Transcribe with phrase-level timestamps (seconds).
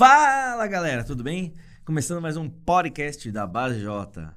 [0.00, 1.52] Fala galera, tudo bem?
[1.84, 4.34] Começando mais um podcast da Base J.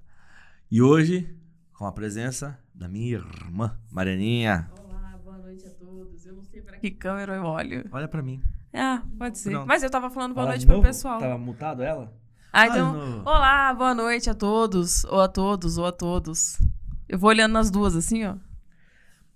[0.69, 1.33] E hoje,
[1.71, 4.69] com a presença da minha irmã, Marianinha.
[4.77, 6.25] Olá, boa noite a todos.
[6.25, 7.87] Eu não sei pra que câmera eu olho.
[7.93, 8.43] Olha pra mim.
[8.73, 9.51] Ah, pode ser.
[9.51, 9.65] Pronto.
[9.65, 10.85] Mas eu tava falando boa Fala noite pro novo?
[10.85, 11.19] pessoal.
[11.21, 12.13] Tava mutado ela?
[12.51, 12.91] Ah, então.
[12.93, 13.19] novo.
[13.21, 15.05] Olá, boa noite a todos.
[15.05, 16.59] Ou a todos, ou a todos.
[17.07, 18.35] Eu vou olhando nas duas, assim, ó.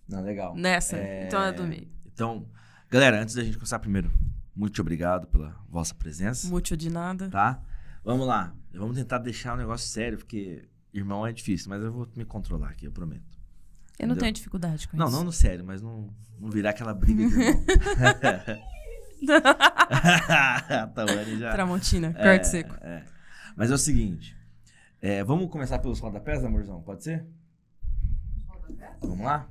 [0.09, 0.53] Não, legal.
[0.57, 0.97] Nessa.
[0.97, 1.87] É, Então é do meio.
[2.05, 2.45] Então,
[2.91, 4.11] galera, antes da gente começar primeiro,
[4.57, 7.29] muito obrigado pela vossa presença, Mútil de nada.
[7.29, 7.61] tá?
[8.03, 8.53] Vamos lá.
[8.73, 12.69] Vamos tentar deixar o negócio sério, porque irmão é difícil, mas eu vou me controlar
[12.69, 13.21] aqui, eu prometo.
[13.99, 14.17] Eu não Entendeu?
[14.17, 15.15] tenho dificuldade com Não, isso.
[15.15, 17.63] não no sério, mas não, não virar aquela briga de irmão.
[20.93, 21.51] Tawane já.
[21.51, 22.75] Tramontina, É, corte seco.
[22.81, 23.03] é.
[23.55, 24.35] Mas é o seguinte.
[25.01, 26.81] é, vamos começar pelos rodapés, amorzão?
[26.81, 27.25] Pode ser?
[29.01, 29.47] Vamos lá?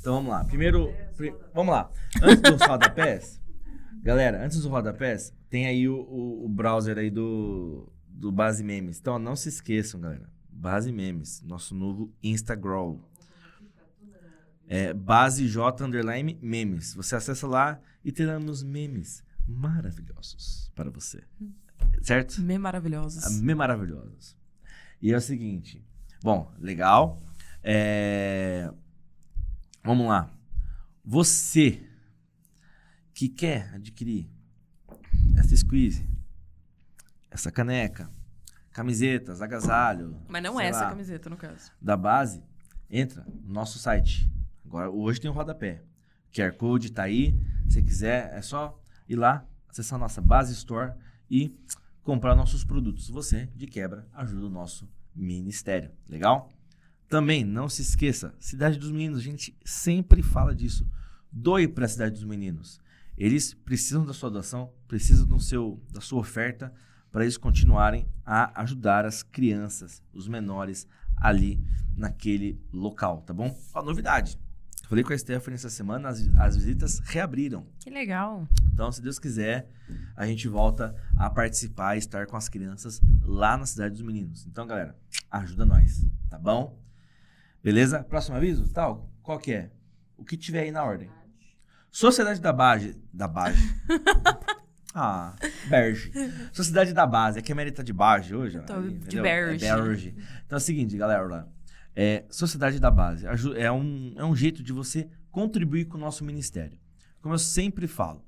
[0.00, 0.44] Então vamos lá.
[0.44, 0.92] Primeiro.
[1.16, 1.90] pri- vamos lá.
[2.22, 3.40] Antes dos rodapés,
[4.02, 8.98] galera, antes dos rodapés, tem aí o, o, o browser aí do, do Base Memes.
[8.98, 10.28] Então não se esqueçam, galera.
[10.50, 12.96] Base Memes, nosso novo Instagram.
[14.66, 16.94] É base J underline memes.
[16.94, 21.22] Você acessa lá e teremos memes maravilhosos para você.
[22.02, 22.40] Certo?
[22.40, 23.40] Me maravilhosos.
[23.40, 24.36] Me maravilhosos.
[25.02, 25.84] E é o seguinte.
[26.22, 27.20] Bom, legal.
[27.62, 28.70] É,
[29.84, 30.30] Vamos lá.
[31.04, 31.86] Você
[33.12, 34.26] que quer adquirir
[35.36, 36.08] essa squeeze,
[37.30, 38.10] essa caneca,
[38.72, 40.16] camisetas, agasalho.
[40.26, 41.70] Mas não é essa lá, camiseta, no caso.
[41.82, 42.42] da base,
[42.88, 44.32] entra no nosso site.
[44.64, 45.82] Agora, hoje tem o rodapé.
[46.32, 47.38] QR Code tá aí.
[47.68, 50.94] Se quiser, é só ir lá, acessar a nossa base store
[51.30, 51.54] e
[52.02, 53.10] comprar nossos produtos.
[53.10, 55.90] Você, de quebra, ajuda o nosso ministério.
[56.08, 56.50] Legal?
[57.08, 60.86] Também, não se esqueça, Cidade dos Meninos, a gente sempre fala disso.
[61.30, 62.80] Doe para a Cidade dos Meninos.
[63.16, 66.72] Eles precisam da sua doação, precisam do seu, da sua oferta
[67.12, 71.64] para eles continuarem a ajudar as crianças, os menores ali
[71.96, 73.56] naquele local, tá bom?
[73.72, 74.36] Ó, novidade.
[74.88, 77.66] Falei com a Stephanie essa semana, as, as visitas reabriram.
[77.78, 78.46] Que legal.
[78.72, 79.70] Então, se Deus quiser,
[80.16, 84.44] a gente volta a participar e estar com as crianças lá na Cidade dos Meninos.
[84.46, 84.96] Então, galera,
[85.30, 86.83] ajuda nós, tá bom?
[87.64, 88.04] Beleza?
[88.04, 88.70] Próximo aviso?
[88.74, 89.10] Tal?
[89.22, 89.70] Qual que é?
[90.18, 91.08] O que tiver aí na ordem.
[91.90, 92.94] Sociedade da Base.
[93.10, 93.58] Da Base.
[94.94, 95.34] ah,
[95.66, 96.12] Berge.
[96.52, 97.38] Sociedade da Base.
[97.38, 98.60] Aqui a Mary tá de Bage hoje.
[98.60, 99.22] Tô aí, de entendeu?
[99.22, 99.64] Berge.
[99.64, 100.14] É Berge.
[100.44, 101.48] Então é o seguinte, galera.
[101.96, 103.24] É, Sociedade da Base.
[103.56, 106.78] É um, é um jeito de você contribuir com o nosso ministério.
[107.22, 108.22] Como eu sempre falo,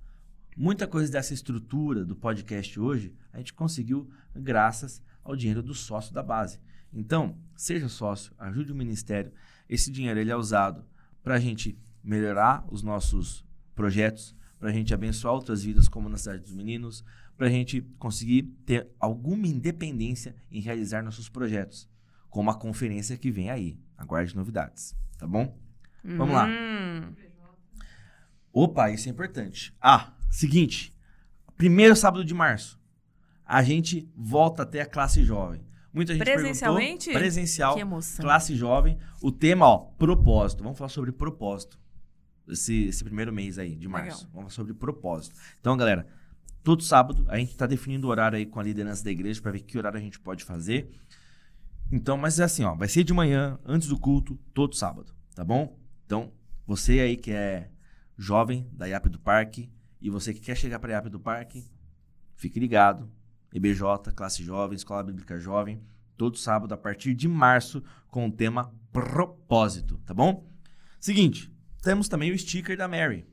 [0.56, 6.14] muita coisa dessa estrutura do podcast hoje a gente conseguiu graças ao dinheiro do sócio
[6.14, 6.58] da base.
[6.96, 9.30] Então, seja sócio, ajude o ministério.
[9.68, 10.82] Esse dinheiro ele é usado
[11.22, 16.16] para a gente melhorar os nossos projetos, para a gente abençoar outras vidas, como na
[16.16, 17.04] Cidade dos Meninos,
[17.36, 21.86] para a gente conseguir ter alguma independência em realizar nossos projetos,
[22.30, 23.78] como a conferência que vem aí.
[23.98, 25.54] Aguarde novidades, tá bom?
[26.02, 26.46] Vamos lá.
[26.46, 27.14] Hum.
[28.52, 29.76] Opa, isso é importante.
[29.82, 30.96] Ah, seguinte.
[31.58, 32.80] Primeiro sábado de março,
[33.44, 35.66] a gente volta até a classe jovem.
[35.96, 37.06] Muita gente Presencialmente?
[37.06, 37.20] perguntou.
[37.22, 37.74] Presencial.
[37.74, 38.22] Que emoção.
[38.22, 38.98] Classe jovem.
[39.22, 40.62] O tema, ó, propósito.
[40.62, 41.80] Vamos falar sobre propósito.
[42.46, 44.18] Esse, esse primeiro mês aí, de março.
[44.18, 44.30] Legal.
[44.34, 45.34] Vamos falar sobre propósito.
[45.58, 46.06] Então, galera,
[46.62, 49.52] todo sábado a gente tá definindo o horário aí com a liderança da igreja para
[49.52, 50.90] ver que horário a gente pode fazer.
[51.90, 55.42] Então, mas é assim, ó, vai ser de manhã, antes do culto, todo sábado, tá
[55.42, 55.78] bom?
[56.04, 56.30] Então,
[56.66, 57.70] você aí que é
[58.18, 61.64] jovem da IAP do Parque e você que quer chegar para a IAP do Parque,
[62.34, 63.10] fique ligado.
[63.56, 63.80] EBJ,
[64.14, 65.80] classe jovem, Escola Bíblica Jovem,
[66.14, 70.46] todo sábado a partir de março com o tema propósito, tá bom?
[71.00, 71.50] Seguinte,
[71.82, 73.26] temos também o sticker da Mary.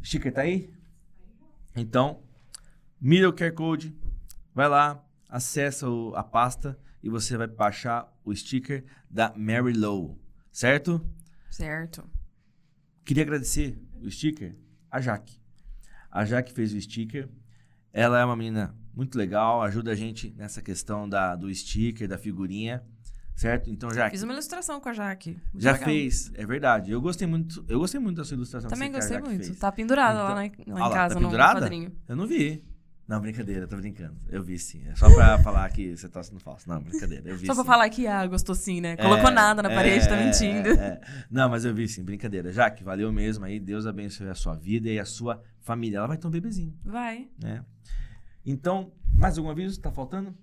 [0.00, 0.72] O sticker tá aí?
[1.76, 2.22] Então,
[2.98, 3.94] mira o QR Code,
[4.54, 10.18] vai lá, acessa o- a pasta e você vai baixar o sticker da Mary Low,
[10.50, 11.06] certo?
[11.50, 12.02] Certo.
[13.04, 14.56] Queria agradecer o sticker
[14.90, 15.38] a Jaque.
[16.10, 17.28] A Jaque fez o sticker.
[17.92, 22.18] Ela é uma menina muito legal, ajuda a gente nessa questão da, do sticker, da
[22.18, 22.82] figurinha,
[23.36, 23.70] certo?
[23.70, 25.30] Então, Jaque, Fiz uma ilustração com a Jaque.
[25.52, 25.88] Muito já legal.
[25.88, 26.90] fez, é verdade.
[26.90, 28.68] Eu gostei muito, eu gostei muito da sua ilustração.
[28.68, 29.44] Também gostei muito.
[29.46, 29.58] fez.
[29.58, 31.60] Tá pendurada lá, Então- na, lá Ah em lá, casa tá no pendurada?
[31.60, 31.92] quadrinho.
[32.08, 32.64] Eu não vi.
[33.06, 34.16] Não, brincadeira, tô brincando.
[34.28, 34.86] Eu vi sim.
[34.86, 36.68] É só pra falar que você tá sendo falso.
[36.68, 37.26] Não, brincadeira.
[37.30, 37.66] Eu vi Só pra sim.
[37.66, 38.96] falar que, ah, gostou sim, né?
[38.98, 40.68] Colocou É, nada na parede, tá é, mentindo.
[40.70, 41.00] é, é.
[41.30, 42.52] Não, mas eu vi sim, brincadeira.
[42.52, 43.58] Jaque, valeu mesmo aí.
[43.58, 45.96] Deus abençoe a sua vida e a sua família.
[45.98, 47.28] Ela vai ter um bebezinho, Vai.
[47.42, 47.64] né?
[48.50, 49.78] Então, mais algum aviso?
[49.78, 50.34] Tá faltando?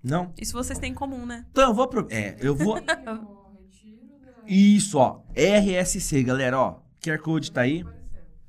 [0.00, 0.32] Não?
[0.40, 1.44] Isso vocês têm em comum, né?
[1.50, 1.88] Então eu vou.
[1.88, 2.06] Pro...
[2.08, 2.78] É, eu vou.
[4.46, 5.24] Isso, ó.
[5.34, 6.80] RSC, galera, ó.
[7.02, 7.84] QR Code tá aí.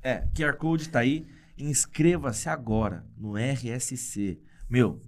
[0.00, 1.26] É, QR Code tá aí.
[1.58, 4.38] Inscreva-se agora no RSC.
[4.70, 5.02] Meu,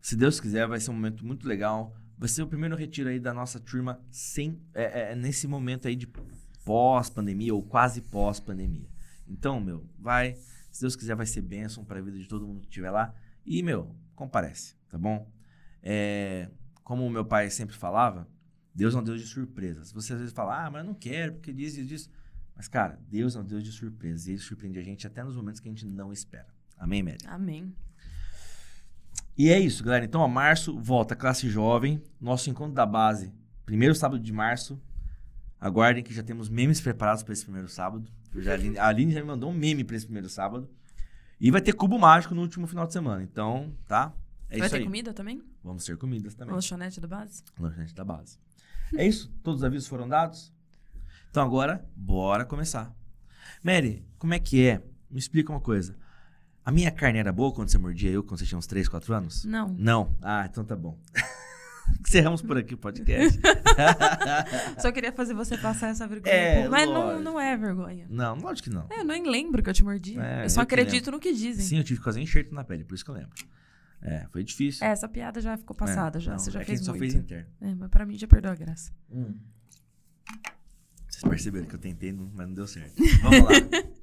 [0.00, 1.92] se Deus quiser, vai ser um momento muito legal.
[2.16, 5.96] Vai ser o primeiro retiro aí da nossa turma sem, é, é, nesse momento aí
[5.96, 6.06] de
[6.64, 8.88] pós-pandemia ou quase pós-pandemia.
[9.26, 10.36] Então, meu, vai.
[10.72, 13.14] Se Deus quiser, vai ser bênção para a vida de todo mundo que estiver lá.
[13.44, 15.30] E, meu, comparece, tá bom?
[15.82, 16.48] É,
[16.82, 18.26] como o meu pai sempre falava,
[18.74, 19.92] Deus é um Deus de surpresas.
[19.92, 22.10] Você às vezes fala, ah, mas eu não quero, porque diz e diz.
[22.56, 24.26] Mas, cara, Deus é um Deus de surpresas.
[24.26, 26.48] E ele surpreende a gente até nos momentos que a gente não espera.
[26.78, 27.18] Amém, Mary?
[27.26, 27.74] Amém.
[29.36, 30.04] E é isso, galera.
[30.04, 32.02] Então, ó, março, volta classe jovem.
[32.20, 33.32] Nosso encontro da base,
[33.64, 34.80] primeiro sábado de março.
[35.60, 38.10] Aguardem que já temos memes preparados para esse primeiro sábado.
[38.36, 40.68] Já, a, Aline, já me mandou um meme para esse primeiro sábado.
[41.40, 43.22] E vai ter cubo mágico no último final de semana.
[43.22, 44.14] Então, tá?
[44.48, 44.84] É Vai ter aí.
[44.84, 45.42] comida também?
[45.64, 46.54] Vamos ter comidas também.
[46.54, 47.42] Lanchonete da base?
[47.58, 48.38] Lanchonete da base.
[48.96, 49.32] É isso?
[49.42, 50.52] Todos os avisos foram dados?
[51.30, 52.94] Então agora, bora começar.
[53.64, 54.82] Mary, como é que é?
[55.10, 55.96] Me explica uma coisa.
[56.64, 59.14] A minha carne era boa quando você mordia eu, quando você tinha uns 3, 4
[59.14, 59.44] anos?
[59.44, 59.68] Não.
[59.76, 60.16] Não.
[60.22, 60.98] Ah, então tá bom.
[62.00, 63.38] Encerramos por aqui o podcast.
[64.80, 66.32] Só queria fazer você passar essa vergonha.
[66.34, 68.06] É, Mas não, não é vergonha.
[68.10, 68.86] não, lógico que não.
[68.90, 70.18] É, eu nem lembro que eu te mordi.
[70.18, 71.64] É, eu só eu acredito no que dizem.
[71.64, 73.30] Sim, eu tive que fazer enxerto na pele, por isso que eu lembro.
[74.00, 74.84] É, foi difícil.
[74.86, 76.32] É, essa piada já ficou passada, É, já.
[76.32, 77.00] não, Você já é que a fez gente só muito.
[77.02, 77.48] fez interno.
[77.60, 78.92] É, mas pra mim já perdeu a graça.
[81.08, 82.94] Vocês perceberam que eu tentei, mas não deu certo.
[83.22, 83.50] Vamos lá.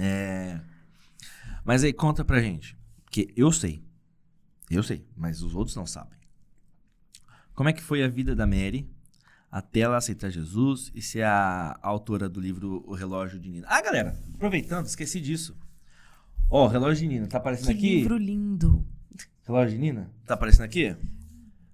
[0.00, 0.60] É,
[1.64, 2.78] Mas aí, conta pra gente.
[3.10, 3.84] Que eu sei.
[4.70, 6.16] Eu sei, mas os outros não sabem.
[7.58, 8.88] Como é que foi a vida da Mary
[9.50, 13.66] até ela aceitar Jesus e ser a autora do livro O Relógio de Nina?
[13.68, 15.58] Ah, galera, aproveitando, esqueci disso.
[16.48, 17.94] Ó, o Relógio de Nina, tá aparecendo Que aqui?
[17.96, 18.86] livro lindo.
[19.44, 20.08] Relógio de Nina?
[20.24, 20.96] Tá aparecendo aqui?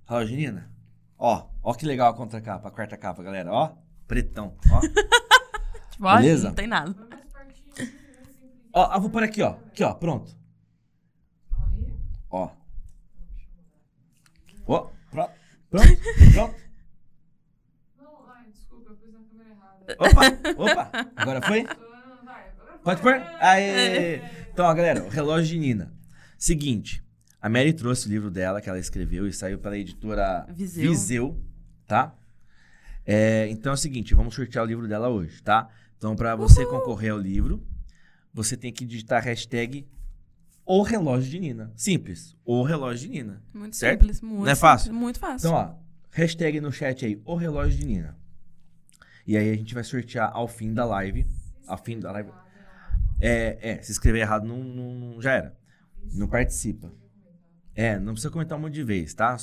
[0.08, 0.70] Relógio de Nina?
[1.19, 3.52] Ó, ó que legal a contracapa, a quarta capa, galera.
[3.52, 3.76] Ó,
[4.08, 4.81] pretão, ó.
[5.92, 6.48] Tipo, Beleza?
[6.48, 6.96] não tem nada.
[8.72, 9.50] Ó, eu vou por aqui, ó.
[9.66, 10.34] Aqui, ó, pronto.
[12.31, 12.50] Ó.
[14.66, 15.44] Ó, pronto.
[15.74, 16.54] Pronto, pronto.
[17.98, 19.96] Não, ai, desculpa, eu pus na câmera errada.
[19.98, 21.12] Opa, opa.
[21.16, 21.66] Agora foi?
[22.84, 23.14] Pode pôr?
[23.40, 24.20] Aê!
[24.52, 25.92] Então, ó, galera, o relógio de Nina.
[26.38, 27.02] Seguinte,
[27.40, 30.90] a Mary trouxe o livro dela que ela escreveu e saiu pela editora Viseu.
[30.90, 31.44] Viseu
[31.86, 32.14] tá?
[33.04, 35.68] É, então é o seguinte, vamos sortear o livro dela hoje, tá?
[35.96, 37.66] Então, pra você concorrer ao livro,
[38.32, 39.86] você tem que digitar a hashtag
[40.66, 41.72] o relógio de Nina.
[41.76, 43.43] Simples, o relógio de Nina.
[43.52, 44.00] Muito Certo?
[44.00, 44.20] simples.
[44.20, 44.94] Muito Não é simples, fácil?
[44.94, 45.49] Muito fácil.
[45.49, 45.75] Então, ó,
[46.11, 48.16] hashtag no chat aí, o relógio de Nina.
[49.26, 51.26] E aí a gente vai sortear ao fim da live.
[51.66, 52.31] Ao fim da live.
[53.20, 55.56] É, é, se escrever errado não, não- não- já era.
[56.12, 56.93] Não participa.
[57.75, 59.37] É, não precisa comentar um monte de vez, tá?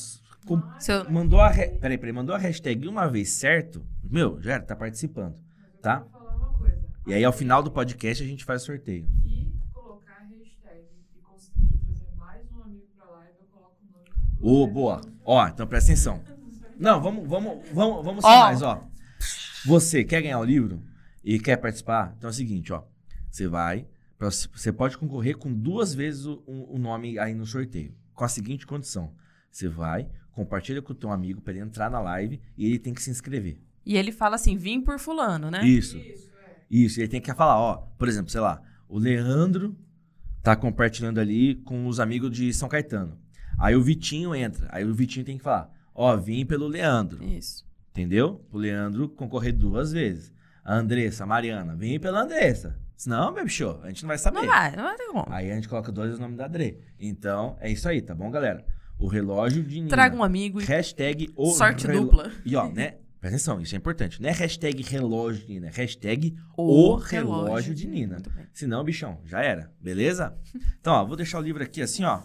[0.45, 1.49] Com- eu- mandou a.
[1.49, 1.69] Re...
[1.79, 5.35] Peraí, peraí, mandou a hashtag uma vez certo, meu, já era, tá participando,
[5.81, 5.99] tá?
[5.99, 6.79] Vou falar uma coisa.
[7.07, 9.07] E aí ao final do podcast a gente faz o sorteio.
[9.19, 10.85] Aqui, colocar a hashtag
[11.15, 13.75] e conseguir trazer mais um amigo pra live, eu coloco
[14.41, 15.01] Ô, boa.
[15.23, 16.21] Ó, então presta atenção.
[16.79, 18.39] Não, vamos, vamos, vamos, vamos ser Ó.
[18.41, 18.83] mais, ó.
[19.65, 20.81] Você quer ganhar o livro
[21.23, 22.13] e quer participar?
[22.17, 22.83] Então é o seguinte, ó.
[23.29, 23.85] Você vai,
[24.17, 27.93] pra- você pode concorrer com duas vezes o, o nome aí no sorteio.
[28.15, 29.13] Com a seguinte condição:
[29.51, 32.93] você vai, compartilha com o teu amigo para ele entrar na live e ele tem
[32.93, 33.59] que se inscrever.
[33.85, 35.63] E ele fala assim, vim por fulano, né?
[35.65, 35.97] Isso.
[35.97, 36.55] Isso, é.
[36.69, 39.75] Isso, ele tem que falar, ó, por exemplo, sei lá, o Leandro
[40.43, 43.17] tá compartilhando ali com os amigos de São Caetano.
[43.57, 47.65] Aí o Vitinho entra, aí o Vitinho tem que falar, ó, vim pelo Leandro, Isso.
[47.91, 48.45] entendeu?
[48.51, 50.31] O Leandro concorrer duas vezes.
[50.63, 52.79] A Andressa, a Mariana, vim pela Andressa.
[52.95, 54.41] Senão, meu bicho, a gente não vai saber.
[54.41, 55.25] Não vai, não vai ter como.
[55.27, 56.79] Aí a gente coloca dois vezes o nome da Dre.
[56.99, 58.63] Então, é isso aí, tá bom, galera?
[58.99, 59.89] O relógio de Nina.
[59.89, 62.31] Traga um amigo e Hashtag o sorte relo- dupla.
[62.45, 62.97] E ó, né?
[63.19, 64.21] Presta atenção, isso é importante.
[64.21, 68.17] Não é hashtag relógio de Nina, é hashtag O o relógio de Nina.
[68.53, 69.71] Senão, bichão, já era.
[69.81, 70.35] Beleza?
[70.79, 72.21] Então, ó, vou deixar o livro aqui assim, ó.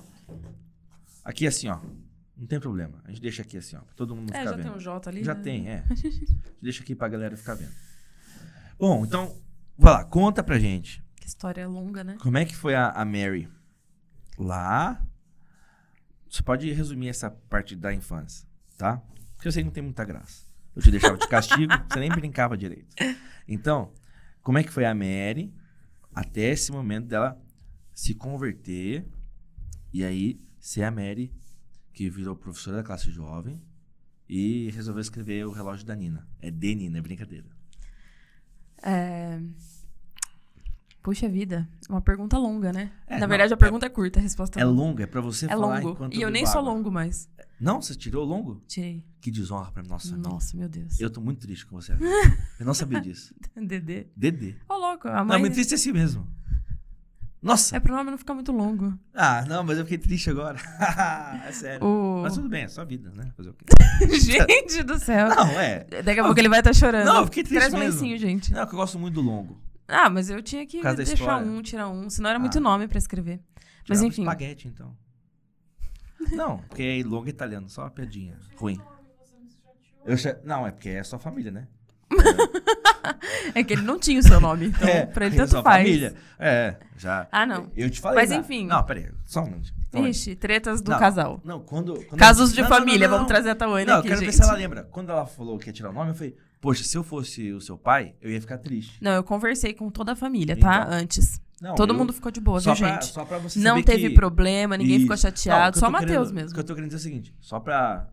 [1.27, 1.81] Aqui assim, ó.
[2.37, 3.01] Não tem problema.
[3.05, 3.81] A gente deixa aqui assim, ó.
[3.81, 4.63] Pra todo mundo É, ficar já vendo.
[4.63, 5.25] tem um J ali.
[5.25, 5.43] Já né?
[5.43, 5.85] tem, é.
[6.63, 7.73] deixa aqui pra galera ficar vendo.
[8.79, 9.37] Bom, então,
[9.77, 11.03] vai lá, conta pra gente.
[11.17, 12.17] Que história longa, né?
[12.21, 13.49] Como é que foi a, a Mary
[14.39, 15.05] lá?
[16.31, 19.03] Você pode resumir essa parte da infância, tá?
[19.35, 20.47] Porque eu sei que não tem muita graça.
[20.77, 22.95] Eu te deixava de castigo, você nem brincava direito.
[23.49, 23.93] Então,
[24.43, 25.53] como é que foi a Mary
[26.15, 27.41] até esse momento dela
[27.95, 29.07] se converter
[29.93, 31.33] e aí ser a Mary
[31.93, 33.63] que virou professora da classe jovem
[34.29, 36.27] e resolveu escrever o relógio da Nina.
[36.41, 37.47] É de Nina, é brincadeira.
[38.83, 39.41] É...
[41.05, 42.91] Puxa vida, uma pergunta longa, né?
[43.07, 45.21] É, Na não, verdade, a é- pergunta é curta, a resposta É longo, é pra
[45.21, 45.91] você É falar longo.
[45.93, 47.29] enquanto E eu nem sou longo mais.
[47.61, 48.61] Não, você tirou o longo?
[48.67, 49.05] Tirei.
[49.21, 50.29] Que desonra pra nossa família.
[50.31, 50.99] Nossa, meu Deus.
[50.99, 51.93] Eu tô muito triste com você.
[52.59, 53.33] Eu não sabia disso.
[53.55, 54.09] Dedê.
[54.17, 54.57] Dedê.
[54.69, 55.39] Ô, louco, a Não, mãe...
[55.39, 56.27] muito triste é assim mesmo.
[57.43, 57.77] Nossa!
[57.77, 58.99] É pro nome não ficar muito longo.
[59.15, 60.59] Ah, não, mas eu fiquei triste agora.
[61.47, 61.87] é sério.
[61.87, 62.23] O...
[62.23, 63.31] Mas tudo bem, é sua vida, né?
[63.37, 63.65] Fazer o quê?
[64.19, 65.29] gente do céu.
[65.29, 65.85] Não, é.
[66.03, 67.07] Daqui a pouco ele vai estar chorando.
[67.07, 68.53] Não, eu fiquei triste Traz um lencinho, gente.
[68.53, 69.61] Não, é que eu gosto muito do longo.
[69.87, 72.11] Ah, mas eu tinha que deixar um, tirar um.
[72.11, 72.61] Senão era muito Ah.
[72.61, 73.41] nome pra escrever.
[73.89, 74.23] Mas Tirava enfim.
[74.23, 74.97] Espaguete, então.
[76.33, 78.37] Não, porque é longo italiano, só uma piadinha.
[78.57, 78.81] Ruim.
[80.05, 81.69] Eu cha- Não, é porque é sua família, né?
[83.55, 84.67] É que ele não tinha o seu nome.
[84.67, 85.83] Então, é, pra ele tanto faz.
[85.87, 86.15] família.
[86.39, 87.27] É, já.
[87.31, 87.71] Ah, não.
[87.77, 88.21] Eu te falei.
[88.21, 88.37] Mas né?
[88.37, 88.67] enfim.
[88.67, 89.73] Não, peraí, só um minuto.
[89.95, 91.41] Ixi, tretas do Não, casal.
[91.43, 91.95] Não, quando.
[92.05, 93.07] quando Casos de Não, não, família.
[93.09, 94.27] não, não, Vamos trazer a Tawane Não, eu aqui, quero gente.
[94.31, 94.83] ver se ela lembra.
[94.85, 97.61] Quando ela falou que ia tirar o nome, eu falei, poxa, se eu fosse o
[97.63, 98.99] seu pai, eu ia ficar triste.
[99.03, 100.83] Não, eu conversei com toda a família, tá?
[100.83, 100.93] Então.
[100.99, 101.41] Antes.
[101.63, 103.07] Não, Todo eu- mundo ficou de boa, só viu, pra, gente?
[103.07, 104.15] Só pra você Não teve que...
[104.15, 105.25] problema, ninguém ficou Isso.
[105.27, 105.71] Não, chateado.
[105.71, 106.51] o que eu só o Matheus mesmo.
[106.51, 108.07] O que eu tô querendo dizer é o seguinte, só pra,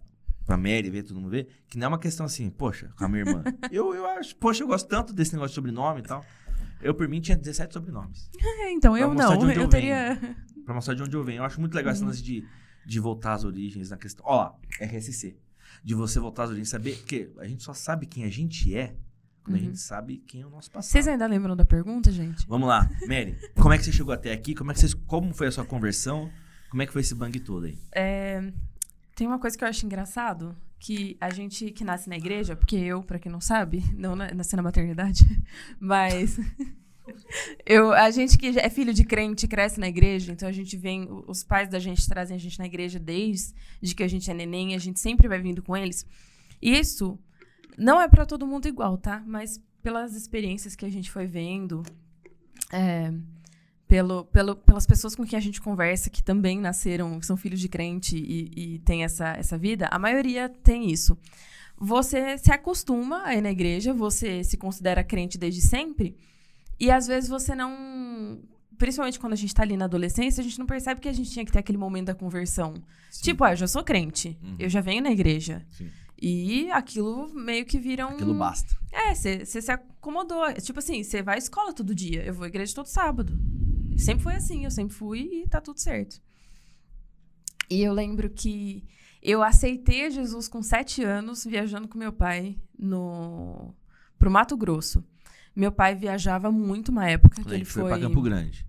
[0.45, 3.07] pra Mary ver, todo mundo ver, que não é uma questão assim, poxa, com a
[3.09, 3.43] minha irmã.
[3.71, 6.25] eu, eu acho, poxa, eu gosto tanto desse negócio de sobrenome e tal.
[6.81, 8.29] Eu, por mim, tinha 17 sobrenomes.
[8.41, 9.33] É, então, eu não.
[9.49, 10.19] Eu eu teria.
[10.65, 11.39] Pra mostrar de onde eu venho.
[11.39, 12.07] Eu acho muito legal esse Uhum.
[12.09, 12.45] lance de,
[12.85, 14.25] de voltar às origens na questão.
[14.27, 15.37] Ó, RSC.
[15.83, 16.97] De você voltar às origens, saber.
[16.97, 18.95] Porque a gente só sabe quem a gente é
[19.43, 19.61] quando Uhum.
[19.61, 20.89] a gente sabe quem é o nosso passado.
[20.91, 22.45] Vocês ainda lembram da pergunta, gente?
[22.47, 23.37] Vamos lá, Mary.
[23.55, 24.53] Como é que você chegou até aqui?
[24.55, 26.29] Como, é que você, como foi a sua conversão?
[26.69, 27.77] Como é que foi esse bang todo aí?
[27.93, 28.51] É,
[29.15, 32.75] tem uma coisa que eu acho engraçado, que a gente que nasce na igreja, porque
[32.75, 35.23] eu, pra quem não sabe, não na- nasci na maternidade,
[35.79, 36.37] mas
[37.65, 41.07] eu, a gente que é filho de crente cresce na igreja, então a gente vem,
[41.27, 43.53] os pais da gente trazem a gente na igreja desde
[43.95, 46.05] que a gente é neném, a gente sempre vai vindo com eles.
[46.61, 47.19] Isso
[47.77, 49.23] não é pra todo mundo igual, tá?
[49.25, 51.83] Mas pelas experiências que a gente foi vendo,
[52.71, 53.11] é,
[53.93, 57.69] pelo, pelo, pelas pessoas com quem a gente conversa, que também nasceram, são filhos de
[57.69, 61.15] crente e, e têm essa, essa vida, a maioria tem isso.
[61.77, 66.17] Você se acostuma a ir na igreja, você se considera crente desde sempre,
[66.79, 68.41] e às vezes você não.
[68.79, 71.29] Principalmente quando a gente tá ali na adolescência, a gente não percebe que a gente
[71.29, 72.73] tinha que ter aquele momento da conversão.
[73.21, 74.55] Tipo, ah, eu já sou crente, Uhum.
[74.57, 75.63] eu já venho na igreja.
[75.69, 75.91] Sim.
[76.19, 78.11] E aquilo meio que vira um.
[78.13, 78.75] Aquilo basta.
[78.91, 80.51] É, você se acomodou.
[80.53, 82.23] Tipo assim, você vai à escola todo dia.
[82.23, 83.37] Eu vou à igreja todo sábado.
[83.97, 86.21] Sempre foi assim, eu sempre fui e tá tudo certo.
[87.69, 88.83] E eu lembro que
[89.21, 93.73] eu aceitei a Jesus com sete anos, viajando com meu pai no
[94.19, 95.03] pro Mato Grosso.
[95.55, 97.91] Meu pai viajava muito uma época que ele gente foi foi.
[97.91, 98.65] pra Campo Grande.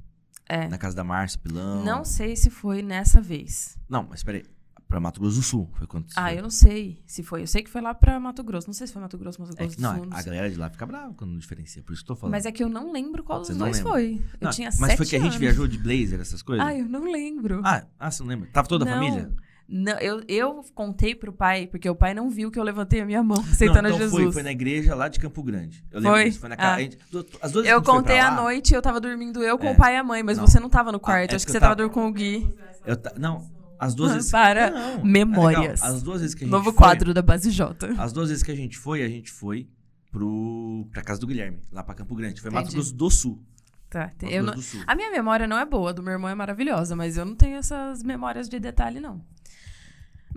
[0.46, 0.68] É.
[0.68, 1.84] Na casa da Márcia, Pilão.
[1.84, 3.78] Não sei se foi nessa vez.
[3.88, 4.44] Não, mas peraí.
[4.88, 5.70] Pra Mato Grosso do Sul.
[5.76, 6.38] Foi quando Ah, foi.
[6.38, 7.42] eu não sei se foi.
[7.42, 8.68] Eu sei que foi lá pra Mato Grosso.
[8.68, 10.06] Não sei se foi Mato Grosso, Mato É Grosso que- do não, Sul.
[10.06, 10.32] não a sei.
[10.32, 11.82] galera de lá fica brava quando não diferencia.
[11.82, 12.32] Por isso que eu tô falando.
[12.32, 13.92] Mas é que eu não lembro qual dos Você não dois lembra?
[13.92, 14.14] foi.
[14.40, 15.40] Eu Não, tinha mas sete foi que a gente anos.
[15.40, 16.64] viajou de blazer, essas coisas?
[16.64, 17.60] Ah, eu não lembro.
[17.64, 18.48] ah, ah, você não lembra?
[18.52, 18.94] Tava toda a Não.
[18.94, 19.32] família?
[19.66, 23.06] Não, eu, eu contei pro pai, porque o pai não viu que eu levantei a
[23.06, 24.22] minha mão Não, aceitando então a Jesus.
[24.24, 25.82] Foi, foi na igreja lá de Campo Grande.
[25.90, 26.24] Eu lembro Foi?
[26.26, 26.40] disso.
[26.40, 26.74] Foi na casa.
[26.76, 26.80] Ah.
[26.80, 26.98] gente-
[27.40, 29.72] as duas Eu que contei à noite, eu tava dormindo eu com É.
[29.72, 30.46] o pai e a mãe, mas Não.
[30.46, 31.32] você não tava no Ah, quarto.
[31.32, 32.54] é acho que porque você tava tava- dormindo com o Gui.
[32.84, 33.42] Eu ta- Não,
[33.78, 34.30] as duas vezes.
[34.30, 34.70] Para.
[34.70, 35.80] Não, é Memórias.
[35.80, 35.94] legal.
[35.96, 37.94] As duas vezes que a gente Novo foi, quadro da Base J.
[37.98, 39.68] As duas vezes que a gente foi, a gente foi
[40.10, 42.40] pro, pra casa do Guilherme, lá pra Campo Grande.
[42.40, 42.76] Foi Mato Entendi.
[42.76, 43.42] Grosso do Sul.
[43.90, 44.80] Tá, Mato eu Grosso não- do Sul.
[44.86, 47.56] A minha memória não é boa, do meu irmão é maravilhosa, mas eu não tenho
[47.56, 49.24] essas memórias de detalhe, não.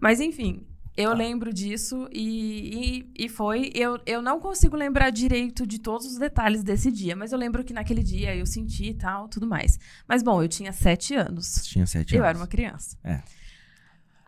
[0.01, 0.65] Mas enfim,
[0.97, 1.15] eu Tá.
[1.15, 3.71] lembro disso e, e, e foi.
[3.75, 7.63] Eu, eu não consigo lembrar direito de todos os detalhes desse dia, mas eu lembro
[7.63, 9.79] que naquele dia eu senti e tal, tudo mais.
[10.07, 11.61] Mas bom, eu tinha sete anos.
[11.63, 12.29] Tinha sete Eu anos.
[12.29, 12.97] era uma criança.
[13.03, 13.21] É.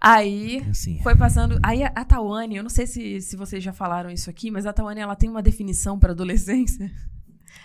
[0.01, 1.59] Aí Assim, foi passando.
[1.61, 4.65] Aí a, a Tawane, eu não sei se, se vocês já falaram isso aqui, mas
[4.65, 6.89] a Tawane ela tem uma definição para adolescência.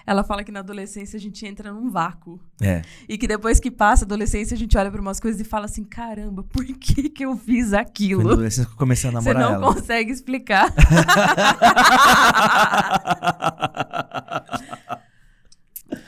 [0.07, 2.39] Ela fala que na adolescência a gente entra num vácuo.
[2.61, 2.83] é.
[3.09, 5.65] E que depois que passa a adolescência, a gente olha para umas coisas e fala
[5.65, 8.21] assim: caramba, por que, que eu fiz Foi na aquilo?
[8.21, 9.75] adolescência que eu comecei a Você namorar não ela.
[9.75, 10.73] consegue explicar.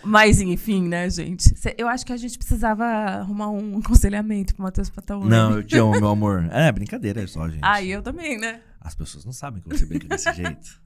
[0.02, 1.52] Mas enfim, né, gente?
[1.76, 5.28] Eu acho que a gente precisava arrumar um aconselhamento pro Matheus Pataúna.
[5.28, 6.48] Não, eu te amo, meu amor.
[6.52, 7.60] É, brincadeira é só, gente.
[7.62, 8.60] Ah, eu também, né?
[8.80, 10.80] As pessoas não sabem que você brinca desse jeito.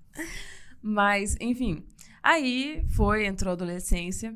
[0.82, 1.84] Mas, enfim.
[2.22, 4.34] Aí foi, entrou a adolescência.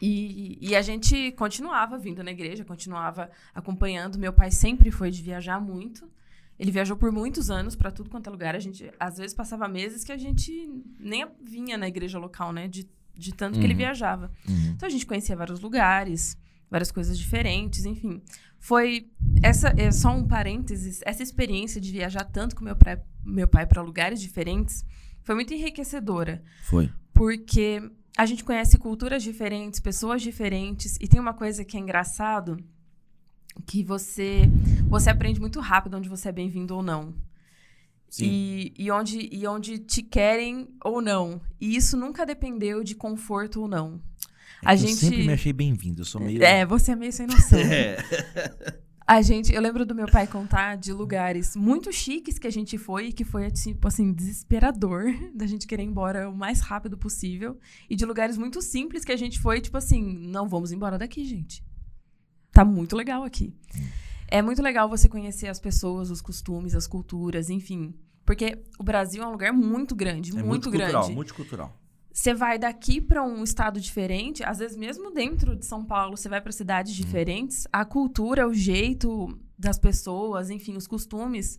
[0.00, 4.18] E, e a gente continuava vindo na igreja, continuava acompanhando.
[4.18, 6.10] Meu pai sempre foi de viajar muito.
[6.58, 8.54] Ele viajou por muitos anos para tudo quanto é lugar.
[8.54, 12.66] A gente, às vezes, passava meses que a gente nem vinha na igreja local, né?
[12.68, 13.78] De, de tanto que ele Uhum.
[13.78, 14.30] viajava.
[14.48, 14.72] Uhum.
[14.74, 16.36] Então a gente conhecia vários lugares,
[16.70, 18.20] várias coisas diferentes, enfim.
[18.58, 19.08] Foi
[19.42, 23.66] essa é só um parênteses, essa experiência de viajar tanto com meu pai, meu pai
[23.66, 24.84] para lugares diferentes
[25.22, 26.90] foi muito enriquecedora, Foi.
[27.12, 27.82] porque
[28.16, 32.58] a gente conhece culturas diferentes, pessoas diferentes e tem uma coisa que é engraçado
[33.66, 34.42] que você
[34.88, 37.14] você aprende muito rápido onde você é bem-vindo ou não.
[38.08, 38.26] Sim.
[38.26, 41.40] E, e, onde, e onde te querem ou não.
[41.58, 44.00] E isso nunca dependeu de conforto ou não.
[44.62, 46.02] É A que eu gente- sempre me achei bem-vindo.
[46.02, 46.42] Eu sou meio.
[46.42, 47.58] É, você é meio sem noção.
[47.64, 47.96] É.
[49.12, 52.78] A gente, eu lembro do meu pai contar de lugares muito chiques que a gente
[52.78, 55.04] foi e que foi, tipo assim, desesperador
[55.36, 57.58] da gente querer ir embora o mais rápido possível.
[57.90, 61.26] E de lugares muito simples que a gente foi, tipo assim, não vamos embora daqui,
[61.26, 61.62] gente.
[62.52, 63.54] Tá muito legal aqui.
[64.28, 67.94] É muito legal você conhecer as pessoas, os costumes, as culturas, enfim.
[68.24, 71.14] Porque o Brasil é um lugar muito grande, É muito, multicultural, grande.
[71.14, 71.81] multicultural.
[72.12, 76.28] Você vai daqui para um estado diferente, às vezes mesmo dentro de São Paulo, você
[76.28, 76.56] vai para Uhum.
[76.56, 81.58] cidades diferentes, a cultura, o jeito das pessoas, enfim, os costumes,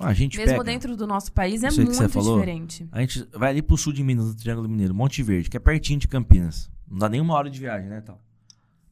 [0.00, 0.64] Ah, a gente mesmo pega.
[0.64, 2.36] dentro do nosso país é muito falou.
[2.38, 2.88] diferente.
[2.90, 5.60] A gente vai ali pro sul de Minas, no Triângulo Mineiro, Monte Verde, que é
[5.60, 6.70] pertinho de Campinas.
[6.88, 8.18] Não dá nem uma hora de viagem, né, tal.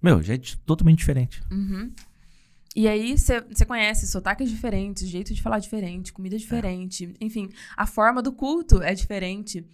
[0.03, 1.43] Meu, já é totalmente diferente.
[1.51, 1.91] Uhum.
[2.77, 8.21] E aí você conhece sotaques diferentes, jeito de falar diferente, comida diferente, enfim, a forma
[8.21, 9.65] do culto é diferente.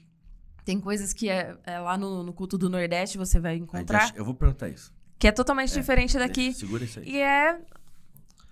[0.70, 4.14] Tem coisas que é, é lá no, no culto do Nordeste você vai encontrar, deixa-
[4.16, 4.92] Eu vou perguntar isso.
[5.18, 6.44] que é totalmente É, diferente daqui.
[6.44, 7.08] Deixa, segura isso aí.
[7.08, 7.58] E é,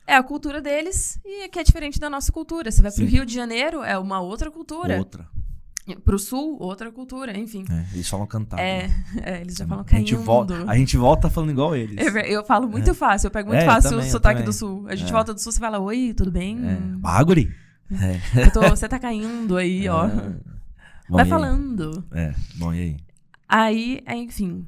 [0.07, 2.71] é a cultura deles e que é diferente da nossa cultura.
[2.71, 3.05] Você vai pro.
[3.05, 4.99] Rio de Janeiro, é uma outra cultura.
[4.99, 5.29] Outra.
[6.05, 7.65] Pro Sul, outra cultura, enfim.
[7.71, 8.61] É, eles falam cantado.
[8.61, 9.05] É, né?
[9.23, 10.23] é, eles já falam a gente, caindo.
[10.27, 11.97] volta, a gente volta falando igual eles.
[11.97, 14.13] É ver- Eu falo muito fácil, eu pego muito É, eu fácil também, o eu
[14.13, 14.87] sotaque do Sul.
[14.89, 15.13] A gente É.
[15.13, 16.59] volta do Sul, você fala, oi, tudo bem?
[16.69, 16.75] É.
[16.99, 17.49] Baguri?
[17.91, 18.43] É.
[18.45, 20.11] Eu tô- você tá caindo aí, ó.
[21.09, 22.05] Bom, Vai falando.
[22.13, 22.97] É, bom, e aí?
[23.49, 24.67] Aí, enfim.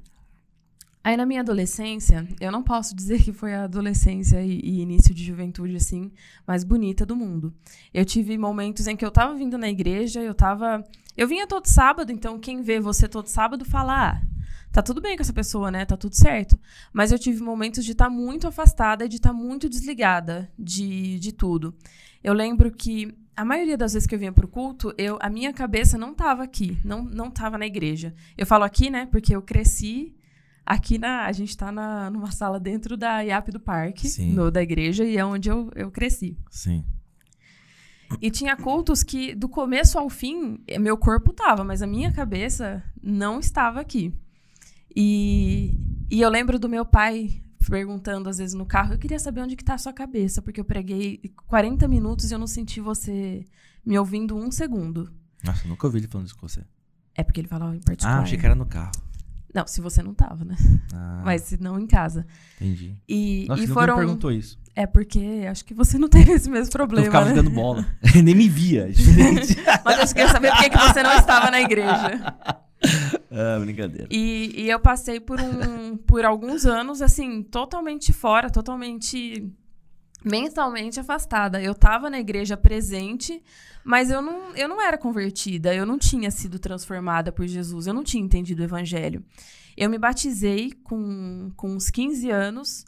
[1.03, 5.15] Aí na minha adolescência, eu não posso dizer que foi a adolescência e, e início
[5.15, 6.11] de juventude, assim,
[6.47, 7.53] mais bonita do mundo.
[7.93, 10.85] Eu tive momentos em que eu tava vindo na igreja, eu tava.
[11.17, 14.11] Eu vinha todo sábado, então quem vê você todo sábado fala.
[14.11, 14.23] Ah,
[14.71, 15.85] tá tudo bem com essa pessoa, né?
[15.87, 16.59] Tá tudo certo.
[16.93, 21.75] Mas eu tive momentos de estar muito afastada, de estar muito desligada de, de tudo.
[22.23, 25.51] Eu lembro que a maioria das vezes que eu vinha pro culto, eu, a minha
[25.51, 28.15] cabeça não tava aqui, não, não tava na igreja.
[28.37, 29.07] Eu falo aqui, né?
[29.07, 30.15] Porque eu cresci
[30.67, 31.25] aqui na.
[31.25, 35.17] A gente tá na, numa sala dentro da IAP do parque, no, da igreja, e
[35.17, 36.37] é onde eu, eu cresci.
[36.51, 36.85] Sim.
[38.21, 42.13] E tinha cultos que, do começo ao fim, eh, meu corpo tava, mas a minha
[42.13, 44.13] cabeça não estava aqui.
[44.95, 45.79] E,
[46.11, 49.57] e eu lembro do meu pai perguntando, às vezes, no carro, eu queria saber onde
[49.57, 53.45] que tá a sua cabeça, porque eu preguei 40 minutos e eu não senti você
[53.85, 55.11] me ouvindo um segundo.
[55.45, 56.63] Nossa, eu nunca ouvi ele falando isso com você.
[57.15, 58.19] É porque ele falava em particular.
[58.19, 58.93] Ah, achei que era no carro.
[59.53, 60.57] Não, se você não tava, né?
[60.95, 62.25] Ah, Mas se não em casa.
[62.57, 62.97] entendi.
[63.09, 63.97] E, Nossa, e foram.
[63.97, 64.59] me perguntou isso.
[64.77, 67.07] É porque acho que você não teve esse mesmo problema.
[67.07, 67.35] eu ficava né?
[67.35, 67.85] jogando bola.
[68.23, 68.89] Nem me via.
[68.89, 69.83] é.
[69.85, 72.37] Mas eu queria saber por que você não estava na igreja.
[73.31, 74.09] ah, brincadeira.
[74.11, 79.51] E, e eu passei por, um, por alguns anos, assim, totalmente fora, totalmente
[80.25, 81.63] mentalmente afastada.
[81.63, 83.43] Eu tava na igreja presente,
[83.85, 87.95] mas eu não, eu não era convertida, eu não tinha sido transformada por Jesus, eu
[87.95, 89.25] não tinha entendido o evangelho.
[89.77, 92.85] Eu me batizei com, com uns 15 anos.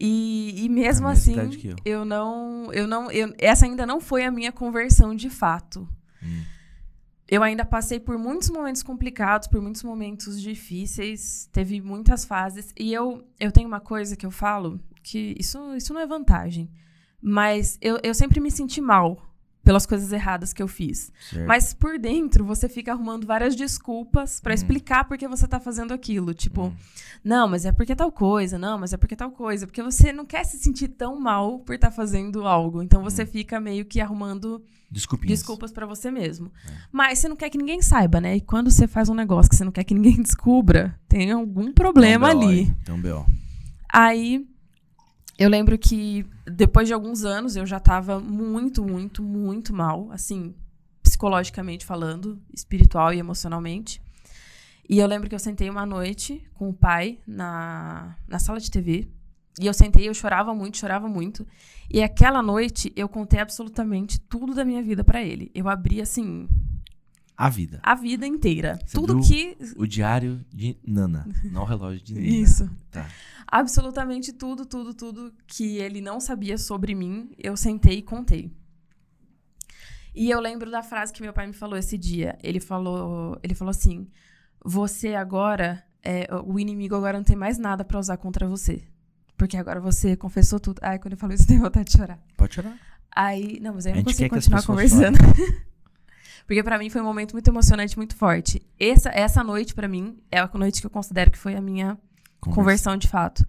[0.00, 2.04] E, e mesmo assim, que eu.
[2.04, 5.88] não, eu não, eu, essa ainda não foi a minha conversão de fato.
[6.22, 6.42] Hum.
[7.30, 12.72] Eu ainda passei por muitos momentos complicados, por muitos momentos difíceis, teve muitas fases.
[12.78, 16.70] E eu, eu tenho uma coisa que eu falo, que isso, isso não é vantagem.
[17.20, 19.28] Mas eu, eu sempre me senti mal
[19.68, 21.12] pelas coisas erradas que eu fiz.
[21.28, 21.46] Certo.
[21.46, 24.54] Mas por dentro, você fica arrumando várias desculpas pra Hum.
[24.54, 26.32] explicar por que você tá fazendo aquilo.
[26.32, 26.72] Tipo, Hum.
[27.22, 29.66] não, mas é porque tal coisa, não, mas é porque tal coisa.
[29.66, 32.82] Porque você não quer se sentir tão mal por estar fazendo algo.
[32.82, 33.26] Então você Hum.
[33.26, 35.40] fica meio que arrumando Desculpinhas.
[35.40, 36.50] desculpas pra você mesmo.
[36.66, 36.72] É.
[36.90, 38.36] Mas você não quer que ninguém saiba, né?
[38.36, 41.74] E quando você faz um negócio que você não quer que ninguém descubra, tem algum
[41.74, 42.74] problema Tem um ali.
[42.86, 43.26] Tem um B.O.
[43.92, 44.46] Aí
[45.38, 50.52] eu lembro que depois de alguns anos eu já tava muito, muito, muito mal, assim,
[51.00, 54.02] psicologicamente falando, espiritual e emocionalmente.
[54.88, 58.68] E eu lembro que eu sentei uma noite com o pai na, na sala de
[58.68, 59.06] TV.
[59.60, 61.46] E eu sentei, eu chorava muito, chorava muito.
[61.88, 65.52] E aquela noite eu contei absolutamente tudo da minha vida pra ele.
[65.54, 66.48] Eu abri assim
[67.38, 67.78] A vida.
[67.84, 68.80] a vida inteira.
[68.84, 71.24] Você tudo que O diário de Nana.
[71.44, 72.26] Não o relógio de Nina.
[72.26, 72.68] isso.
[72.90, 73.08] Tá.
[73.46, 78.52] absolutamente tudo, tudo, tudo que ele não sabia sobre mim, eu sentei e contei.
[80.12, 82.36] E eu lembro da frase que meu pai me falou esse dia.
[82.42, 84.08] Ele falou, ele falou assim:
[84.64, 88.82] "Você agora, é, o inimigo agora não tem mais nada pra usar contra você,
[89.36, 90.80] porque agora você confessou tudo".
[90.82, 92.18] Ai, quando ele falou isso, eu tenho vontade de chorar.
[92.36, 92.76] Pode chorar.
[93.14, 95.18] Aí, não, mas aí eu não consigo continuar conversando.
[96.48, 98.62] Porque pra mim foi um momento muito emocionante, muito forte.
[98.80, 101.98] Essa, essa noite, pra mim, é a noite que eu considero que foi a minha
[102.40, 103.46] conversão de fato.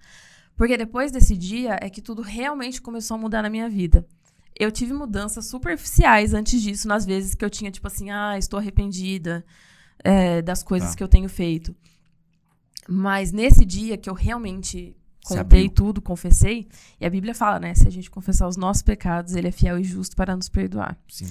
[0.57, 4.05] Porque depois desse dia é que tudo realmente começou a mudar na minha vida.
[4.53, 8.59] Eu tive mudanças superficiais antes disso, nas vezes que eu tinha, tipo assim, ah, estou
[8.59, 9.45] arrependida
[10.03, 10.97] é, das coisas Tá.
[10.97, 11.73] que eu tenho feito.
[12.85, 16.67] Mas nesse dia que eu realmente contei tudo, confessei,
[16.99, 17.73] e a Bíblia fala, né?
[17.75, 20.97] Se a gente confessar os nossos pecados, ele é fiel e justo para nos perdoar.
[21.07, 21.29] Sim.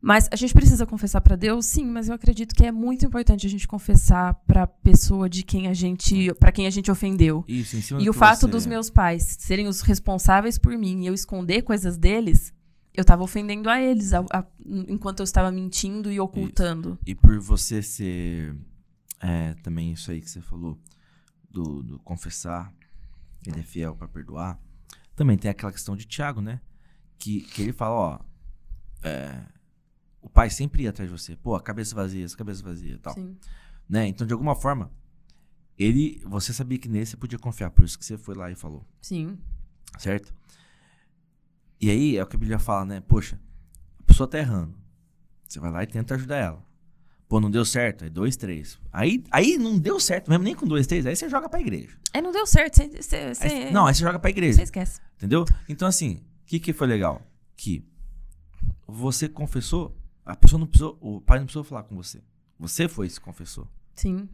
[0.00, 3.46] Mas a gente precisa confessar para Deus, sim, mas eu acredito que é muito importante
[3.46, 7.44] a gente confessar para pessoa de quem a gente, para quem a gente ofendeu.
[7.48, 11.02] Isso, em cima E o fato você- dos meus pais serem os responsáveis por mim
[11.02, 12.52] e eu esconder coisas deles,
[12.94, 14.44] eu tava ofendendo a eles a- a-
[14.88, 16.98] enquanto eu estava mentindo e ocultando.
[17.06, 18.54] E por você ser.
[19.20, 20.78] é, também isso aí que você falou,
[21.50, 22.70] do, do confessar,
[23.46, 24.60] ele é fiel pra perdoar.
[25.16, 26.60] Também tem aquela questão de Tiago, né?
[27.18, 28.18] Que, que ele fala, ó.
[29.02, 29.40] é,
[30.26, 31.36] o pai sempre ia atrás de você.
[31.36, 33.14] Pô, a cabeça vazia, a cabeça vazia e tal.
[33.14, 33.36] Sim.
[33.88, 34.08] Né?
[34.08, 34.90] Então, de alguma forma,
[35.78, 36.20] ele.
[36.26, 38.84] Você sabia que nele você podia confiar, por isso que você foi lá e falou.
[39.00, 39.38] Sim.
[39.98, 40.34] Certo?
[41.80, 43.00] E aí é o que a Bíblia fala, né?
[43.00, 43.38] Poxa,
[44.00, 44.74] a pessoa tá errando.
[45.46, 46.66] Você vai lá e tenta ajudar ela.
[47.28, 48.04] Pô, não deu certo?
[48.04, 48.78] Aí dois, três.
[48.92, 51.06] Aí, aí não deu certo mesmo, nem com dois, três.
[51.06, 51.96] Aí você joga pra igreja.
[52.12, 54.62] Aí não deu certo, você- você Aí- você- não, aí você joga pra você igreja.
[54.62, 55.00] esquece.
[55.16, 55.44] Entendeu?
[55.68, 57.20] Então, assim, o que, que foi legal?
[57.56, 57.84] Que
[58.86, 62.20] você confessou, a pessoa não precisou, o pai não precisou falar com você.
[62.58, 63.66] Você foi e se confessou.
[63.94, 64.28] Sim.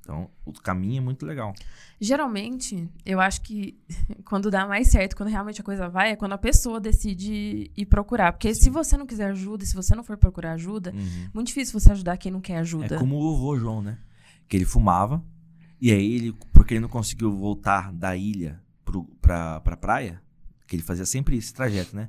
[0.00, 1.52] Então, o caminho é muito legal.
[2.00, 3.76] Geralmente, eu acho que
[4.24, 7.86] quando dá mais certo, quando realmente a coisa vai, é quando a pessoa decide ir
[7.86, 8.32] procurar.
[8.32, 11.30] Porque se você não quiser ajuda, se você não for procurar ajuda, Uhum.
[11.34, 12.94] muito difícil você ajudar quem não quer ajuda.
[12.94, 13.98] É como o vovô João, né?
[14.48, 15.24] Que ele fumava,
[15.80, 20.22] e aí ele, porque ele não conseguiu voltar da ilha pro, pra, pra praia,
[20.68, 22.08] que ele fazia sempre esse trajeto, né?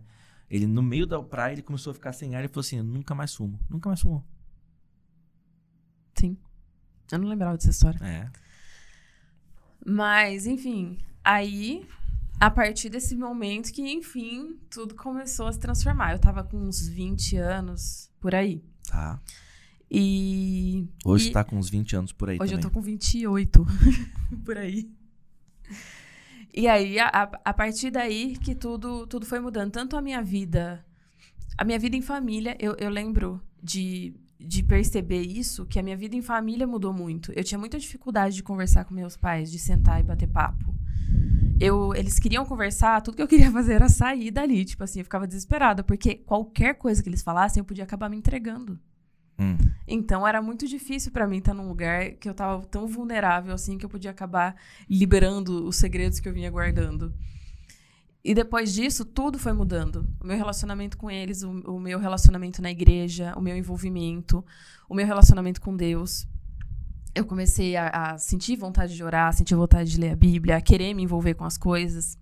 [0.50, 2.84] Ele, no meio da praia, ele começou a ficar sem ar e falou assim: "Eu
[2.84, 4.26] nunca mais fumo, nunca mais fumo.
[6.16, 6.38] Sim.
[7.12, 8.00] Eu não lembrava dessa história.
[8.04, 8.30] É.
[9.86, 11.88] Mas, enfim, aí,
[12.40, 16.14] a partir desse momento que, enfim, tudo começou a se transformar.
[16.14, 18.64] Eu tava com uns 20 anos por aí.
[18.90, 19.22] Tá.
[19.90, 20.86] E.
[21.06, 22.70] Hoje e tá com uns 20 anos por aí Hoje eu também.
[22.70, 23.66] tô com 28
[24.44, 24.92] por aí.
[26.58, 27.08] E aí, a,
[27.46, 29.72] a- partir daí que tudo, tudo foi mudando.
[29.72, 30.84] Tanto a minha vida,
[31.58, 35.98] a minha vida em família, eu, eu lembro de, de perceber isso, que a minha
[35.98, 37.32] vida em família mudou muito.
[37.34, 40.76] Eu tinha muita dificuldade de conversar com meus pais, de sentar e bater papo.
[41.60, 44.65] Eu, eles queriam conversar, tudo que eu queria fazer era sair dali.
[44.65, 48.17] Tipo assim, eu ficava desesperada, porque qualquer coisa que eles falassem, eu podia acabar me
[48.17, 48.80] entregando.
[49.39, 49.58] Hum.
[49.88, 53.78] Então era muito difícil pra mim estar num lugar que eu tava tão vulnerável assim
[53.78, 54.56] que eu podia acabar
[54.89, 57.13] liberando os segredos que eu vinha guardando.
[58.23, 60.06] E depois disso, tudo foi mudando.
[60.19, 64.43] O meu relacionamento com eles, o, o meu relacionamento na igreja, o meu envolvimento,
[64.89, 66.28] o meu relacionamento com Deus.
[67.15, 70.62] Eu comecei a, a sentir vontade de orar, sentir vontade de ler a Bíblia, a
[70.62, 72.17] querer me envolver com as coisas.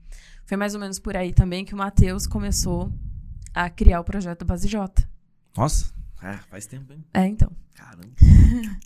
[0.45, 2.93] Foi mais ou menos por aí também que o Mateus começou
[3.51, 5.09] a criar o projeto Base J.
[5.57, 5.91] Nossa,
[6.33, 7.03] é, faz tempo, hein?
[7.13, 7.51] É, então.
[7.73, 8.09] Caramba.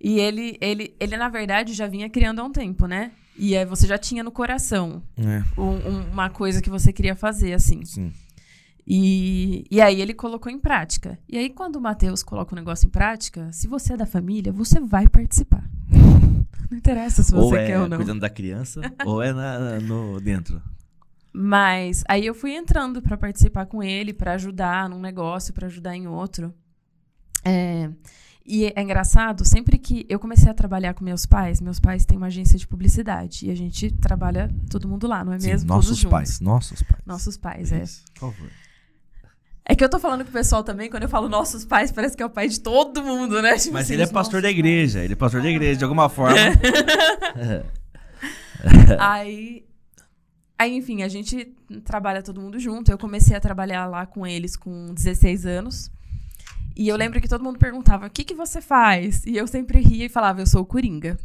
[0.00, 3.12] E ele, ele, ele, na verdade, já vinha criando há um tempo, né?
[3.38, 7.14] E aí você já tinha no coração É, um- um- uma coisa que você queria
[7.14, 7.82] fazer, assim.
[7.86, 8.12] sim.
[8.86, 11.18] E, e aí ele colocou em prática.
[11.26, 14.52] E aí, quando o Matheus coloca o negócio em prática, se você é da família,
[14.52, 15.64] você vai participar.
[16.70, 17.96] Não interessa se você é quer ou não.
[17.96, 20.60] cuidando da criança, ou é na, no, dentro.
[21.32, 25.96] Mas aí eu fui entrando pra participar com ele, pra ajudar num negócio, pra ajudar
[25.96, 26.52] em outro.
[27.44, 27.90] É,
[28.46, 32.18] e é engraçado, sempre que eu comecei a trabalhar com meus pais, meus pais têm
[32.18, 35.68] uma agência de publicidade e a gente trabalha todo mundo lá, não é Sim, mesmo?
[35.68, 36.40] Nossos pais.
[36.40, 37.02] Nossos pais.
[37.06, 37.84] Nossos pais, é.
[38.18, 38.50] Por favor.
[39.66, 42.14] É que eu tô falando com o pessoal também, quando eu falo nossos pais, parece
[42.14, 43.56] que é o pai de todo mundo, né?
[43.56, 45.02] Tipo Mas assim, ele é pastor da igreja.
[45.02, 46.36] Ele é pastor da igreja, de alguma forma.
[48.98, 49.62] Aí,
[50.58, 51.54] aí, enfim, a gente
[51.84, 52.90] trabalha todo mundo junto.
[52.90, 55.90] Eu comecei a trabalhar lá com eles com 16 anos.
[56.76, 59.24] E eu lembro que todo mundo perguntava: o que, que você faz?
[59.26, 61.16] E eu sempre ria e falava: eu sou o Coringa.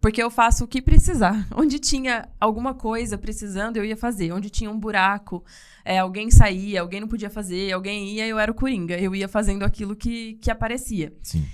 [0.00, 1.48] Porque eu faço o que precisar.
[1.56, 4.32] Onde tinha alguma coisa precisando, eu ia fazer.
[4.32, 5.42] Onde tinha um buraco,
[5.82, 8.98] é, alguém saía, alguém não podia fazer, alguém ia, eu era o Coringa.
[8.98, 11.12] Eu ia fazendo aquilo que, que aparecia.
[11.22, 11.46] Sim.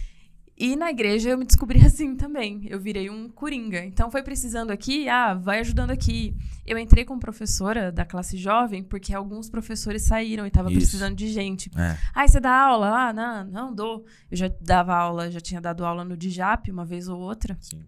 [0.61, 2.67] E na igreja eu me descobri assim também.
[2.69, 3.83] Eu virei um coringa.
[3.83, 6.37] Então foi precisando aqui, ah, vai ajudando aqui.
[6.67, 10.81] Eu entrei como professora da classe jovem porque alguns professores saíram e tava Isso.
[10.81, 11.71] precisando de gente.
[11.75, 11.97] É.
[12.15, 13.09] Ah, você dá aula?
[13.09, 14.05] Ah, não, não dou.
[14.31, 17.57] Eu já dava aula, já tinha dado aula no Dijap uma vez ou outra.
[17.59, 17.83] Sim.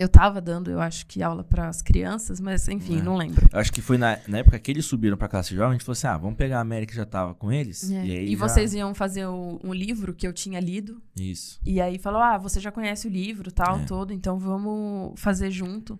[0.00, 3.02] Eu tava dando, eu acho que aula para as crianças, mas enfim, É.
[3.02, 3.46] não lembro.
[3.52, 5.84] Eu acho que foi na, na época que eles subiram pra classe jovem, a gente
[5.84, 7.90] falou assim: ah, vamos pegar a América que já tava com eles.
[7.90, 8.06] É.
[8.06, 8.32] E aí.
[8.32, 11.02] E já- vocês iam fazer o- um livro que eu tinha lido.
[11.14, 11.60] Isso.
[11.66, 13.84] E aí falou: ah, você já conhece o livro, tal, É.
[13.84, 15.98] todo, então vamos fazer junto.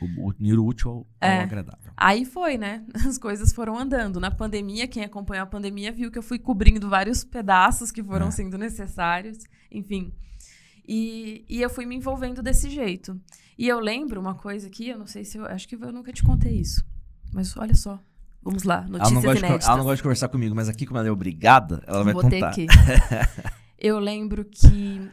[0.00, 1.40] O, unir o útil ao É.
[1.40, 1.90] agradável.
[1.96, 2.84] Aí foi, né?
[3.06, 4.20] As coisas foram andando.
[4.20, 8.28] Na pandemia, quem acompanhou a pandemia viu que eu fui cobrindo vários pedaços que foram
[8.28, 8.30] É.
[8.30, 9.38] sendo necessários.
[9.70, 10.12] Enfim.
[10.92, 13.16] E, e eu fui me envolvendo desse jeito.
[13.56, 15.46] E eu lembro uma coisa aqui, eu não sei se eu.
[15.46, 16.84] Acho que eu nunca te contei isso.
[17.32, 18.00] Mas olha só.
[18.42, 19.68] Vamos lá, Ela notícias não, gosta de, inéditas.
[19.68, 22.22] ela não gosta de conversar comigo, mas aqui, como ela é obrigada, ela vai Vou
[22.22, 22.52] contar.
[22.54, 22.72] ter que.
[23.78, 25.08] Eu lembro que.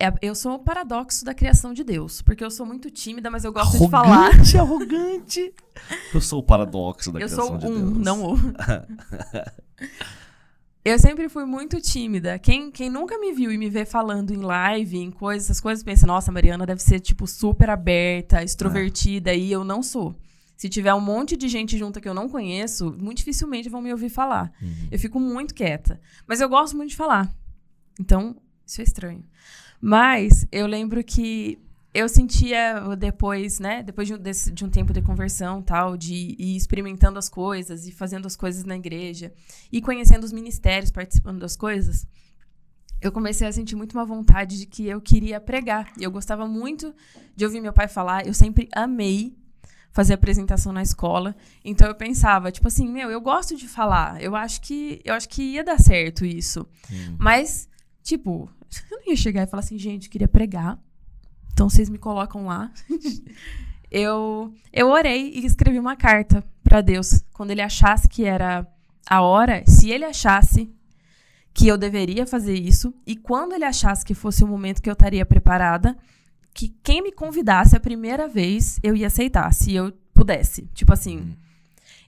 [0.00, 2.22] é- eu sou o paradoxo da criação de Deus.
[2.22, 4.28] Porque eu sou muito tímida, mas eu gosto de falar.
[4.28, 5.54] Arrogante, arrogante.
[6.14, 7.98] Eu sou o paradoxo da Eu criação sou de um, Deus.
[7.98, 8.36] não o.
[10.86, 12.38] eu sempre fui muito tímida.
[12.38, 15.82] Quem, quem nunca me viu e me vê falando em live, em coisas, essas coisas,
[15.82, 20.14] pensa, nossa, a Mariana deve ser, tipo, super aberta, extrovertida, e eu não sou.
[20.56, 23.90] Se tiver um monte de gente junta que eu não conheço, muito dificilmente vão me
[23.90, 24.52] ouvir falar.
[24.62, 24.86] Uhum.
[24.88, 26.00] Eu fico muito quieta.
[26.24, 27.34] Mas eu gosto muito de falar.
[27.98, 29.24] Então, isso é estranho.
[29.80, 31.58] Mas eu lembro que
[31.98, 33.82] eu sentia depois, né?
[33.82, 37.86] Depois de um, desse- de um tempo de conversão, tal, de ir experimentando as coisas
[37.86, 39.32] e fazendo as coisas na igreja
[39.72, 42.06] e conhecendo os ministérios, participando das coisas,
[43.00, 45.92] eu comecei a sentir muito uma vontade de que eu queria pregar.
[45.98, 46.94] E eu gostava muito
[47.34, 48.26] de ouvir meu pai falar.
[48.26, 49.36] Eu sempre amei
[49.92, 51.34] fazer apresentação na escola.
[51.64, 54.20] Então eu pensava, tipo assim, meu, eu gosto de falar.
[54.22, 56.66] Eu acho que eu acho que ia dar certo isso.
[56.92, 57.16] Hum.
[57.18, 57.68] Mas,
[58.02, 58.50] tipo,
[58.90, 60.78] eu não ia chegar e falar assim, gente, eu queria pregar.
[61.56, 62.70] Então vocês me colocam lá.
[63.90, 68.66] eu eu orei e escrevi uma carta pra Deus quando ele achasse que era
[69.08, 70.70] a hora, se ele achasse
[71.54, 74.92] que eu deveria fazer isso e quando ele achasse que fosse o momento que eu
[74.92, 75.96] estaria preparada,
[76.52, 80.68] que quem me convidasse a primeira vez eu ia aceitar, se eu pudesse.
[80.74, 81.32] Tipo assim, Hum.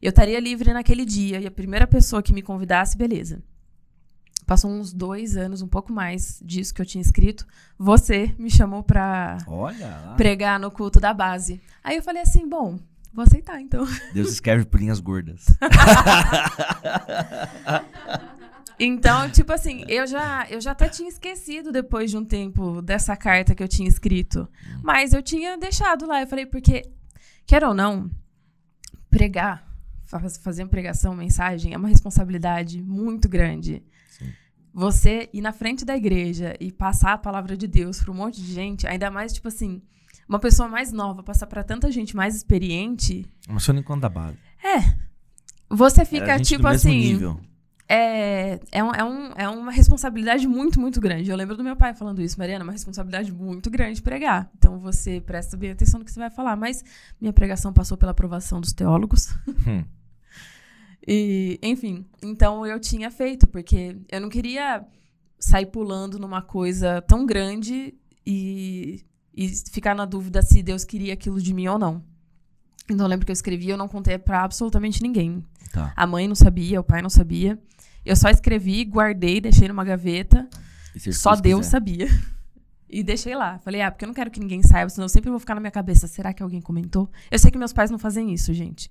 [0.03, 3.43] eu estaria livre naquele dia e a primeira pessoa que me convidasse, beleza.
[4.49, 7.47] Passou uns dois anos, um pouco mais disso que eu tinha escrito.
[7.79, 9.37] Você me chamou pra
[10.17, 11.61] pregar no culto da base.
[11.85, 12.79] Aí eu falei assim, bom,
[13.13, 13.87] vou aceitar então.
[14.15, 15.45] Deus escreve por linhas gordas.
[18.81, 23.17] Então, tipo assim, eu já, eu já até tinha esquecido depois de um tempo dessa
[23.17, 24.47] carta que eu tinha escrito.
[24.85, 26.21] Mas eu tinha deixado lá.
[26.23, 26.89] Eu falei, porque,
[27.45, 28.09] quer ou não,
[29.11, 29.67] pregar,
[30.07, 33.83] fa- fazer uma pregação, mensagem, é uma responsabilidade muito grande.
[34.79, 38.41] Você ir na frente da igreja e passar a palavra de Deus para um monte
[38.41, 39.83] de gente, ainda mais, tipo assim,
[40.29, 43.27] uma pessoa mais nova passar para tanta gente mais experiente,
[43.59, 44.37] sou nem quando da base.
[45.69, 46.97] você Era fica, gente tipo assim.
[46.97, 47.41] nível.
[47.89, 51.29] É, é, um, é, um, é uma responsabilidade muito, muito grande.
[51.29, 54.49] Eu lembro do meu pai falando isso, Mariana, é uma responsabilidade muito grande pregar.
[54.57, 56.55] Então você presta bem atenção no que você vai falar.
[56.55, 56.85] Mas
[57.21, 59.35] minha pregação passou pela aprovação dos teólogos.
[59.67, 59.83] Hum.
[61.11, 64.85] E, enfim, então eu tinha feito, porque eu não queria
[65.39, 67.95] sair pulando numa coisa tão grande
[68.27, 69.03] e,
[69.35, 72.05] e ficar na dúvida se Deus queria aquilo de mim ou não.
[72.91, 75.43] Então eu lembro que eu escrevi eu não contei pra absolutamente ninguém.
[75.73, 75.95] Tá.
[75.97, 77.59] A mãe não sabia, o pai não sabia.
[78.05, 80.47] Eu só escrevi, guardei, deixei numa gaveta.
[81.11, 81.71] Só Deus Deus quiser.
[81.71, 82.09] sabia.
[82.91, 83.59] E deixei lá.
[83.59, 85.61] Falei, ah, porque eu não quero que ninguém saiba, senão eu sempre vou ficar na
[85.61, 86.07] minha cabeça.
[86.07, 87.11] Será que alguém comentou?
[87.31, 88.91] Eu sei que meus pais não fazem isso, gente.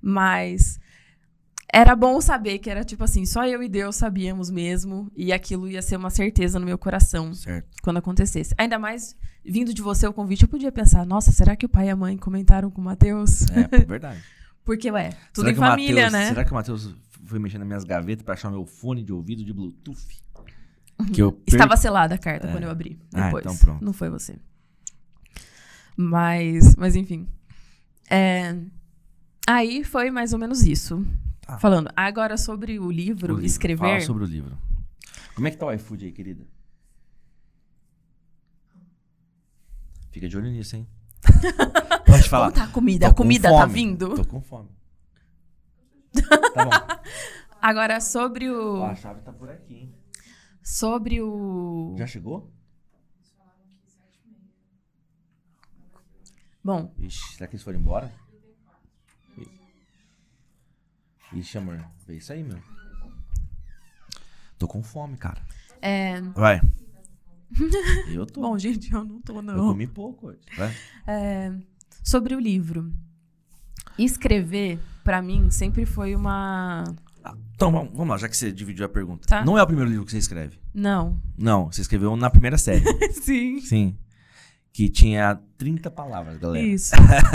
[0.00, 0.78] Mas
[1.72, 5.10] era bom saber que era tipo assim, só eu e Deus sabíamos mesmo.
[5.16, 7.68] E aquilo ia ser uma certeza no meu coração Certo.
[7.82, 8.54] quando acontecesse.
[8.56, 11.86] Ainda mais vindo de você o convite, eu podia pensar, nossa, será que o pai
[11.86, 13.42] e a mãe comentaram com o Matheus?
[13.50, 14.22] É, verdade.
[14.64, 16.28] Porque, ué, tudo Será em família, Matheus- né?
[16.28, 19.44] Será que o Matheus foi mexendo nas minhas gavetas pra achar meu fone de ouvido
[19.44, 19.98] de Bluetooth?
[21.12, 22.50] Que eu per- Estava selada a carta É.
[22.52, 22.98] quando eu abri.
[23.14, 23.44] Ah, Depois.
[23.44, 23.84] então pronto.
[23.84, 24.36] Não foi você.
[25.96, 27.26] Mas, mas enfim.
[28.10, 28.56] É,
[29.48, 31.06] Aí foi mais ou menos isso.
[31.46, 31.58] Tá.
[31.58, 31.88] Falando.
[31.94, 33.46] Agora sobre o livro, o livro.
[33.46, 33.78] escrever.
[33.78, 34.58] Fala sobre o livro.
[35.34, 36.44] Como é que tá o iFood aí, querida?
[40.10, 40.88] Fica de olho nisso, hein?
[42.06, 42.50] Pode falar.
[42.50, 43.06] Como tá a comida?
[43.06, 44.14] Tô a com comida tá vindo?
[44.14, 44.70] Tô com fome.
[46.54, 46.70] Tá bom.
[47.60, 48.82] Agora sobre o.
[48.82, 49.94] A chave tá por aqui, hein?
[50.62, 51.94] Sobre o.
[51.98, 52.50] Já chegou?
[56.64, 58.10] Bom, Ixi, será que eles foram embora?
[61.32, 61.84] Ixi, amor.
[62.06, 62.58] Vê isso aí, meu.
[64.58, 65.40] Tô com fome, cara.
[65.82, 66.20] é.
[66.34, 66.60] Vai.
[68.12, 68.40] Eu tô.
[68.40, 69.68] Bom, gente, eu não tô, eu não.
[69.68, 70.40] comi pouco hoje.
[70.56, 70.74] Vai.
[71.06, 71.52] É,
[72.02, 72.92] sobre o livro.
[73.96, 76.82] Escrever, pra mim, sempre foi uma.
[77.24, 79.28] Ah, Então, vamos lá, já que você dividiu a pergunta.
[79.28, 79.44] Tá.
[79.44, 80.58] Não é o primeiro livro que você escreve.
[80.74, 81.20] Não.
[81.38, 82.84] Não, você escreveu na primeira série.
[83.14, 83.60] Sim.
[83.60, 83.96] Sim.
[84.72, 86.66] Que tinha 30 palavras, galera.
[86.66, 86.94] Isso.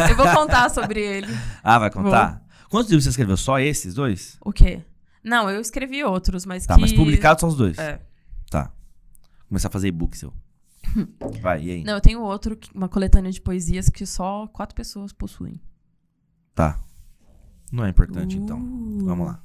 [0.10, 1.34] Eu vou contar sobre ele.
[1.64, 2.44] Ah, vai contar?
[2.72, 3.36] Quantos livros você escreveu?
[3.36, 4.38] Só esses dois?
[4.40, 4.82] O quê?
[5.22, 6.82] Não, eu escrevi outros, mas Tá, que...
[6.82, 7.78] mas publicados só os dois?
[7.78, 8.02] É.
[8.50, 8.72] Tá.
[9.50, 10.34] Começar a fazer e-book seu.
[11.42, 11.84] Vai, e aí?
[11.84, 15.62] Não, eu tenho outro, uma coletânea de poesias que só quatro pessoas possuem.
[16.56, 16.80] Tá.
[17.70, 18.58] Não é importante, então.
[18.58, 19.04] Uh.
[19.04, 19.44] Vamos lá.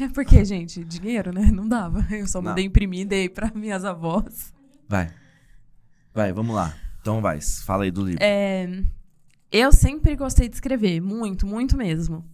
[0.00, 1.52] É porque, gente, dinheiro, né?
[1.52, 2.04] Não dava.
[2.10, 2.50] Eu só Não.
[2.50, 4.52] mandei imprimir e dei pra minhas avós.
[4.88, 5.14] Vai.
[6.12, 6.74] Vai, vamos lá.
[7.00, 8.18] Então vai, fala aí do livro.
[8.20, 8.82] É,
[9.52, 12.24] eu sempre gostei de escrever, muito, muito mesmo.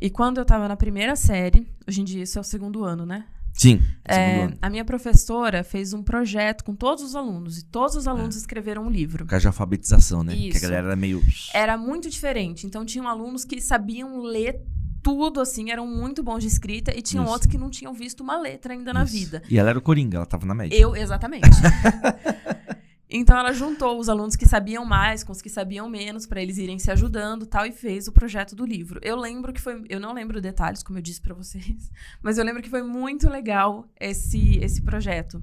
[0.00, 3.06] E quando eu tava na primeira série, hoje em dia isso é o segundo ano,
[3.06, 3.24] né?
[3.54, 8.06] Sim, É, a minha professora fez um projeto com todos os alunos, e todos os
[8.06, 9.24] alunos escreveram um livro.
[9.24, 10.34] Por causa de alfabetização, né?
[10.34, 10.60] Que a Isso.
[10.60, 11.22] galera era meio.
[11.54, 12.66] Era muito diferente.
[12.66, 14.60] Então, tinham alunos que sabiam ler
[15.02, 17.32] tudo, assim, eram muito bons de escrita, e tinham Isso.
[17.32, 19.12] outros que não tinham visto uma letra ainda na Isso.
[19.14, 19.42] vida.
[19.48, 20.76] E ela era o Coringa, ela tava na média.
[20.76, 21.48] Eu, exatamente.
[23.08, 26.58] então ela juntou os alunos que sabiam mais com os que sabiam menos para eles
[26.58, 28.98] irem se ajudando, tal, e fez o projeto do livro.
[29.02, 31.90] Eu lembro que foi, eu não lembro detalhes, como eu disse para vocês,
[32.22, 35.42] mas eu lembro que foi muito legal esse esse projeto.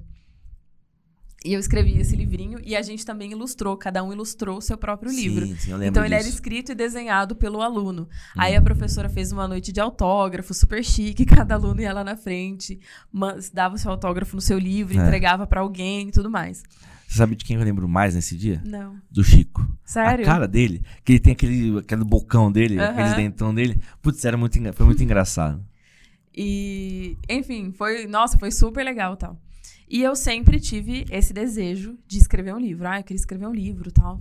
[1.44, 4.78] E eu escrevi esse livrinho e a gente também ilustrou, cada um ilustrou o seu
[4.78, 5.44] próprio livro.
[5.46, 8.04] Sim, lembro Então ele era escrito e desenhado pelo aluno.
[8.04, 8.38] Hum.
[8.38, 12.16] Aí a professora fez uma noite de autógrafo, super chique, cada aluno ia lá na
[12.16, 12.80] frente,
[13.12, 15.02] mas dava o seu autógrafo no seu livro, É.
[15.02, 16.62] entregava pra alguém e tudo mais.
[17.06, 18.62] Você sabe de quem eu lembro mais nesse dia?
[18.64, 19.00] Não.
[19.10, 19.66] Do Chico.
[19.84, 20.24] Sério?
[20.24, 22.90] A cara dele, que ele tem aquele, aquele bocão dele, Aham.
[22.90, 23.80] aqueles dentão dele.
[24.02, 25.64] Putz, era muito, foi muito engraçado.
[26.36, 29.38] E, enfim, foi, nossa, foi super legal, tal.
[29.88, 32.88] E eu sempre tive esse desejo de escrever um livro.
[32.88, 34.20] Ah, eu queria escrever um livro, tal.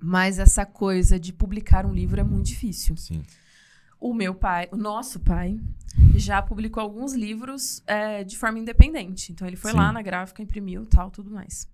[0.00, 2.96] Mas essa coisa de publicar um livro é muito difícil.
[2.96, 3.22] Sim.
[4.00, 5.58] O meu pai, o nosso pai,
[6.14, 9.32] já publicou alguns livros é, de forma independente.
[9.32, 9.76] Então ele foi Sim.
[9.78, 11.68] lá na gráfica, imprimiu, tal, tudo mais.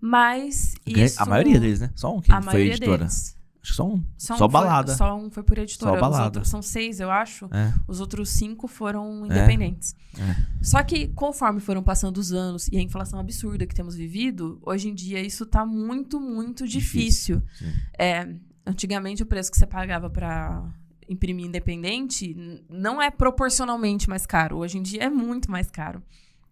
[0.00, 1.90] Mas isso, A maioria deles, né?
[1.94, 2.98] Só um que a foi editora.
[2.98, 3.36] deles.
[3.62, 4.04] Acho que só um.
[4.16, 4.94] Só, Só, um foi- balada.
[4.96, 5.94] só um foi por editora.
[5.94, 6.24] Só balada.
[6.24, 7.46] outros são seis, eu acho.
[7.46, 7.72] É.
[7.88, 9.94] Os outros cinco foram independentes.
[10.18, 10.36] é.
[10.62, 14.88] Só que conforme foram passando os anos e a inflação absurda que temos vivido, hoje
[14.88, 17.42] em dia isso tá muito, muito difícil.
[17.58, 17.72] Sim.
[17.98, 18.28] É,
[18.64, 20.62] antigamente o preço que você pagava para
[21.08, 24.58] imprimir independente não é proporcionalmente mais caro.
[24.58, 26.02] Hoje em dia é muito mais caro.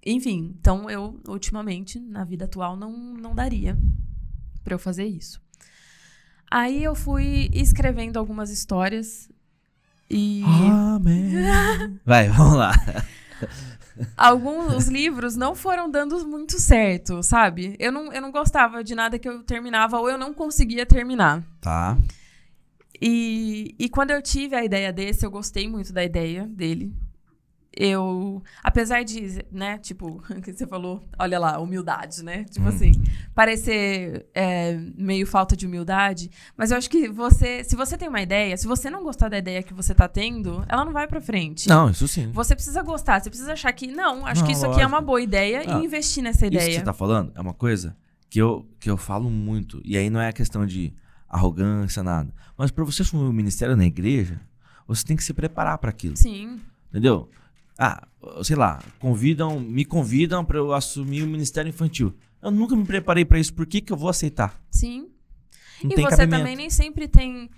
[0.05, 3.79] Enfim, então eu ultimamente na vida atual não não daria
[4.63, 5.41] para eu fazer isso.
[6.51, 9.31] Aí eu fui escrevendo algumas histórias
[10.11, 11.33] e Amém.
[12.05, 12.73] Vai, vamos lá.
[14.17, 17.75] alguns livros não foram dando muito certo, sabe?
[17.79, 21.43] Eu não, eu não gostava de nada que eu terminava ou eu não conseguia terminar.
[21.61, 21.97] Tá.
[23.01, 26.93] E, e quando eu tive a ideia desse, eu gostei muito da ideia dele.
[27.77, 32.45] Eu, apesar de, né, tipo, que você falou, olha lá, humildade, né?
[32.45, 32.69] Tipo Hum.
[32.69, 32.93] assim,
[33.35, 38.23] parecer é, meio falta de humildade, mas eu acho que você, se você tem uma
[38.23, 41.21] ideia, se você não gostar da ideia que você tá tendo, ela não vai pra
[41.21, 41.69] frente.
[41.69, 42.31] Não, isso sim.
[42.33, 44.95] Você precisa gostar, você precisa achar que, não, acho Não, que isso aqui é lógico.
[44.95, 46.79] uma boa ideia Ah, e investir nessa Isso que ideia.
[46.79, 47.97] você tá falando é uma coisa
[48.31, 49.83] que eu, que eu falo muito.
[49.85, 50.95] E aí não é questão de
[51.37, 52.33] arrogância, nada.
[52.57, 54.41] Mas pra você assumir o ministério na igreja,
[54.87, 56.17] você tem que se preparar pra aquilo.
[56.17, 57.29] Sim, Entendeu?
[57.77, 58.07] Ah,
[58.45, 62.15] sei lá, convidam, me convidam pra eu assumir o ministério infantil.
[62.41, 64.61] Eu nunca me preparei pra isso, por que, que eu vou aceitar?
[64.71, 65.09] sim.
[65.83, 66.31] Não e você cabimento.
[66.39, 67.51] também nem sempre tem.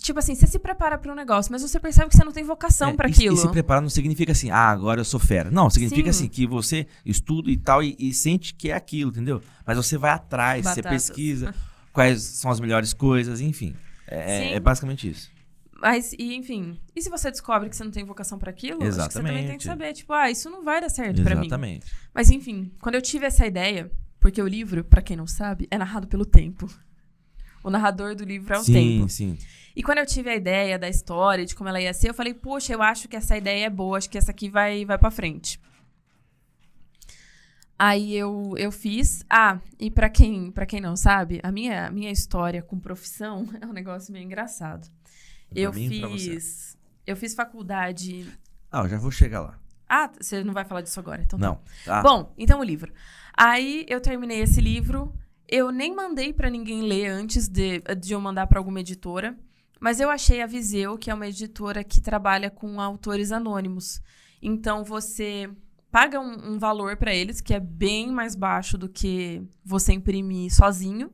[0.00, 2.42] Tipo assim, você se prepara para um negócio, mas você percebe que você não tem
[2.42, 3.34] vocação É, pra e- aquilo.
[3.34, 5.50] E se preparar não significa assim, ah, agora eu sou fera.
[5.50, 6.24] Não, significa Sim.
[6.24, 9.42] assim, que você estuda e tal e, e sente que é aquilo, entendeu?
[9.66, 11.54] Mas você vai atrás, você pesquisa
[11.92, 13.74] quais são as melhores coisas, enfim.
[14.06, 14.54] É, Sim.
[14.54, 15.30] é basicamente isso.
[15.80, 16.78] Mas, e, enfim.
[16.94, 19.32] E se você descobre que você não tem vocação pra aquilo, acho que você também
[19.32, 19.58] tem Exatamente.
[19.58, 21.46] que saber, tipo, ah, isso não vai dar certo pra mim.
[21.46, 21.86] Exatamente.
[22.12, 25.78] Mas enfim, quando eu tive essa ideia, porque o livro, pra quem não sabe, é
[25.78, 26.68] narrado pelo tempo.
[27.64, 29.08] O narrador do livro é o sim, tempo.
[29.08, 29.38] sim.
[29.74, 32.34] E quando eu tive a ideia da história, de como ela ia ser, eu falei,
[32.34, 35.10] poxa, eu acho que essa ideia é boa, acho que essa aqui vai, vai pra
[35.10, 35.58] frente.
[37.82, 39.24] Aí eu, eu fiz.
[39.30, 43.48] Ah, e pra quem, pra quem não sabe, a minha, a minha história com profissão
[43.58, 44.86] é um negócio meio engraçado.
[45.48, 46.76] Pra eu mim fiz.
[47.06, 48.30] Eu fiz faculdade.
[48.70, 49.58] Ah, eu já vou chegar lá.
[49.88, 51.46] Ah, você não vai falar disso agora, então tá.
[51.46, 51.60] Não.
[51.86, 52.02] Tá.
[52.02, 52.92] Bom, então o livro.
[53.32, 55.14] Aí eu terminei esse livro.
[55.48, 59.34] Eu nem mandei pra ninguém ler antes de, de eu mandar pra alguma editora.
[59.80, 64.02] Mas eu achei a Viseu, que é uma editora que trabalha com autores anônimos.
[64.42, 65.50] Então você
[65.90, 70.54] paga um, um valor pra eles, que é bem mais baixo do que você imprimir
[70.54, 71.10] sozinho.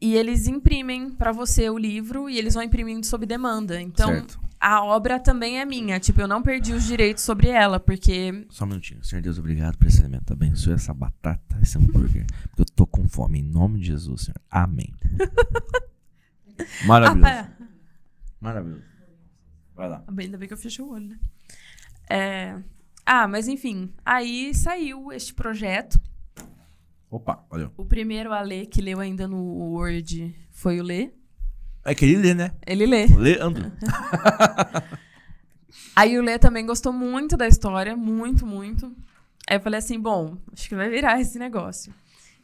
[0.00, 3.80] E eles imprimem pra você o livro e eles vão imprimindo sob demanda.
[3.80, 4.40] Então, certo.
[4.58, 6.00] a obra também é minha.
[6.00, 9.04] Tipo, eu não perdi os direitos sobre ela, porque Só um minutinho.
[9.04, 10.32] Senhor Deus, obrigado por esse alimento.
[10.32, 12.26] Abençoe essa batata, esse hambúrguer.
[12.48, 13.40] Porque eu tô com fome.
[13.40, 14.40] Em nome de Jesus, Senhor.
[14.50, 14.92] Amém.
[16.86, 17.26] Maravilhoso.
[17.26, 17.50] Ah.
[18.40, 18.82] Maravilhoso.
[19.74, 20.04] Vai lá.
[20.18, 21.18] Ainda bem que eu fechei o olho, né?
[22.10, 22.56] É,
[23.06, 23.92] Ah, mas enfim.
[24.04, 25.98] Aí saiu este projeto.
[27.10, 27.70] Opa, olha.
[27.76, 29.42] O primeiro a ler, que leu ainda no
[29.74, 31.10] Word, foi o Lê.
[31.84, 32.52] É que ele lê, né?
[32.66, 33.06] Ele lê.
[33.06, 33.72] Leandro.
[35.96, 37.96] Aí o Lê também gostou muito da história.
[37.96, 38.94] Muito, muito.
[39.48, 41.92] Aí eu falei assim, bom, acho que vai virar esse negócio.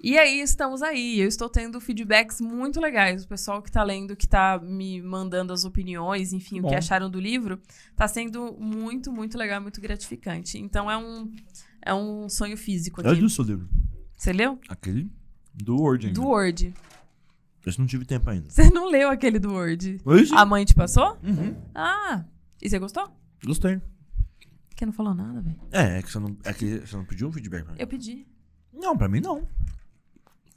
[0.09, 1.19] E aí estamos aí.
[1.19, 3.25] Eu estou tendo feedbacks muito legais.
[3.25, 6.69] O pessoal que tá lendo, que tá me mandando as opiniões, enfim, o Bom.
[6.69, 7.61] que acharam do livro,
[7.97, 10.59] tá sendo muito, muito legal, muito gratificante.
[10.59, 11.35] Então é um,
[11.83, 13.21] é um sonho físico É aqui.
[13.21, 13.69] do seu livro.
[14.17, 14.61] Você leu?
[14.69, 15.11] Aquele
[15.53, 16.21] do Word ainda.
[16.21, 16.73] Do Word.
[17.67, 18.49] Esse não tive tempo ainda.
[18.49, 20.01] Você não leu aquele do Word?
[20.05, 20.33] Hoje?
[20.37, 21.19] A mãe te passou?
[21.21, 21.57] Uhum.
[21.75, 22.25] Ah,
[22.63, 23.11] e você gostou?
[23.45, 23.83] Gostei.
[24.77, 25.59] Que não falou nada, velho.
[25.73, 27.81] É, é que você não, é que você não pediu um feedback pra mim.
[27.81, 28.25] Eu pedi.
[28.73, 29.49] Não, pra mim não.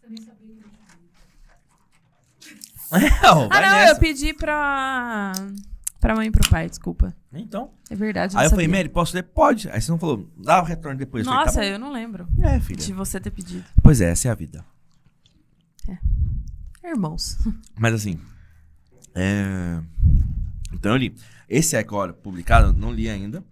[0.10, 0.64] Você nem sabia que ele
[2.90, 3.08] tinha.
[3.08, 3.94] É, Ah, não, nessa.
[3.94, 5.34] eu pedi pra.
[6.00, 7.14] Pra mãe e pro pai, desculpa.
[7.32, 7.72] Então.
[7.90, 8.36] É verdade.
[8.38, 8.68] Aí eu falei.
[8.68, 9.24] Mary, posso ler?
[9.24, 9.70] Pode.
[9.70, 11.26] Aí você não falou, dá o retorno depois.
[11.26, 12.28] Eu falei, Nossa, tá eu não lembro.
[12.42, 12.80] É, filha.
[12.80, 13.64] de você ter pedido.
[13.84, 14.66] Pois é, essa é a vida.
[16.84, 17.38] Irmãos.
[17.78, 18.20] Mas assim.
[19.14, 19.80] É...
[20.74, 21.14] Então eu li.
[21.48, 23.44] Esse é agora publicado, eu não li ainda.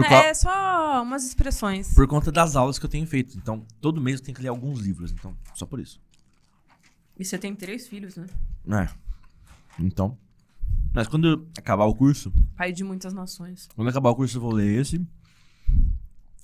[0.00, 1.94] Né, qual- É só umas expressões.
[1.94, 3.36] Por conta das aulas que eu tenho feito.
[3.36, 5.10] Então, todo mês eu tenho que ler alguns livros.
[5.12, 6.00] Então, só por isso.
[7.18, 8.26] E você tem três filhos, né?
[8.70, 8.88] É.
[9.82, 10.16] Então.
[10.94, 13.68] Mas quando acabar o curso, Pai de muitas nações.
[13.76, 15.04] quando acabar o curso, eu vou ler esse.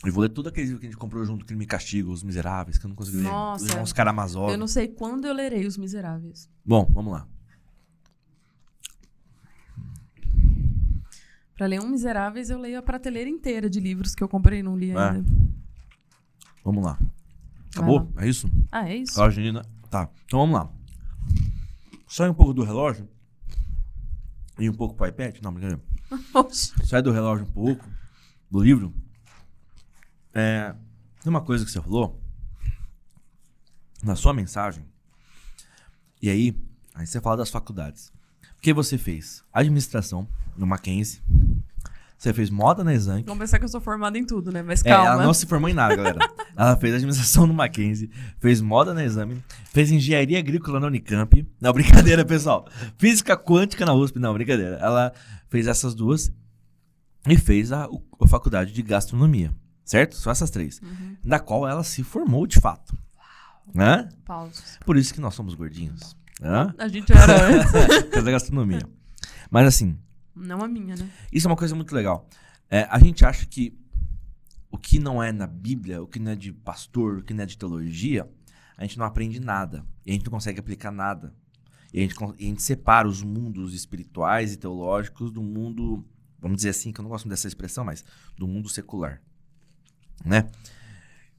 [0.05, 2.23] E vou ler tudo aqueles livros que a gente comprou junto, Crime e Castigo, Os
[2.23, 3.23] Miseráveis, que eu não consegui ler.
[3.25, 3.83] Nossa.
[3.83, 4.51] Os Karamazov.
[4.53, 6.49] Eu não sei quando eu lerei Os Miseráveis.
[6.65, 7.27] Bom, vamos lá.
[11.57, 14.63] Pra ler um Miseráveis, eu leio a prateleira inteira de livros que eu comprei e
[14.63, 14.99] não li É.
[14.99, 15.25] ainda.
[16.65, 16.99] Vamos lá.
[17.73, 18.11] Acabou?
[18.15, 18.23] lá.
[18.25, 18.49] É isso?
[18.73, 19.15] Ah, é isso?
[19.17, 19.63] Relógio, Nina.
[19.91, 20.09] Tá.
[20.25, 20.71] Então vamos lá.
[22.09, 23.09] Sai um pouco do relógio.
[24.59, 25.37] E um pouco pro iPad.
[25.43, 25.83] Não, brincadeira.
[26.85, 27.85] Sai do relógio um pouco.
[28.51, 28.95] Do livro.
[30.33, 30.75] É.
[31.23, 32.21] Tem uma coisa que você falou.
[34.03, 34.85] Na sua mensagem.
[36.23, 36.57] E aí.
[36.95, 38.13] Aí você fala das faculdades.
[38.57, 39.45] O que você fez?
[39.53, 41.21] Administração no Mackenzie.
[42.25, 43.23] Você fez moda na Exanc.
[43.27, 44.63] Vamos pensar que eu sou formada em tudo, né?
[44.63, 45.11] Mas É, calma.
[45.11, 46.19] ela não se formou em nada, galera.
[46.57, 48.11] ela fez administração no Mackenzie,
[48.41, 49.45] fez moda na exame,
[49.75, 51.47] fez engenharia agrícola na Unicamp.
[51.61, 52.67] Não, brincadeira, pessoal.
[52.97, 54.19] Física quântica na USP.
[54.19, 54.77] Não, brincadeira.
[54.77, 55.13] Ela
[55.51, 56.33] fez essas duas
[57.29, 57.85] e fez a,
[58.19, 59.55] a faculdade de gastronomia.
[59.85, 60.17] Certo?
[60.17, 60.81] Só essas três.
[60.81, 61.17] Uhum.
[61.23, 62.97] Na qual ela se formou de fato.
[63.77, 64.09] Hã?
[64.25, 64.79] Pausos.
[64.87, 66.17] Por isso que nós somos gordinhos.
[66.43, 66.75] Hã?
[66.79, 67.35] A gente era
[68.09, 68.25] antes.
[68.25, 68.81] Gastronomia.
[69.51, 69.99] Mas assim,
[70.35, 71.09] não a minha, né?
[71.33, 72.29] Isso é uma coisa muito legal.
[72.71, 73.77] É, a gente acha que
[74.71, 77.45] o que não é na Bíblia, o que não é de pastor, o que não
[77.45, 78.29] é de teologia,
[78.77, 79.87] a gente não aprende nada.
[80.05, 81.33] E a gente não consegue aplicar nada.
[81.93, 86.05] E a gente, e a gente separa os mundos espirituais e teológicos do mundo,
[86.41, 88.05] vamos dizer assim, que eu não gosto dessa expressão, mas
[88.37, 89.23] do mundo secular.
[90.25, 90.51] Né?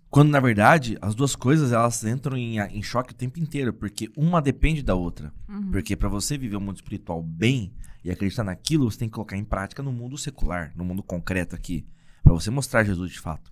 [0.09, 4.09] Quando, na verdade, as duas coisas elas entram em, em choque o tempo inteiro, porque
[4.15, 5.33] uma depende da outra.
[5.49, 5.71] Uhum.
[5.71, 7.73] Porque para você viver o mundo espiritual bem
[8.05, 11.55] e acreditar naquilo, você tem que colocar em prática no mundo secular, no mundo concreto
[11.55, 11.85] aqui,
[12.23, 13.51] Pra você mostrar Jesus de fato.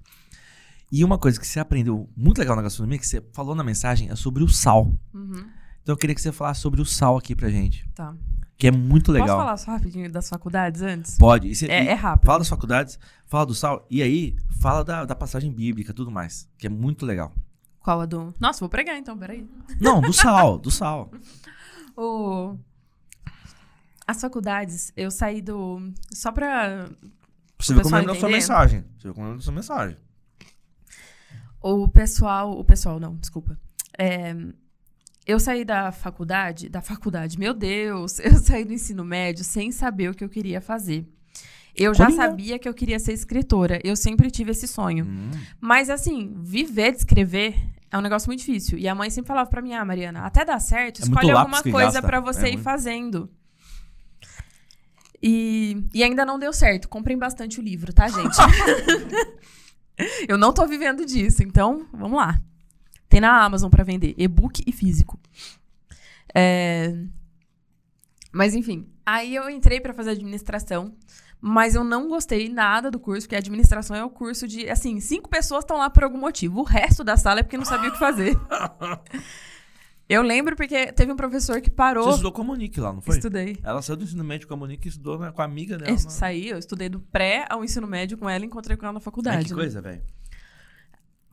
[0.92, 4.10] E uma coisa que você aprendeu muito legal na gastronomia, que você falou na mensagem,
[4.10, 4.92] é sobre o sal.
[5.14, 5.46] Uhum.
[5.82, 8.16] Então eu queria que você falasse sobre o sal aqui pra gente, Tá.
[8.58, 9.28] que é muito legal.
[9.28, 11.18] Posso falar só rapidinho das faculdades antes?
[11.18, 11.52] Pode.
[11.66, 12.26] É, e é rápido.
[12.26, 12.98] Fala das faculdades,
[13.28, 17.06] fala do sal, e aí fala da, da passagem bíblica tudo mais, que é muito
[17.06, 17.32] legal.
[17.80, 18.34] Qual a do.
[18.40, 19.48] Nossa, vou pregar então, peraí.
[19.80, 21.12] Não, do sal, do sal.
[21.96, 22.58] O...
[24.06, 25.80] As faculdades, eu saí do.
[26.12, 26.90] Só pra.
[27.60, 28.84] Você O como da sua mensagem.
[28.98, 29.98] Você vê como da sua mensagem.
[31.62, 32.52] O pessoal.
[32.60, 33.58] O pessoal, não, desculpa.
[33.98, 34.36] É,
[35.26, 36.68] Eu saí da faculdade.
[36.68, 38.20] Da faculdade, meu Deus!
[38.24, 41.08] Eu saí do ensino médio sem saber o que eu queria fazer.
[41.76, 42.22] Eu já Coringa.
[42.24, 43.80] sabia que eu queria ser escritora.
[43.84, 45.06] Eu sempre tive esse sonho.
[45.06, 45.32] Hum.
[45.62, 47.56] Mas assim, viver de escrever
[47.90, 48.78] é um negócio muito difícil.
[48.78, 51.64] E a mãe sempre falava pra mim, ah, Mariana, até dar certo, É escolhe alguma
[51.64, 52.64] coisa pra você É ir muito.
[52.64, 53.30] fazendo.
[55.26, 56.90] E, e ainda não deu certo.
[56.90, 58.36] Comprem bastante o livro, tá, gente?
[60.28, 62.42] Eu não tô vivendo disso, então vamos lá.
[63.08, 65.20] Tem na Amazon pra vender, e-book e físico.
[66.34, 66.94] É,
[68.32, 70.96] Mas enfim, aí eu entrei pra fazer administração,
[71.40, 75.30] mas eu não gostei nada do curso, porque administração é o curso de, assim, cinco
[75.30, 76.62] pessoas estão lá por algum motivo.
[76.62, 78.36] O resto da sala é porque não sabia o que fazer.
[80.10, 82.10] Eu lembro porque teve um professor que Você parou.
[82.10, 83.16] estudou com a Monique lá, não foi?
[83.16, 83.58] Estudei.
[83.64, 85.90] Ela saiu do ensino médio com a Monique e estudou né, com a amiga dela.
[85.90, 88.86] Eu na- saí, eu estudei do pré ao ensino médio com ela e encontrei com
[88.86, 89.38] ela na faculdade.
[89.38, 89.56] Ai, que né?
[89.56, 90.02] coisa, velho.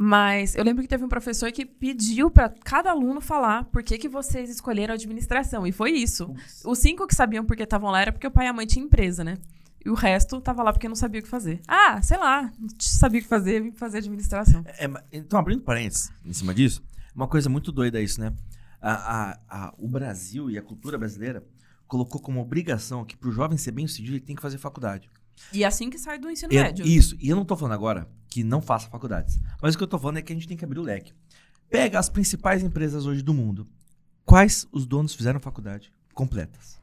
[0.03, 3.99] Mas eu lembro que teve um professor que pediu pra cada aluno falar por que,
[3.99, 5.67] que vocês escolheram administração.
[5.67, 6.35] E foi isso.
[6.65, 8.87] Os cinco que sabiam porque estavam lá era porque o pai e a mãe tinham
[8.87, 9.37] empresa, né?
[9.85, 11.61] E o resto tava lá porque não sabia o que fazer.
[11.69, 14.63] Ah, sei lá, não sabia o que fazer, vim fazer administração.
[14.67, 16.83] É, então, abrindo parênteses em cima disso,
[17.15, 18.33] uma coisa muito doida é isso, né?
[18.81, 21.45] A, a- a- o Brasil e a cultura brasileira
[21.87, 25.11] colocou como obrigação que pro jovem ser bem sucedido ele tem que fazer faculdade.
[25.53, 26.87] E assim que sai do ensino Eu- médio.
[26.87, 29.39] isso, e eu não tô falando agora que não faça faculdades.
[29.61, 31.13] Mas o que eu tô falando é que a gente tem que abrir o leque.
[31.69, 33.67] Pega as principais empresas hoje do mundo.
[34.25, 36.81] Quais os donos fizeram faculdade completas?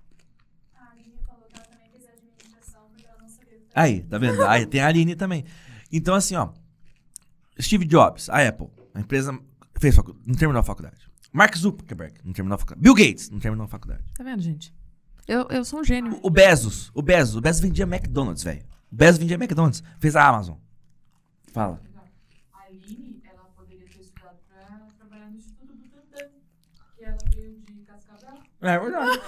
[0.76, 3.58] A Aline falou que ela também fez administração, mas ela não sabia.
[3.60, 4.44] o Aí, tá vendo?
[4.46, 5.46] Aí tem a Aline também.
[5.92, 6.50] Então, assim, ó.
[7.62, 9.38] Steve Jobs, a Apple, a empresa
[9.80, 11.07] fez faculdade, não terminou a faculdade.
[11.38, 12.82] Mark Zuckerberg, não terminou a faculdade.
[12.82, 14.04] Bill Gates, não terminou a faculdade.
[14.16, 14.74] Tá vendo, gente?
[15.28, 16.20] Eu, eu sou um gênio.
[16.24, 18.66] O Bezos, o Bezos, o Bezos vendia McDonald's, velho.
[18.92, 20.58] O Bezos vendia McDonald's, fez a Amazon.
[21.54, 21.80] Fala.
[22.52, 26.28] A Aline, ela poderia ter estudado pra trabalhar no Instituto do Tantan,
[26.98, 28.40] que ela veio de Cascavel.
[28.60, 29.22] É verdade.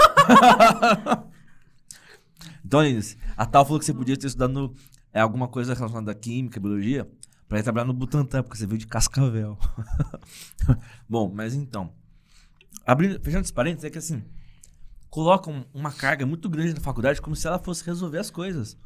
[2.66, 4.76] então, Inês, a tal falou que você podia ter estudado no,
[5.14, 7.08] é, alguma coisa relacionada à química, biologia,
[7.48, 9.60] pra ir trabalhar no Butantan, porque você veio de Cascavel.
[11.08, 11.99] Bom, mas então.
[12.86, 14.24] Abrindo, fechando esse parênteses, é que assim,
[15.10, 18.78] colocam uma carga muito grande na faculdade como se ela fosse resolver as coisas.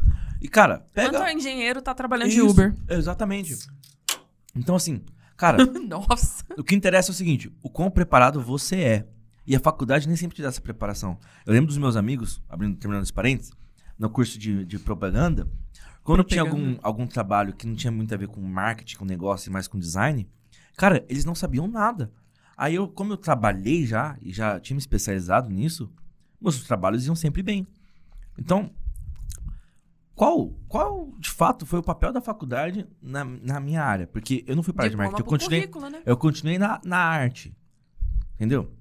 [0.41, 1.17] E, cara, pega.
[1.17, 2.75] Quanto engenheiro tá trabalhando de Isso, Uber?
[2.89, 3.55] Exatamente.
[4.55, 5.01] Então, assim,
[5.37, 6.43] cara, Nossa.
[6.57, 9.07] o que interessa é o seguinte: o quão preparado você é.
[9.45, 11.19] E a faculdade nem sempre te dá essa preparação.
[11.45, 13.51] Eu lembro dos meus amigos, abrindo, terminando esse parênteses,
[13.99, 15.49] no curso de, de propaganda,
[16.01, 19.49] quando tinha algum, algum trabalho que não tinha muito a ver com marketing, com negócio
[19.49, 20.29] e mais com design,
[20.77, 22.11] cara, eles não sabiam nada.
[22.63, 25.91] Aí eu, como eu trabalhei já, e já tinha me especializado nisso,
[26.39, 27.67] meus trabalhos iam sempre bem.
[28.39, 28.71] Então,
[30.15, 34.07] qual, qual de fato foi o papel da faculdade na, na minha área?
[34.07, 36.01] Porque eu não fui para a área de marketing, eu continuei, né?
[36.05, 37.53] eu continuei na, na arte.
[38.35, 38.73] Entendeu?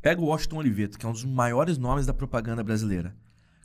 [0.00, 3.12] Pega o Washington Oliveto, que é um dos maiores nomes da propaganda brasileira.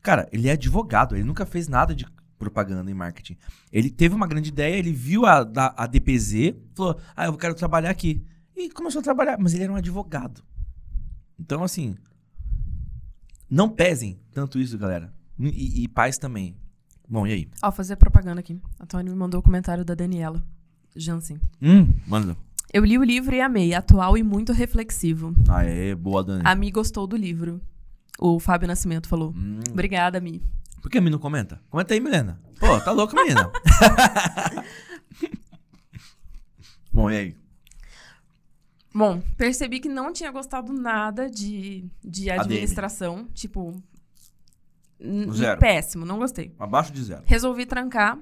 [0.02, 2.04] Cara, ele é advogado, ele nunca fez nada de
[2.40, 3.38] propaganda e marketing.
[3.72, 7.54] Ele teve uma grande ideia, ele viu a, da, a DPZ, falou: Ah, eu quero
[7.54, 8.26] trabalhar aqui.
[8.56, 10.44] E começou a trabalhar, mas ele era um advogado.
[11.40, 11.96] Então, assim.
[13.50, 15.14] Não pesem tanto isso, galera.
[15.38, 16.58] E, e pais também.
[17.08, 17.50] Bom, e aí?
[17.62, 18.60] Ó, fazer propaganda aqui.
[18.80, 20.44] A Tony me mandou o comentário da Daniela
[20.96, 21.40] Jansen.
[21.62, 22.36] Hum, manda.
[22.74, 25.34] Eu li o livro e amei, atual e muito reflexivo.
[25.48, 26.42] Aê, boa, Dani.
[26.44, 27.62] A Mi gostou do livro.
[28.18, 29.34] O Fábio Nascimento falou.
[29.36, 29.60] Hum.
[29.72, 30.42] Obrigada, Mi.
[30.82, 31.62] Por que a Mi não comenta?
[31.70, 32.40] Comenta aí, Milena.
[32.60, 33.52] Pô, tá louco, menina.
[36.92, 37.38] Bom, e aí?
[38.98, 42.42] Bom, percebi que não tinha gostado nada de, de ADM.
[42.44, 43.28] administração.
[43.34, 43.76] Tipo.
[45.00, 45.60] n- Zero.
[45.60, 46.56] Péssimo, não gostei.
[46.58, 47.24] Abaixo de zero.
[47.26, 48.18] Resolvi trancar.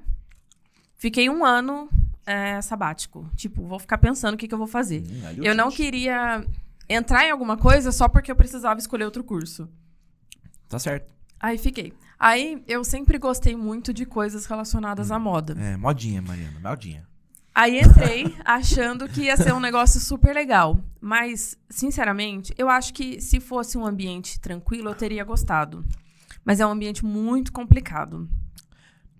[0.95, 1.87] Fiquei um ano
[2.25, 3.29] é, sabático.
[3.35, 5.03] Tipo, vou ficar pensando o que, que eu vou fazer.
[5.03, 5.83] Hum, Eu não senti.
[5.83, 6.43] queria
[6.89, 9.69] entrar em alguma coisa só porque eu precisava escolher outro curso.
[10.67, 11.13] Tá certo.
[11.39, 11.93] Aí fiquei.
[12.17, 15.53] Aí eu sempre gostei muito de coisas relacionadas à moda.
[15.59, 16.59] É, modinha, Mariana.
[16.59, 17.05] Modinha.
[17.55, 20.79] Aí entrei achando que ia ser um negócio super legal.
[20.99, 25.85] Mas, sinceramente, eu acho que se fosse um ambiente tranquilo, eu teria gostado.
[26.43, 28.27] Mas é um ambiente muito complicado.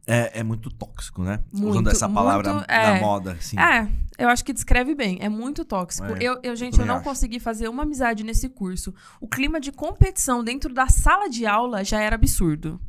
[0.06, 1.40] É, é muito tóxico, né?
[1.54, 3.00] Usando Muito, essa palavra muito, da é.
[3.00, 3.58] moda, assim.
[3.58, 5.18] É, eu acho que descreve bem.
[5.22, 6.14] É muito tóxico.
[6.14, 7.06] É, eu, eu, gente, eu não acho.
[7.06, 8.94] consegui fazer uma amizade nesse curso.
[9.22, 12.82] O clima de competição dentro da sala de aula já era absurdo.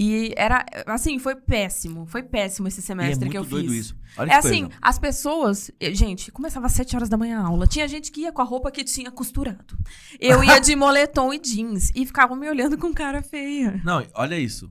[0.00, 2.06] E era, assim, foi péssimo.
[2.06, 3.86] Foi péssimo esse é semestre muito que eu doido fiz.
[3.86, 3.96] isso.
[4.16, 4.78] Olha É assim, coisa.
[4.80, 5.70] as pessoas.
[5.80, 7.66] eh, Gente, começava às 7 horas da manhã a aula.
[7.66, 9.76] Tinha gente que ia com a roupa que tinha costurado.
[10.20, 11.90] Eu ia de moletom e jeans.
[11.96, 13.80] E ficavam me olhando com cara feia.
[13.84, 14.70] Não, olha isso.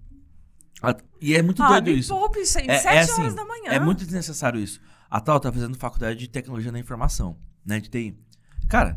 [1.20, 2.14] E é muito Ah, doido me isso.
[2.14, 2.70] poupe, gente.
[2.70, 3.72] É, 7 é assim, horas da manhã.
[3.72, 4.80] É muito desnecessário isso.
[5.10, 7.80] A Tal tá fazendo faculdade de tecnologia da informação, né?
[7.82, 8.18] De TI.
[8.70, 8.96] Cara,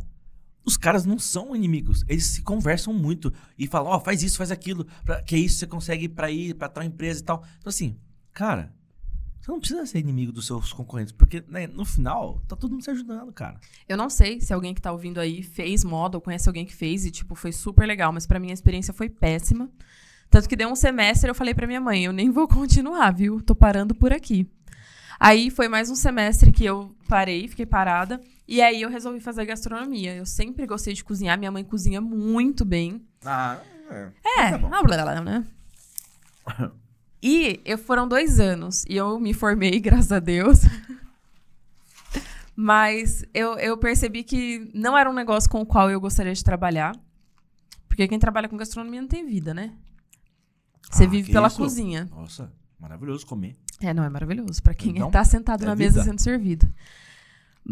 [0.64, 2.04] os caras não são inimigos.
[2.08, 5.66] Eles se conversam muito e falam, ó, faz isso, faz aquilo, pra, que isso você
[5.66, 7.44] consegue pra ir pra tal empresa e tal.
[7.58, 7.96] Então, assim,
[8.32, 8.72] cara,
[9.40, 12.84] você não precisa ser inimigo dos seus concorrentes, porque né, no final tá todo mundo
[12.84, 13.58] se ajudando, cara.
[13.88, 16.74] Eu não sei se alguém que tá ouvindo aí fez moda ou conhece alguém que
[16.74, 19.70] fez e, tipo, foi super legal, mas pra mim a experiência foi péssima.
[20.28, 23.40] Tanto que deu um semestre eu falei pra minha mãe, eu nem vou continuar, viu?
[23.40, 24.46] Tô parando por aqui.
[25.18, 28.20] Aí foi mais um semestre que eu parei, fiquei parada.
[28.50, 30.12] E aí eu resolvi fazer gastronomia.
[30.16, 33.00] Eu sempre gostei de cozinhar, minha mãe cozinha muito bem.
[33.24, 34.08] Ah, é.
[34.40, 34.68] É, Tá bom.
[34.68, 35.46] blá, blá, blá, né?
[37.22, 40.60] E eu, foram dois anos e eu me formei, graças a Deus.
[42.56, 46.42] Mas eu, eu percebi que não era um negócio com o qual eu gostaria de
[46.42, 46.94] trabalhar.
[47.88, 49.72] Porque quem trabalha com gastronomia não tem vida, né?
[50.90, 51.56] Você Ah, vive pela isso?
[51.58, 52.08] cozinha.
[52.10, 53.54] Nossa, maravilhoso comer.
[53.82, 54.62] É, não, é maravilhoso.
[54.62, 56.04] Pra quem Então, tá sentado é na mesa vida.
[56.04, 56.72] sendo servido.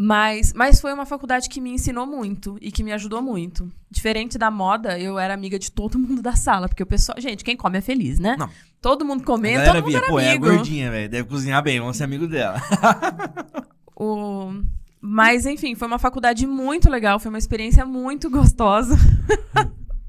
[0.01, 3.69] Mas, mas foi uma faculdade que me ensinou muito e que me ajudou muito.
[3.91, 6.69] Diferente da moda, eu era amiga de todo mundo da sala.
[6.69, 7.19] Porque o pessoal.
[7.19, 8.37] Gente, quem come é feliz, né?
[8.39, 8.49] Não.
[8.81, 10.45] Todo mundo comendo, todo mundo via, era pô, é amigo.
[10.45, 11.09] gordinha, velho.
[11.09, 12.61] Deve cozinhar bem, vamos ser amigo dela.
[14.01, 14.53] O...
[15.01, 18.95] Mas, enfim, foi uma faculdade muito legal, foi uma experiência muito gostosa.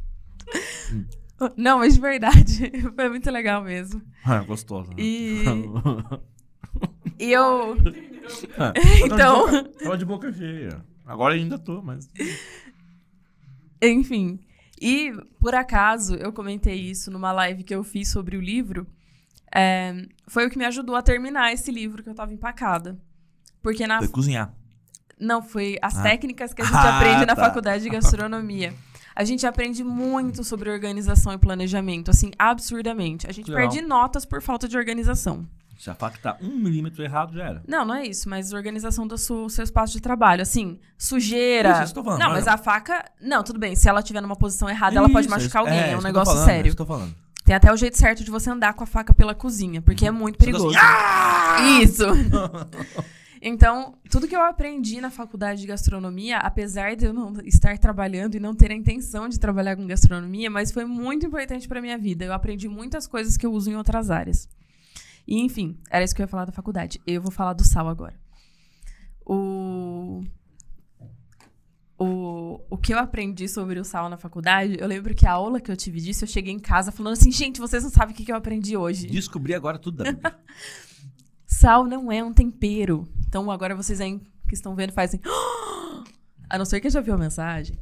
[1.57, 4.01] Não, mas de verdade, foi muito legal mesmo.
[4.25, 4.91] Ah, gostoso.
[4.91, 4.97] né?
[4.99, 5.43] E,
[7.21, 7.77] E eu.
[8.59, 8.73] Ah,
[9.05, 9.47] Então.
[9.47, 10.85] Tava de boca- tava de boca cheia.
[11.07, 12.09] Agora ainda tô, mas.
[13.83, 14.39] Enfim.
[14.81, 18.87] E, por acaso, eu comentei isso numa live que eu fiz sobre o livro.
[19.55, 22.97] é, foi o que me ajudou a terminar esse livro que eu tava empacada.
[23.61, 23.99] Porque na.
[23.99, 24.55] Foi cozinhar.
[25.19, 26.03] Não, foi as Ah.
[26.03, 27.45] técnicas que a gente Ah, aprende na tá.
[27.45, 28.73] faculdade de gastronomia.
[29.15, 33.27] A gente aprende muito sobre organização e planejamento, assim, absurdamente.
[33.27, 33.69] A gente Legal.
[33.69, 35.47] perde notas por falta de organização.
[35.81, 37.63] Se a faca tá um milímetro errado, já era.
[37.67, 40.43] Não, não é isso, mas organização do seu, seu espaço de trabalho.
[40.43, 41.71] Assim, sujeira.
[41.73, 43.03] Isso, isso tô falando, não, mas a faca.
[43.19, 43.75] Não, tudo bem.
[43.75, 45.79] Se ela estiver numa posição errada, ela pode Isso, machucar isso- alguém.
[45.79, 46.69] É, um isso eu tô negócio falando, é sério.
[46.69, 47.15] isso que eu tô falando.
[47.47, 50.11] Tem até o jeito certo de você andar com a faca pela cozinha, porque é
[50.11, 50.79] muito Você tá perigoso.
[50.79, 51.83] assim!
[51.83, 52.05] Isso.
[53.43, 58.35] Então, tudo que eu aprendi na faculdade de gastronomia, apesar de eu não estar trabalhando
[58.35, 61.97] e não ter a intenção de trabalhar com gastronomia, mas foi muito importante para minha
[61.97, 62.23] vida.
[62.27, 64.47] Eu aprendi muitas coisas que eu uso em outras áreas.
[65.27, 67.01] E, enfim, era isso que eu ia falar da faculdade.
[67.07, 68.19] Eu vou falar do sal agora.
[69.25, 70.25] O
[72.01, 75.61] o, o que eu aprendi sobre o sal na faculdade, eu lembro que a aula
[75.61, 78.17] que eu tive disso, eu cheguei em casa falando assim, gente, vocês não sabem o
[78.17, 79.07] que, que eu aprendi hoje.
[79.07, 80.35] Descobri agora tudo da.
[81.47, 83.07] Sal não é um tempero.
[83.29, 84.19] Então agora vocês aí
[84.49, 85.21] que estão vendo fazem.
[86.49, 87.79] A não ser que já viu a mensagem.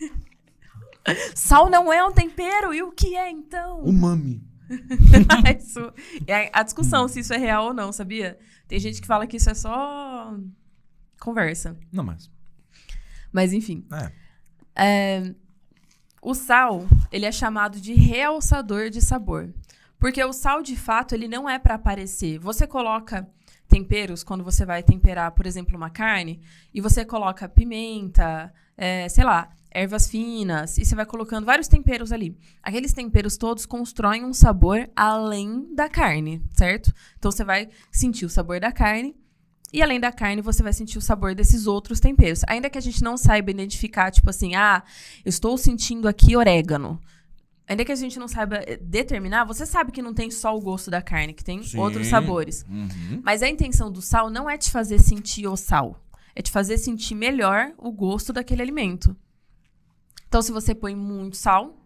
[1.36, 2.72] Sal não é um tempero.
[2.72, 3.82] E o que é então?
[3.84, 4.42] Umami.
[5.58, 5.92] isso,
[6.26, 8.38] é a discussão se isso é real ou não, sabia?
[8.66, 10.36] Tem gente que fala que isso é só
[11.20, 11.76] conversa.
[11.92, 12.30] Não, mas.
[13.32, 13.86] Mas enfim.
[13.92, 14.12] É.
[14.76, 15.34] É,
[16.22, 19.52] o sal, ele é chamado de realçador de sabor.
[19.98, 22.38] Porque o sal, de fato, ele não é para aparecer.
[22.38, 23.28] Você coloca
[23.68, 26.40] temperos, quando você vai temperar, por exemplo, uma carne,
[26.72, 32.12] e você coloca pimenta, é, sei lá, ervas finas, e você vai colocando vários temperos
[32.12, 32.38] ali.
[32.62, 36.94] Aqueles temperos todos constroem um sabor além da carne, certo?
[37.18, 39.16] Então você vai sentir o sabor da carne,
[39.72, 42.42] e além da carne, você vai sentir o sabor desses outros temperos.
[42.46, 44.84] Ainda que a gente não saiba identificar, tipo assim, ah,
[45.24, 47.00] eu estou sentindo aqui orégano.
[47.66, 50.60] Ainda que a gente não saiba eh, determinar, você sabe que não tem só o
[50.60, 51.78] gosto da carne, que tem Sim.
[51.78, 52.64] outros sabores.
[52.68, 53.20] Uhum.
[53.24, 56.00] Mas a intenção do sal não é te fazer sentir o sal.
[56.36, 59.16] É te fazer sentir melhor o gosto daquele alimento.
[60.34, 61.78] Então, se você põe muito sal,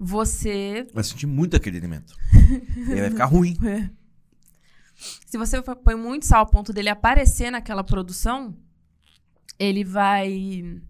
[0.00, 2.12] você Vai sentir muito aquele alimento.
[2.88, 3.56] e aí vai ficar ruim.
[5.24, 8.52] Se você põe muito sal ao ponto dele aparecer naquela produção,
[9.60, 10.80] ele vai.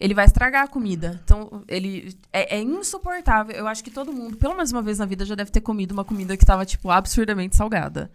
[0.00, 1.20] Ele vai estragar a comida.
[1.22, 3.54] Então, ele é, é insuportável.
[3.54, 5.92] Eu acho que todo mundo, pelo menos uma vez na vida, já deve ter comido
[5.92, 8.10] uma comida que tava, tipo, absurdamente salgada.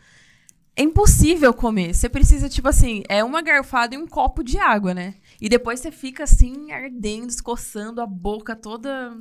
[0.75, 1.93] É impossível comer.
[1.93, 5.13] Você precisa, tipo assim, é uma garfada e um copo de água, né?
[5.41, 9.17] E depois você fica assim, ardendo, escoçando a boca toda.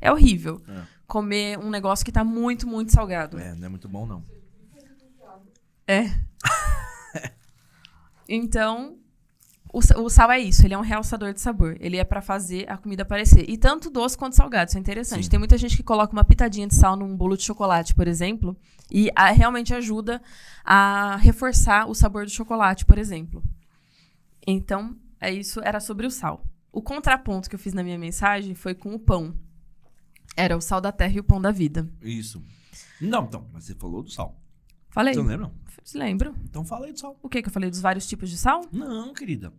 [0.00, 0.62] É horrível.
[0.68, 0.82] É.
[1.06, 3.38] Comer um negócio que tá muito, muito salgado.
[3.38, 4.22] É, não é muito bom, não.
[5.86, 6.04] É.
[8.28, 8.96] então,
[9.72, 11.76] o, o sal é isso, ele é um realçador de sabor.
[11.80, 13.48] Ele é pra fazer a comida aparecer.
[13.48, 15.24] E tanto doce quanto salgado, isso é interessante.
[15.24, 15.30] Sim.
[15.30, 18.56] Tem muita gente que coloca uma pitadinha de sal num bolo de chocolate, por exemplo,
[18.90, 20.22] e a- realmente ajuda
[20.64, 23.42] a reforçar o sabor do chocolate, por exemplo.
[24.46, 26.44] Então, é isso, era sobre o sal.
[26.72, 29.34] O contraponto que eu fiz na minha mensagem foi com o pão.
[30.36, 31.88] Era o sal da terra e o pão da vida.
[32.00, 32.42] Isso.
[33.00, 34.40] Não, então, mas você falou do sal.
[34.90, 35.14] Falei?
[35.14, 35.52] Você não lembra?
[35.94, 36.34] Lembro.
[36.44, 37.18] Então fala aí do sal.
[37.22, 38.64] O que que eu falei dos vários tipos de sal?
[38.72, 39.52] Não, querida.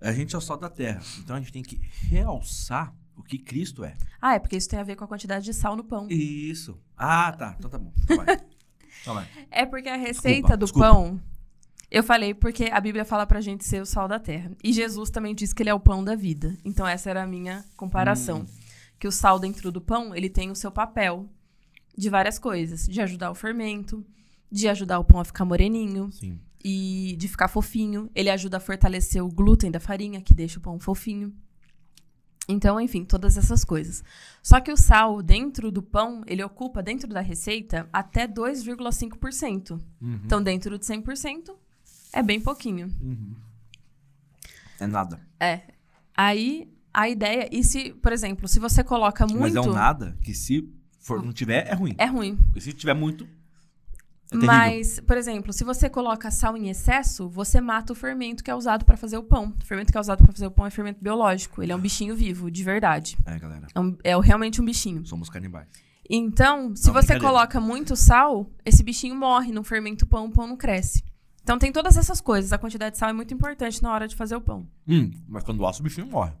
[0.00, 1.02] A gente é o sal da terra.
[1.18, 1.76] Então a gente tem que
[2.08, 3.94] realçar o que Cristo é.
[4.20, 6.06] Ah, é porque isso tem a ver com a quantidade de sal no pão.
[6.10, 6.78] Isso.
[6.96, 7.54] Ah, tá.
[7.58, 7.92] Então tá bom.
[8.02, 8.26] Então vai.
[9.02, 9.28] Então vai.
[9.52, 10.88] É porque a receita Desculpa, do desculpa.
[10.90, 11.20] pão.
[11.90, 14.50] Eu falei porque a Bíblia fala pra gente ser o sal da terra.
[14.62, 16.56] E Jesus também diz que ele é o pão da vida.
[16.64, 18.40] Então essa era a minha comparação.
[18.40, 18.46] Hum.
[18.98, 21.28] Que o sal dentro do pão, ele tem o seu papel
[21.96, 22.86] de várias coisas.
[22.86, 24.04] De ajudar o fermento,
[24.50, 26.40] de ajudar o pão a ficar moreninho Sim.
[26.64, 28.10] e de ficar fofinho.
[28.14, 31.32] Ele ajuda a fortalecer o glúten da farinha, que deixa o pão fofinho.
[32.48, 34.04] Então, enfim, todas essas coisas.
[34.42, 39.72] Só que o sal dentro do pão, ele ocupa dentro da receita até 2,5%.
[39.72, 40.20] Uhum.
[40.24, 41.54] Então, dentro de 100%,
[42.18, 42.86] é bem pouquinho.
[43.00, 43.34] Uhum.
[44.80, 45.20] É nada.
[45.40, 45.60] É.
[46.16, 47.48] Aí, a ideia...
[47.50, 49.40] E se, por exemplo, se você coloca muito...
[49.40, 50.68] Mas é um nada que se
[51.00, 51.94] for, não tiver, é ruim.
[51.98, 52.38] É ruim.
[52.54, 53.26] E se tiver muito,
[54.32, 54.36] é.
[54.36, 58.54] Mas, por exemplo, se você coloca sal em excesso, você mata o fermento que é
[58.54, 59.54] usado para fazer o pão.
[59.62, 61.62] O fermento que é usado para fazer o pão é fermento biológico.
[61.62, 63.16] Ele é um bichinho vivo, de verdade.
[63.24, 63.68] É, galera.
[63.72, 65.06] É, um- é realmente um bichinho.
[65.06, 65.68] Somos canibais.
[66.10, 70.30] Então, se Não, você coloca muito sal, esse bichinho morre, não fermenta o pão, o
[70.30, 71.04] pão não cresce.
[71.46, 72.52] Então tem todas essas coisas.
[72.52, 74.68] A quantidade de sal é muito importante na hora de fazer o pão.
[74.84, 76.32] Hum, mas quando assa, o bichinho morre.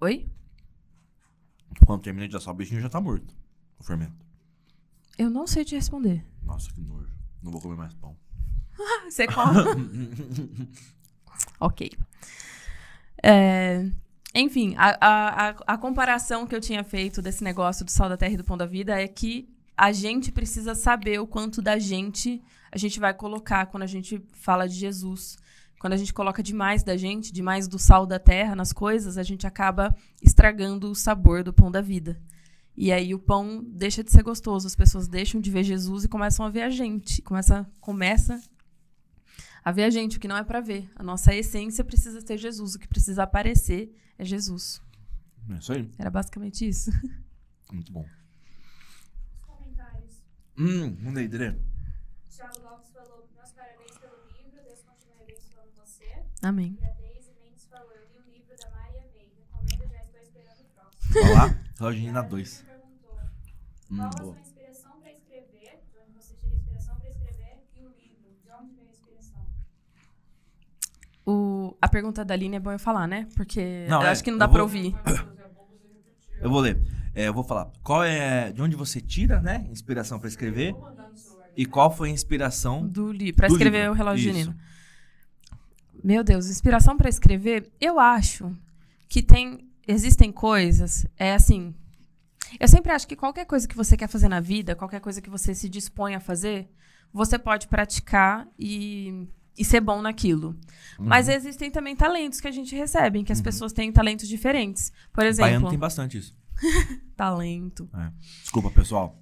[0.00, 0.26] Oi?
[1.86, 3.32] Quando termina de assar, o bichinho já tá morto.
[3.78, 4.26] O fermento.
[5.16, 6.26] Eu não sei te responder.
[6.42, 7.08] Nossa, que nojo.
[7.40, 8.16] Não vou comer mais pão.
[9.08, 9.54] Você come?
[11.60, 11.92] ok.
[13.22, 13.88] É,
[14.34, 18.16] enfim, a, a, a, a comparação que eu tinha feito desse negócio do sal da
[18.16, 21.78] terra e do pão da vida é que a gente precisa saber o quanto da
[21.78, 25.36] gente a gente vai colocar quando a gente fala de Jesus.
[25.78, 29.22] Quando a gente coloca demais da gente, demais do sal da terra nas coisas, a
[29.22, 32.20] gente acaba estragando o sabor do pão da vida.
[32.76, 36.08] E aí o pão deixa de ser gostoso, as pessoas deixam de ver Jesus e
[36.08, 37.22] começam a ver a gente.
[37.22, 38.40] Começa, começa
[39.64, 40.90] a ver a gente, o que não é para ver.
[40.96, 44.80] A nossa essência precisa ter Jesus, o que precisa aparecer é Jesus.
[45.50, 45.90] É isso aí.
[45.98, 46.90] Era basicamente isso.
[47.72, 48.06] Muito bom.
[49.34, 50.22] Os comentários.
[50.56, 51.56] Hum, manda aí, Dre.
[52.38, 56.22] Thiago Lopes falou, meus parabéns pelo livro, Deus continue abençoando você.
[56.42, 56.78] Amém.
[56.80, 60.20] E a Deise Mendes falou, eu li o livro da Maria May, recomendo, já estou
[60.20, 61.12] esperando o próximo.
[61.14, 61.60] Vamos lá.
[61.80, 62.58] Lojinha A 2.
[62.60, 63.18] Lívia perguntou,
[63.90, 64.32] Hum, qual a boa.
[64.34, 68.50] sua inspiração para escrever, de onde você tira inspiração para escrever, e o livro, de
[68.52, 69.46] onde veio a inspiração?
[71.26, 73.26] O, a pergunta da Aline é bom eu falar, né?
[73.34, 74.94] Porque Não, eu é, acho que não dá eu pra vou- ouvir.
[76.40, 76.80] Eu vou ler.
[77.14, 77.72] É, eu vou falar.
[77.82, 78.52] Qual é.
[78.52, 79.66] De onde você tira, né?
[79.70, 80.72] Inspiração pra escrever?
[81.58, 82.86] E qual foi a inspiração?
[82.86, 84.38] Do li para escrever livro, o relógio isso.
[84.38, 84.60] de Nino.
[86.04, 88.56] Meu Deus, inspiração para escrever, eu acho
[89.08, 91.74] que tem existem coisas, é assim,
[92.60, 95.30] eu sempre acho que qualquer coisa que você quer fazer na vida, qualquer coisa que
[95.30, 96.68] você se dispõe a fazer,
[97.12, 100.50] você pode praticar e, e ser bom naquilo.
[100.98, 101.06] Uhum.
[101.06, 104.92] Mas existem também talentos que a gente recebe, que as pessoas têm talentos diferentes.
[105.10, 106.36] Por Baiano exemplo, tem bastante isso.
[107.16, 107.88] talento.
[107.94, 108.12] É.
[108.42, 109.18] Desculpa, pessoal.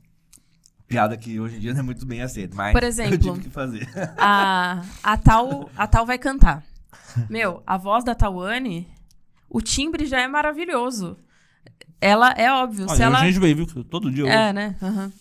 [0.88, 3.40] Piada que hoje em dia não é muito bem aceita, mas Por exemplo, eu tive
[3.40, 3.88] que fazer.
[4.16, 6.62] a, a tal a tal vai cantar.
[7.28, 8.88] Meu, a voz da Tawane,
[9.48, 11.16] o timbre já é maravilhoso.
[12.00, 13.84] Ela é óbvio, se Olha, ela a gente veio, viu?
[13.84, 14.76] Todo dia eu é, né?
[14.82, 15.12] Aham.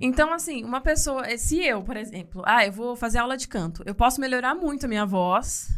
[0.00, 1.24] Então, assim, uma pessoa.
[1.38, 4.86] Se eu, por exemplo, ah, eu vou fazer aula de canto, eu posso melhorar muito
[4.86, 5.68] a minha voz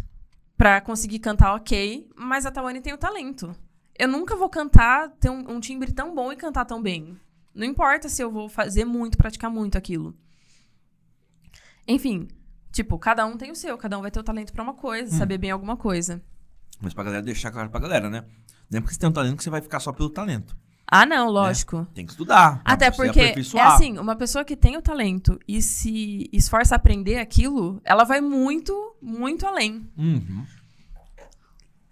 [0.56, 3.54] pra conseguir cantar ok, mas a Tawane tem o talento.
[3.98, 7.16] Eu nunca vou cantar, ter um, um timbre tão bom e cantar tão bem.
[7.56, 10.14] Não importa se eu vou fazer muito, praticar muito aquilo.
[11.88, 12.28] Enfim,
[12.72, 15.14] tipo, cada um tem o seu, cada um vai ter o talento pra uma coisa,
[15.14, 15.18] Hum.
[15.18, 16.22] saber bem alguma coisa.
[16.80, 18.24] Mas pra galera deixar claro pra galera, né?
[18.70, 20.56] Não é porque você tem um talento que você vai ficar só pelo talento.
[20.88, 21.84] Ah, não, lógico.
[21.94, 22.60] Tem que estudar.
[22.64, 27.18] Até porque é assim, uma pessoa que tem o talento e se esforça a aprender
[27.18, 29.88] aquilo, ela vai muito, muito além.
[29.96, 30.44] Uhum.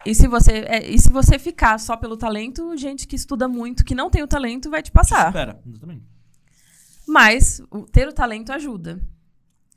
[0.06, 3.84] E se você, é, e se você ficar só pelo talento, gente que estuda muito,
[3.84, 5.28] que não tem o talento, vai te passar.
[5.28, 6.02] Espera, exatamente.
[7.06, 9.00] Mas o- ter o talento ajuda.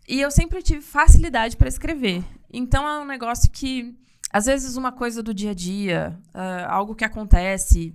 [0.07, 2.23] E eu sempre tive facilidade para escrever.
[2.51, 3.95] Então é um negócio que,
[4.31, 7.93] às vezes, uma coisa do dia a dia, ah, algo que acontece,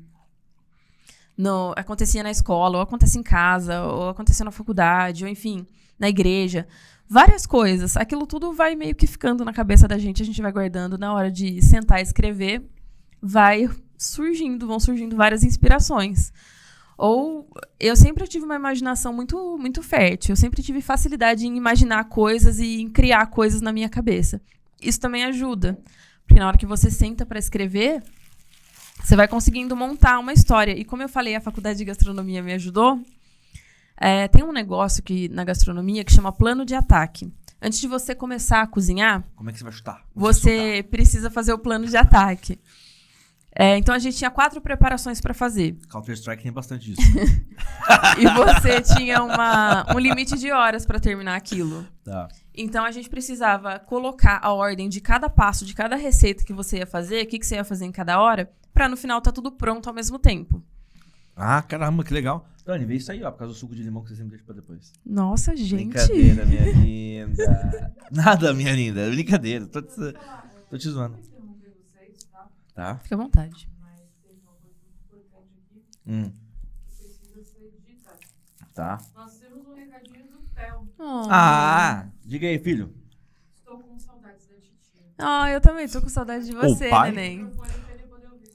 [1.37, 5.67] no, acontecia na escola, ou acontece em casa, ou aconteceu na faculdade, ou enfim,
[5.99, 6.67] na igreja.
[7.13, 7.95] Várias coisas.
[7.95, 11.13] Aquilo tudo vai meio que ficando na cabeça da gente, a gente vai guardando na
[11.13, 12.63] hora de sentar e escrever,
[13.21, 16.33] vai surgindo, vão surgindo várias inspirações.
[16.97, 17.47] Ou
[17.79, 20.33] eu sempre tive uma imaginação muito, muito fértil.
[20.33, 24.41] Eu sempre tive facilidade em imaginar coisas e em criar coisas na minha cabeça.
[24.81, 25.79] Isso também ajuda.
[26.27, 28.03] Porque na hora que você senta para escrever,
[29.05, 30.73] você vai conseguindo montar uma história.
[30.73, 32.99] E como eu falei, a faculdade de gastronomia me ajudou.
[33.97, 37.33] É, tem um negócio que, na gastronomia que chama plano de ataque.
[37.61, 40.05] Antes de você começar a cozinhar, Como é que você vai chutar?
[40.15, 42.59] você precisa fazer o plano de ataque.
[43.55, 45.77] É, então a gente tinha quatro preparações para fazer.
[45.91, 47.03] Counter-Strike tem bastante disso.
[48.19, 51.87] E você tinha uma, um limite de horas para terminar aquilo.
[52.05, 52.29] tá.
[52.55, 56.79] Então a gente precisava colocar a ordem de cada passo, de cada receita que você
[56.79, 59.31] ia fazer, o que, que você ia fazer em cada hora, para no final tá
[59.33, 60.63] tudo pronto ao mesmo tempo.
[61.37, 62.47] Ah, caramba, que legal.
[62.65, 64.45] Dani, vê isso aí, ó, por causa do suco de limão que você sempre deixa
[64.45, 64.93] pra depois.
[65.05, 65.75] Nossa, gente.
[65.75, 67.95] Brincadeira, minha linda.
[68.11, 69.09] Nada, minha linda.
[69.11, 69.67] Brincadeira.
[69.67, 69.95] Tô te,
[70.71, 71.17] tô te zoando.
[71.17, 72.49] Vou interromper vocês, tá?
[72.75, 72.99] Tá?
[72.99, 73.69] Fica à vontade.
[73.81, 78.11] Mas teve uma coisa muito importante aqui Hum, que precisa ser dita.
[78.75, 78.99] tá.
[79.17, 80.89] Nós temos um recadinho do Theo.
[81.01, 81.29] Oh.
[81.31, 82.95] Ah, diga aí, filho.
[83.59, 85.03] Estou com saudades da titia.
[85.19, 87.51] Ah, eu também tô com saudade de você, neném.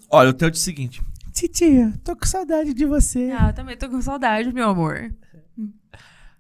[0.10, 1.02] Olha, eu tenho o seguinte.
[1.38, 3.32] Titia, tô com saudade de você.
[3.38, 5.14] Ah, eu também tô com saudade, meu amor.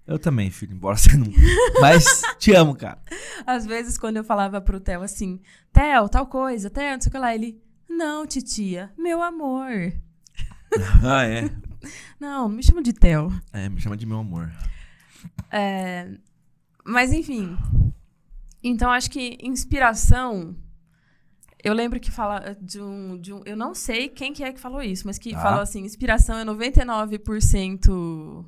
[0.07, 1.27] Eu também, filho, embora você não.
[1.79, 2.97] Mas te amo, cara.
[3.45, 5.39] Às vezes, quando eu falava pro Theo assim,
[5.71, 9.69] Theo, tal coisa, Theo, não sei o que lá, ele, não, titia, meu amor.
[11.03, 11.47] Ah, é.
[12.19, 13.31] Não, me chama de Theo.
[13.53, 14.51] É, me chama de meu amor.
[15.51, 16.09] É,
[16.83, 17.55] mas enfim.
[18.63, 20.55] Então acho que inspiração
[21.63, 23.41] Eu lembro que fala de um, de um.
[23.45, 25.41] Eu não sei quem que é que falou isso, mas que Tá.
[25.41, 28.45] falou assim: inspiração é 99%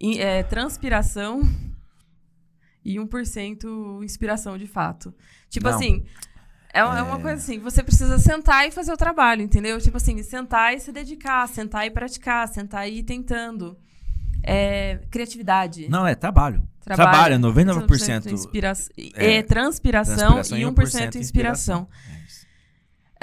[0.00, 1.42] in- é, transpiração
[2.84, 5.14] e 1% inspiração de fato.
[5.48, 5.76] Tipo Não.
[5.76, 6.04] assim.
[6.74, 9.78] É uma, é uma coisa assim, você precisa sentar e fazer o trabalho, entendeu?
[9.78, 13.76] Tipo assim, sentar e se dedicar, sentar e praticar, sentar e ir tentando.
[14.42, 15.86] É, criatividade.
[15.90, 16.66] Não, é trabalho.
[16.80, 17.10] Trabalho.
[17.10, 18.32] Trabalho, é 99%.
[18.32, 18.72] Inspira
[19.14, 21.86] é, é, transpiração, e 1% inspiração.
[21.90, 22.11] É isso.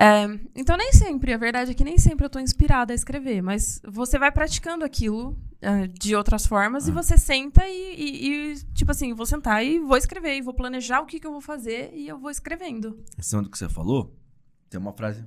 [0.01, 0.23] É,
[0.55, 3.81] então, nem sempre, a verdade é que nem sempre eu tô inspirada a escrever, mas
[3.85, 6.89] você vai praticando aquilo é, de outras formas Ah.
[6.89, 10.53] e você senta e, e- e, tipo assim, vou sentar e vou escrever, e vou
[10.53, 12.97] planejar o que, que eu vou fazer e eu vou escrevendo.
[13.17, 14.15] Em cima do que você falou,
[14.69, 15.21] tem uma frase.
[15.21, 15.25] Um.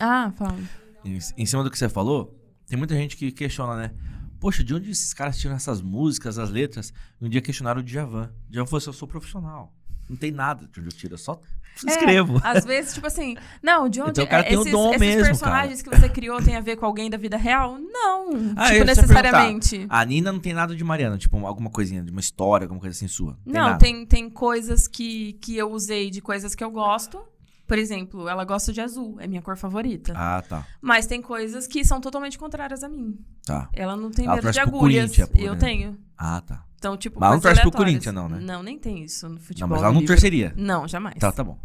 [0.00, 0.58] Ah, fala.
[1.04, 3.94] Em, em cima do que você falou, tem muita gente que questiona, né?
[4.40, 6.92] Poxa, de onde esses caras tiram essas músicas, as letras?
[7.20, 8.32] Um dia questionaram o Djavan.
[8.50, 9.72] Djavan falou assim, eu sou profissional.
[10.08, 11.40] Não tem nada de onde eu tiro, eu só
[11.86, 12.36] escrevo.
[12.38, 14.72] É, às vezes, tipo assim, não, de onde Então o cara é, tem o esses,
[14.72, 17.78] dom esses mesmo, personagens que você criou tem a ver com alguém da vida real?
[17.78, 19.86] Não, Ah, tipo, ia necessariamente.
[19.88, 22.94] A Nina não tem nada de Mariana, tipo, alguma coisinha, de uma história, alguma coisa
[22.96, 23.38] assim sua.
[23.44, 23.78] Tem Não, nada.
[23.78, 27.22] tem, tem coisas que, que eu usei de coisas que eu gosto.
[27.66, 30.12] Por exemplo, ela gosta de azul, é minha cor favorita.
[30.14, 30.66] Ah, tá.
[30.80, 33.16] Mas tem coisas que são totalmente contrárias a mim.
[33.46, 33.70] Tá.
[33.72, 35.16] Ela não tem Ela medo de agulhas.
[35.36, 35.96] Eu tenho.
[36.18, 36.64] Ah, tá.
[36.82, 37.70] Então, tipo, Mas ela não torce pro.
[37.70, 38.40] Corinthians, não, né?
[38.40, 39.68] Não, nem tem isso no Não, futebol.
[39.68, 40.14] mas ela não livre.
[40.16, 40.52] torceria.
[40.56, 41.14] Não, jamais.
[41.16, 41.56] Tá, tá bom.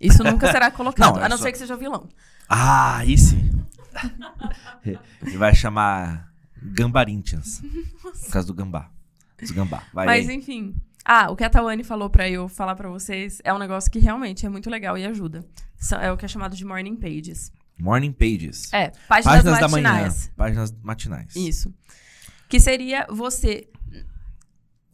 [0.00, 2.08] Isso nunca será colocado, Não, a não só- ser que seja vilão.
[2.48, 3.52] Ah, aí sim.
[4.84, 6.28] Ele vai chamar
[6.60, 7.62] Gambarintians.
[8.02, 8.90] Por causa do gambá.
[9.40, 9.84] Dos gambá.
[9.92, 10.34] Vai Mas aí.
[10.34, 10.74] enfim.
[11.04, 14.00] Ah, o que a Tawane falou pra eu falar pra vocês é um negócio que
[14.00, 15.44] realmente é muito legal e ajuda.
[16.00, 17.52] É o que é chamado de morning pages.
[17.78, 18.72] Morning Pages.
[18.72, 19.88] É, páginas, Páginas da manhã.
[19.92, 20.32] matinais.
[20.36, 21.36] Páginas matinais.
[21.36, 21.74] Isso.
[22.48, 23.68] Que seria você.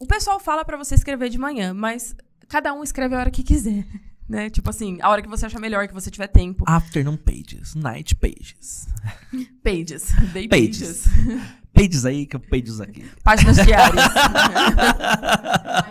[0.01, 2.15] O pessoal fala pra você escrever de manhã, mas
[2.49, 3.85] cada um escreve a hora que quiser.
[4.29, 4.49] Né?
[4.49, 6.63] Tipo assim, a hora que você achar melhor, que você tiver tempo.
[6.65, 7.75] Afternoon Pages.
[7.75, 8.87] Night Pages.
[9.61, 10.13] Pages.
[10.31, 11.05] Day Pages.
[11.05, 11.43] pages.
[11.75, 13.03] Pages aí que eu pages aqui.
[13.25, 14.05] Páginas diárias.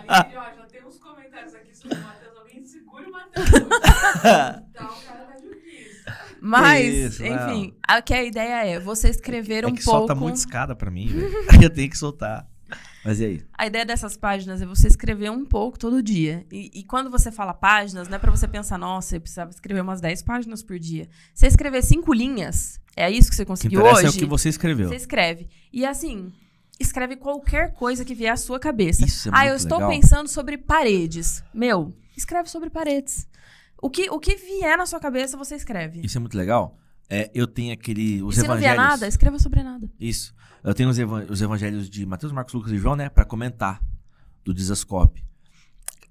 [0.07, 2.37] Ali, ó, já tem uns comentários aqui sobre o Matheus.
[2.39, 3.49] Alguém segura o Matheus.
[3.51, 6.13] Tá, o cara tá difícil.
[6.41, 7.35] Mas, Isso, não.
[7.35, 9.99] enfim, a que a ideia é você escrever é um que pouco.
[9.99, 11.63] solta muito escada pra mim, velho.
[11.63, 12.49] Eu tenho que soltar.
[13.03, 13.41] Mas e aí?
[13.57, 16.45] A ideia dessas páginas é você escrever um pouco todo dia.
[16.51, 19.81] E, e quando você fala páginas, não é pra você pensar, nossa, eu precisava escrever
[19.81, 21.09] umas 10 páginas por dia.
[21.33, 24.07] Você escrever cinco linhas, é isso que você que conseguiu interessa hoje?
[24.07, 24.89] é o que você escreveu.
[24.89, 25.47] Você escreve.
[25.73, 26.31] E assim,
[26.79, 29.05] escreve qualquer coisa que vier à sua cabeça.
[29.05, 29.91] Isso é ah, eu estou legal.
[29.91, 31.43] pensando sobre paredes.
[31.53, 33.27] Meu, escreve sobre paredes.
[33.81, 36.01] O que, o que vier na sua cabeça, você escreve.
[36.03, 36.77] Isso é muito legal.
[37.13, 38.23] É, eu tenho aquele.
[38.23, 38.91] Os e se não vier evangelhos.
[38.91, 39.87] nada, escreva sobre nada.
[39.99, 40.33] Isso.
[40.63, 43.09] Eu tenho os, evan- os evangelhos de Mateus, Marcos, Lucas e João, né?
[43.09, 43.83] Pra comentar
[44.45, 45.23] do Disascope.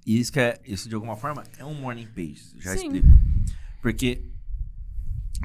[0.05, 2.53] E isso que é, isso de alguma forma é um morning page.
[2.59, 2.83] Já Sim.
[2.85, 3.07] explico.
[3.81, 4.23] Porque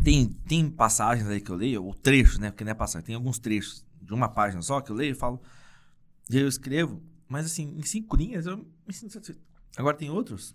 [0.05, 2.51] tem, tem passagens aí que eu leio, ou trechos, né?
[2.51, 5.15] Porque não é passagem, tem alguns trechos de uma página só que eu leio e
[5.15, 5.41] falo.
[6.31, 9.41] E aí eu escrevo, mas assim, em cinco linhas eu me sinto satisfeito.
[9.77, 10.55] Agora tem outros.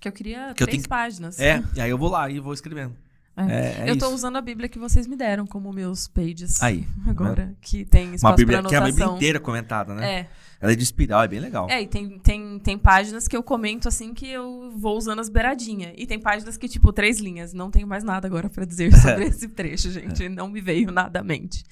[0.00, 1.38] Que eu queria Que eu três tenho que- páginas.
[1.38, 2.96] É, e aí eu vou lá e vou escrevendo.
[3.36, 3.42] É.
[3.42, 4.14] É, é eu tô isso.
[4.14, 6.62] usando a Bíblia que vocês me deram como meus pages.
[6.62, 6.86] Aí.
[7.06, 8.82] Agora, que tem espaço Uma Bíblia, que é a.
[8.82, 10.20] Bíblia inteira comentada, né?
[10.20, 10.28] É,
[10.60, 11.66] Ela é de espiral, é bem legal.
[11.70, 15.30] é, e tem, tem, tem páginas que eu comento assim que eu vou usando as
[15.30, 15.94] beiradinhas.
[15.96, 17.54] E tem páginas que, tipo, três linhas.
[17.54, 20.28] Não tenho mais nada agora pra dizer sobre esse trecho, gente.
[20.28, 21.64] Não me veio nada à mente.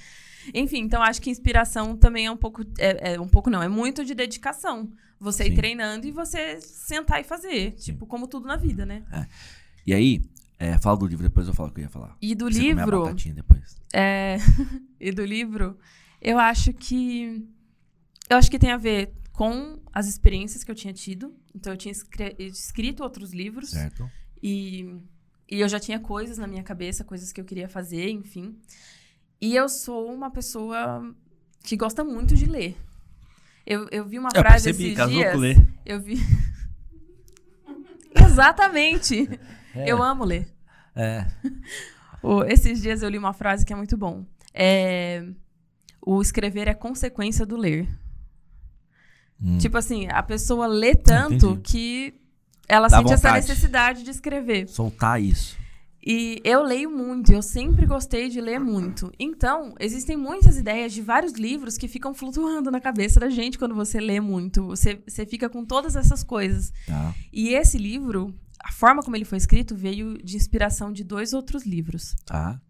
[0.55, 2.65] Enfim, então acho que inspiração também é um pouco.
[2.79, 4.91] É, é um pouco não, é muito de dedicação.
[5.21, 5.57] Você ir Sim.
[5.57, 7.73] treinando e você sentar e fazer.
[7.73, 9.03] Tipo, como tudo na vida, né?
[9.87, 10.23] E aí,
[10.61, 12.15] é, fala do livro, depois eu falo o que eu ia falar.
[12.21, 13.03] E do Você a livro.
[13.05, 13.81] batatinha depois.
[13.95, 14.37] É,
[15.01, 15.79] e do livro,
[16.21, 17.43] eu acho que.
[18.29, 21.35] Eu acho que tem a ver com as experiências que eu tinha tido.
[21.55, 21.95] Então, eu tinha
[22.39, 23.71] escrito outros livros.
[23.71, 24.09] Certo?
[24.43, 25.01] E,
[25.51, 28.55] e eu já tinha coisas na minha cabeça, coisas que eu queria fazer, enfim.
[29.41, 31.15] E eu sou uma pessoa
[31.65, 32.77] que gosta muito de ler.
[33.67, 35.33] Eu, eu vi uma Eu frase percebi, esses casou dias.
[35.33, 35.69] com ler.
[35.87, 36.17] Eu vi.
[38.15, 39.27] Exatamente!
[39.75, 39.91] É.
[39.91, 40.49] Eu amo ler.
[40.95, 41.27] É.
[42.23, 44.27] O- esses dias eu li uma frase que é muito bom.
[44.53, 45.25] É,
[46.05, 47.89] o escrever é consequência do ler.
[49.43, 49.57] Hum.
[49.57, 51.61] Tipo assim, a pessoa lê tanto entendi.
[51.63, 52.15] que
[52.69, 54.69] ela Dá sente essa necessidade de escrever.
[54.69, 55.57] Soltar isso.
[56.07, 59.13] E eu leio muito, eu sempre gostei de ler muito.
[59.19, 63.75] Então, existem muitas ideias de vários livros que ficam flutuando na cabeça da gente quando
[63.75, 64.67] você lê muito.
[64.67, 66.73] Você, você fica com todas essas coisas.
[66.87, 67.15] Tá.
[67.31, 68.35] E esse livro,
[68.65, 72.15] a forma como ele foi escrito, veio de inspiração de dois outros livros.
[72.27, 72.61] Tá.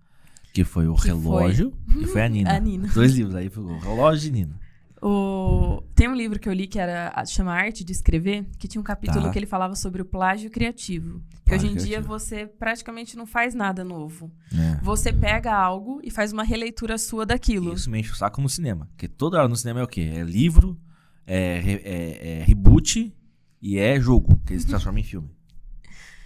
[0.53, 2.57] Que foi o Que relógio e foi a Nina.
[2.57, 2.89] A Nina.
[2.89, 4.61] Dois livros aí, foi o relógio de Nina.
[5.03, 5.83] O...
[5.95, 8.85] Tem um livro que eu li que era chama Arte de Escrever, que tinha um
[8.85, 9.31] capítulo Tá.
[9.31, 11.23] que ele falava sobre o plágio criativo.
[11.45, 12.09] Que Plágio hoje em dia criativo.
[12.09, 14.31] você praticamente não faz nada novo.
[14.53, 14.79] É.
[14.83, 17.73] Você pega algo e faz uma releitura sua daquilo.
[17.73, 18.87] Isso me enche o saco no cinema.
[18.91, 20.03] Porque toda hora no cinema é o quê?
[20.15, 20.79] É livro,
[21.27, 23.15] é, é- é reboot
[23.63, 25.31] e é jogo, que eles transformam em filme.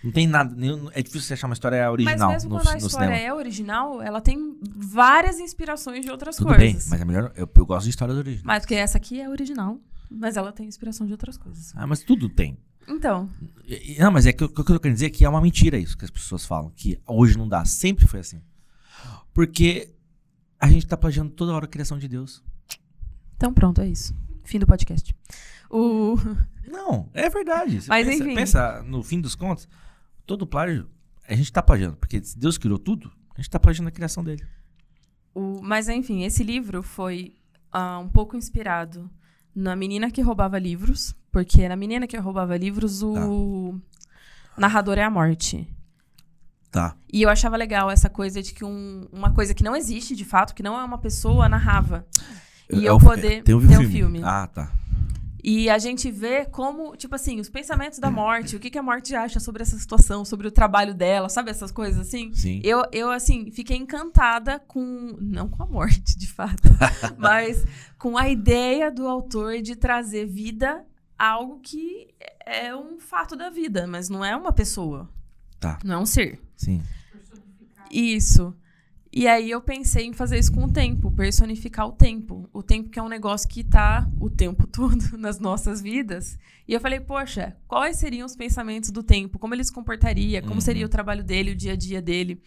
[0.05, 0.55] Não tem nada.
[0.55, 3.33] nenhum- é difícil você achar uma história Mas original mesmo no, quando a história é
[3.35, 6.61] original, ela tem várias inspirações de outras Tudo coisas.
[6.63, 7.33] bem, mas é melhor.
[7.35, 8.45] Eu, eu gosto de histórias originais.
[8.45, 9.79] Mas porque essa aqui é original,
[10.11, 11.73] mas ela tem inspiração de outras coisas.
[11.75, 12.59] Ah, mas tudo tem.
[12.87, 13.31] Então,
[13.99, 15.97] Não, mas é que o que eu quero dizer é que é uma mentira isso
[15.97, 16.71] que as pessoas falam.
[16.77, 17.65] Que hoje não dá.
[17.65, 18.43] Sempre foi assim.
[19.33, 19.91] Porque
[20.61, 22.43] a gente tá plagiando toda hora a criação de Deus.
[23.37, 24.15] então pronto, é isso.
[24.45, 25.15] Fim do podcast.
[25.71, 26.17] O...
[26.69, 27.81] Não, é verdade.
[27.83, 28.35] Você Mas, pensa, enfim.
[28.35, 29.67] pensa, no fim dos contos,
[30.27, 30.89] todo plágio,
[31.29, 31.97] a gente tá plagiando.
[31.97, 34.45] Porque se Deus criou tudo, a gente tá plagiando a criação dele.
[35.35, 37.35] O- mas enfim, esse livro foi
[37.73, 39.11] ah, um pouco inspirado
[39.55, 43.79] na menina que roubava livros, porque na menina que roubava livros o
[44.57, 45.69] narrador é a morte.
[46.71, 46.97] Tá.
[47.13, 50.25] E eu achava legal essa coisa de que um- uma coisa que não existe de
[50.25, 52.05] fato, que não é uma pessoa, narrava.
[52.73, 53.89] E É eu o- poder tem o ter um filme.
[53.93, 54.21] filme.
[54.25, 54.73] Ah, tá.
[55.47, 58.83] E a gente vê como, tipo assim, os pensamentos da morte, o que, que a
[58.83, 62.33] morte acha sobre essa situação, sobre o trabalho dela, sabe essas coisas assim?
[62.33, 62.63] Sim.
[62.65, 65.19] Eu, eu, assim, fiquei encantada com.
[65.21, 66.71] Não com a morte, de fato.
[67.19, 67.63] mas
[67.99, 70.83] com a ideia do autor de trazer vida
[71.19, 72.09] a algo que
[72.47, 75.11] é um fato da vida, mas não é uma pessoa.
[75.61, 75.79] Tá.
[75.85, 76.41] Não é um ser.
[76.57, 76.83] Sim.
[77.91, 78.57] Isso.
[79.17, 82.49] E aí eu pensei em fazer isso com o tempo, personificar o tempo.
[82.53, 86.37] O tempo que é um negócio que tá o tempo todo nas nossas vidas.
[86.67, 89.39] E eu falei, poxa, quais seriam os pensamentos do tempo?
[89.39, 90.41] Como ele se comportaria?
[90.43, 90.61] Como Uhum.
[90.61, 92.43] seria o trabalho dele, o dia a dia dele?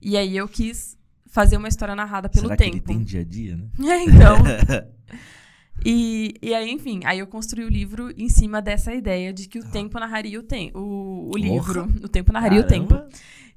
[0.00, 0.96] E aí eu quis
[1.26, 2.86] fazer uma história narrada pelo Será que ele tempo.
[2.86, 3.64] tem dia a dia, né?
[3.90, 4.36] É, então.
[5.84, 9.58] E, e aí, enfim, aí eu construí o livro em cima dessa ideia de que
[9.58, 9.70] o Tá.
[9.70, 10.78] tempo narraria o tempo.
[10.78, 11.92] O, o livro.
[12.02, 13.08] O tempo narraria o tempo Caramba.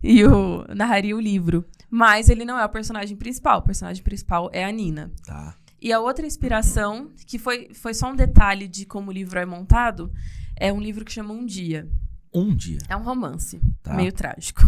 [0.04, 1.64] e o narraria o livro.
[1.90, 3.60] Mas ele não é o personagem principal.
[3.60, 5.12] O personagem principal é a Nina.
[5.26, 5.56] Tá.
[5.82, 9.46] E a outra inspiração, que foi, foi só um detalhe de como o livro é
[9.46, 10.12] montado,
[10.56, 11.88] é um livro que chama Um Dia.
[12.34, 12.80] Um dia.
[12.90, 13.94] É um romance, Tá.
[13.94, 14.62] meio trágico.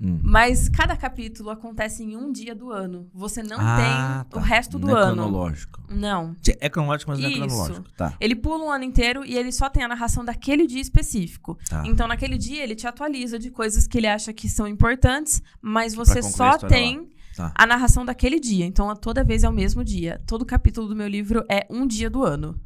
[0.00, 0.20] Hum.
[0.22, 3.08] Mas cada capítulo acontece em um dia do ano.
[3.12, 4.38] Você não Ah, tem tá.
[4.38, 5.12] o resto do não é ano.
[5.14, 5.80] cronológico.
[5.90, 6.36] Não.
[6.60, 7.90] É cronológico, mas não é cronológico.
[7.96, 8.14] Tá.
[8.20, 11.58] Ele pula um ano inteiro e ele só tem a narração daquele dia específico.
[11.68, 11.82] Tá.
[11.84, 15.94] Então, naquele dia, ele te atualiza de coisas que ele acha que são importantes, mas
[15.94, 17.52] você a só tem Tá.
[17.54, 18.64] a narração daquele dia.
[18.66, 20.20] Então, toda vez é o mesmo dia.
[20.26, 22.58] Todo capítulo do meu livro é um dia do ano.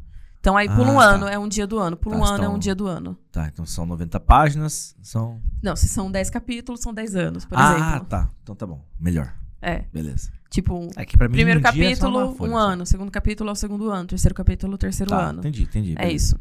[0.43, 1.05] Então, aí pula Ah, um tá.
[1.05, 1.97] ano, é um dia do ano.
[1.97, 3.17] Pula Tá, um ano, é então- um dia do ano.
[3.31, 5.41] Tá, então são 90 páginas, são...
[5.63, 8.07] Não, se são 10 capítulos, são 10 anos, por ah, exemplo.
[8.07, 8.29] tá.
[8.43, 8.85] Então tá bom.
[8.99, 9.33] Melhor.
[9.61, 10.33] É, Beleza.
[10.51, 12.59] tipo, É que pra mim primeiro um dia é capítulo, folha um só.
[12.59, 12.85] ano.
[12.87, 14.09] Segundo capítulo é o segundo ano.
[14.09, 15.39] Terceiro capítulo, o terceiro Tá, ano.
[15.39, 15.93] entendi, entendi.
[15.93, 16.15] É beleza.
[16.17, 16.41] isso.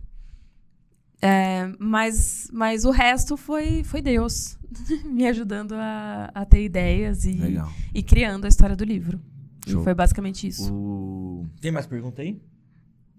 [1.22, 4.58] É, mas, mas o resto foi, foi Deus
[5.06, 7.72] me ajudando a, a ter ideias e, Legal.
[7.93, 9.22] e criando a história do livro.
[9.68, 9.82] Show.
[9.82, 10.74] E foi basicamente isso.
[10.74, 11.45] O...
[11.62, 12.41] Tem mais pergunta aí?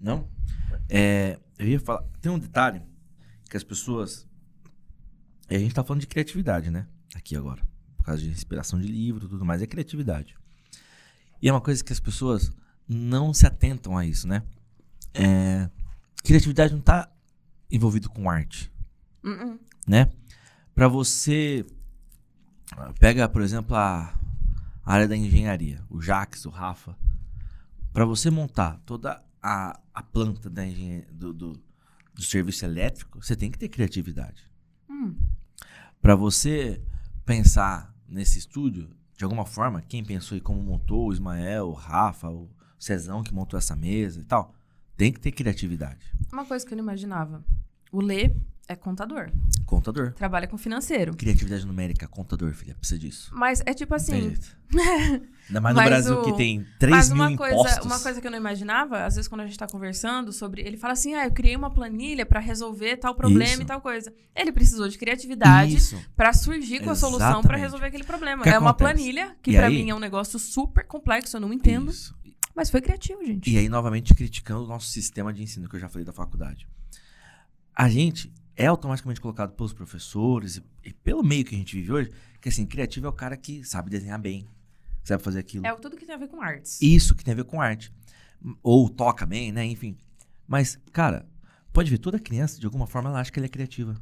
[0.01, 0.27] Não?
[0.95, 2.03] É, eu ia falar.
[2.21, 2.83] Tem um detalhe
[3.49, 4.29] que as pessoas.
[5.49, 6.87] A gente tá falando de criatividade, né?
[7.15, 7.63] Aqui agora.
[7.97, 9.63] Por causa de inspiração de livro e tudo mais.
[9.63, 10.37] É criatividade.
[11.41, 12.53] E é uma coisa que as pessoas
[12.87, 14.43] não se atentam a isso, né?
[15.15, 15.71] É,
[16.23, 17.11] criatividade não tá
[17.71, 18.73] envolvido com arte
[19.25, 19.59] Uh-uh.
[19.87, 20.11] né?
[20.75, 21.67] Para você
[22.99, 24.15] pega, por exemplo, a
[24.85, 26.97] área da engenharia, o Jax, o Rafa,
[27.93, 30.63] para você montar toda a, a planta da
[31.11, 31.63] do, do,
[32.15, 34.49] do serviço elétrico, você tem que ter criatividade.
[34.89, 35.17] Hum.
[36.01, 36.81] Para você
[37.25, 42.29] pensar nesse estúdio, de alguma forma, quem pensou e como montou, o Ismael, o Rafa,
[42.29, 44.55] o Cezão que montou essa mesa e tal,
[44.97, 46.13] tem que ter criatividade.
[46.33, 47.45] Uma coisa que eu não imaginava.
[47.91, 48.35] O Lê
[48.69, 49.31] é contador.
[49.67, 50.13] Contador.
[50.13, 51.15] Trabalha com financeiro.
[51.17, 53.31] Criatividade numérica, contador, filha, precisa disso.
[53.35, 54.35] Mas é tipo assim.
[55.49, 57.85] Ainda mais no Brasil o- que tem 3 Mas mil uma coisa, impostos.
[57.85, 60.63] uma coisa que eu não imaginava, às vezes quando a gente tá conversando sobre.
[60.63, 63.63] Ele fala assim: ah, eu criei uma planilha pra resolver tal problema Isso.
[63.63, 64.13] e tal coisa.
[64.35, 65.77] Ele precisou de criatividade
[66.17, 67.61] pra surgir com a solução Exatamente.
[67.61, 68.43] resolver aquele problema.
[68.43, 68.95] Que é uma acontece?
[68.95, 71.91] planilha que aí- mim é um negócio super complexo, eu não entendo.
[71.91, 72.15] Isso.
[72.55, 73.51] Mas foi criativo, gente.
[73.51, 76.69] E aí, novamente, criticando o nosso sistema de ensino que eu já falei da faculdade.
[77.75, 78.33] A gente
[78.63, 82.11] é automaticamente colocado pelos professores e, e pelo meio que a gente vive hoje,
[82.41, 84.47] que assim, criativo é o cara que sabe desenhar bem,
[85.03, 85.67] sabe fazer aquilo.
[85.67, 86.81] É tudo que tem a ver com artes.
[86.81, 87.93] Isso que tem a ver com arte.
[88.63, 89.65] Ou toca bem, né?
[89.65, 89.97] Enfim.
[90.47, 91.27] Mas, cara,
[91.73, 94.01] pode ver, toda criança, de alguma forma, ela acha que ela é criativa.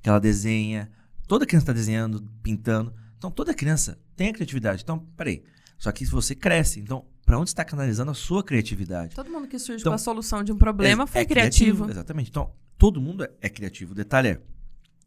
[0.00, 0.90] Que ela desenha.
[1.26, 2.94] Toda criança tá desenhando, pintando.
[3.16, 4.82] Então, toda criança tem a criatividade.
[4.82, 5.42] Então, peraí.
[5.78, 6.80] Só que se você cresce.
[6.80, 9.14] Então, Pra onde está canalizando a sua criatividade.
[9.14, 11.90] Todo mundo que surge Então, com a solução de um problema É- foi é criativo.
[11.90, 12.30] Exatamente.
[12.30, 13.92] Então, todo mundo é- é criativo.
[13.92, 14.40] O detalhe é,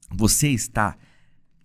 [0.10, 0.98] você está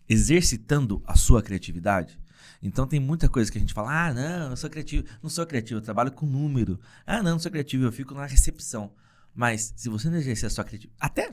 [0.09, 2.19] exercitando a sua criatividade?
[2.63, 5.07] Então tem muita coisa que a gente fala, ah, não, eu sou criativo.
[5.23, 6.81] Não sou criativo, eu trabalho com número.
[7.07, 8.93] Ah, não, não sou criativo, eu fico na recepção.
[9.35, 11.31] Mas se você não exercer a sua criatividade, até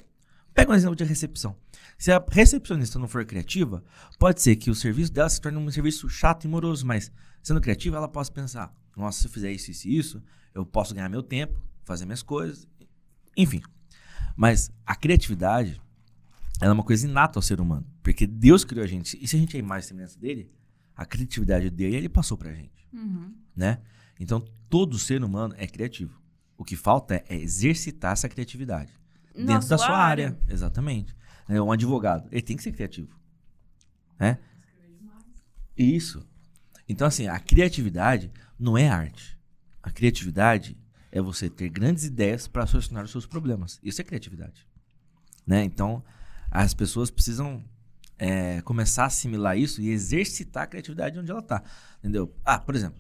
[0.54, 1.56] pega um exemplo de recepção.
[1.98, 3.84] Se a recepcionista não for criativa,
[4.20, 7.12] pode ser que o serviço dela se torne um serviço chato e moroso, mas
[7.42, 10.94] sendo criativa, ela possa pensar, nossa, se eu fizer isso, isso e isso, eu posso
[10.94, 12.68] ganhar meu tempo, fazer minhas coisas,
[13.36, 13.62] enfim.
[14.36, 15.82] Mas a criatividade,
[16.60, 17.86] ela é uma coisa inata ao ser humano.
[18.02, 19.18] Porque Deus criou a gente.
[19.22, 20.52] E se a gente é e semelhança dele,
[20.96, 22.88] a criatividade dele, ele passou pra gente.
[22.92, 23.34] Uhum.
[23.56, 23.80] Né?
[24.20, 26.22] Então, todo ser humano é criativo.
[26.58, 28.94] O que falta é, exercitar essa criatividade.
[29.36, 30.38] Dentro da sua área.
[30.48, 31.16] Exatamente.
[31.48, 33.10] É, um advogado, ele tem que ser criativo.
[34.20, 34.38] Né?
[35.76, 36.26] Isso.
[36.88, 39.38] Então, assim, a criatividade não é arte.
[39.82, 40.78] A criatividade
[41.14, 43.80] é você ter grandes ideias para solucionar os seus problemas.
[43.84, 44.68] Isso é criatividade.
[45.46, 45.64] Né?
[45.64, 46.04] Então,
[46.50, 47.64] as pessoas precisam
[48.18, 51.62] é, começar a assimilar isso e exercitar a criatividade onde ela tá.
[52.00, 52.36] Entendeu?
[52.44, 53.00] Ah, por exemplo,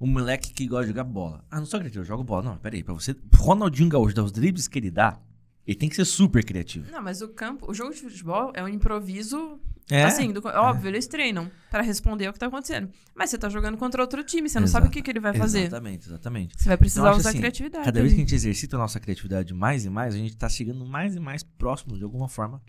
[0.00, 1.44] um moleque que gosta de jogar bola.
[1.50, 2.44] Ah, não sou criativo, eu jogo bola.
[2.44, 3.16] Não, peraí, pra você.
[3.34, 5.20] Ronaldinho Gaúcho, dar os dribles que ele dá,
[5.66, 6.92] ele tem que ser super criativo.
[6.92, 9.58] Não, mas o campo, o jogo de futebol é um improviso.
[9.90, 10.04] É.
[10.04, 12.88] Assim, do- óbvio, eles treinam pra responder ao que tá acontecendo.
[13.14, 15.34] Mas você tá jogando contra outro time, você não sabe o que, que ele vai
[15.34, 15.62] fazer.
[15.66, 16.54] Exatamente, exatamente.
[16.62, 17.84] Você vai precisar Então, usar assim, criatividade.
[17.84, 20.48] Cada vez que a gente exercita a nossa criatividade mais e mais, a gente tá
[20.48, 22.62] chegando mais e mais próximo, de alguma forma,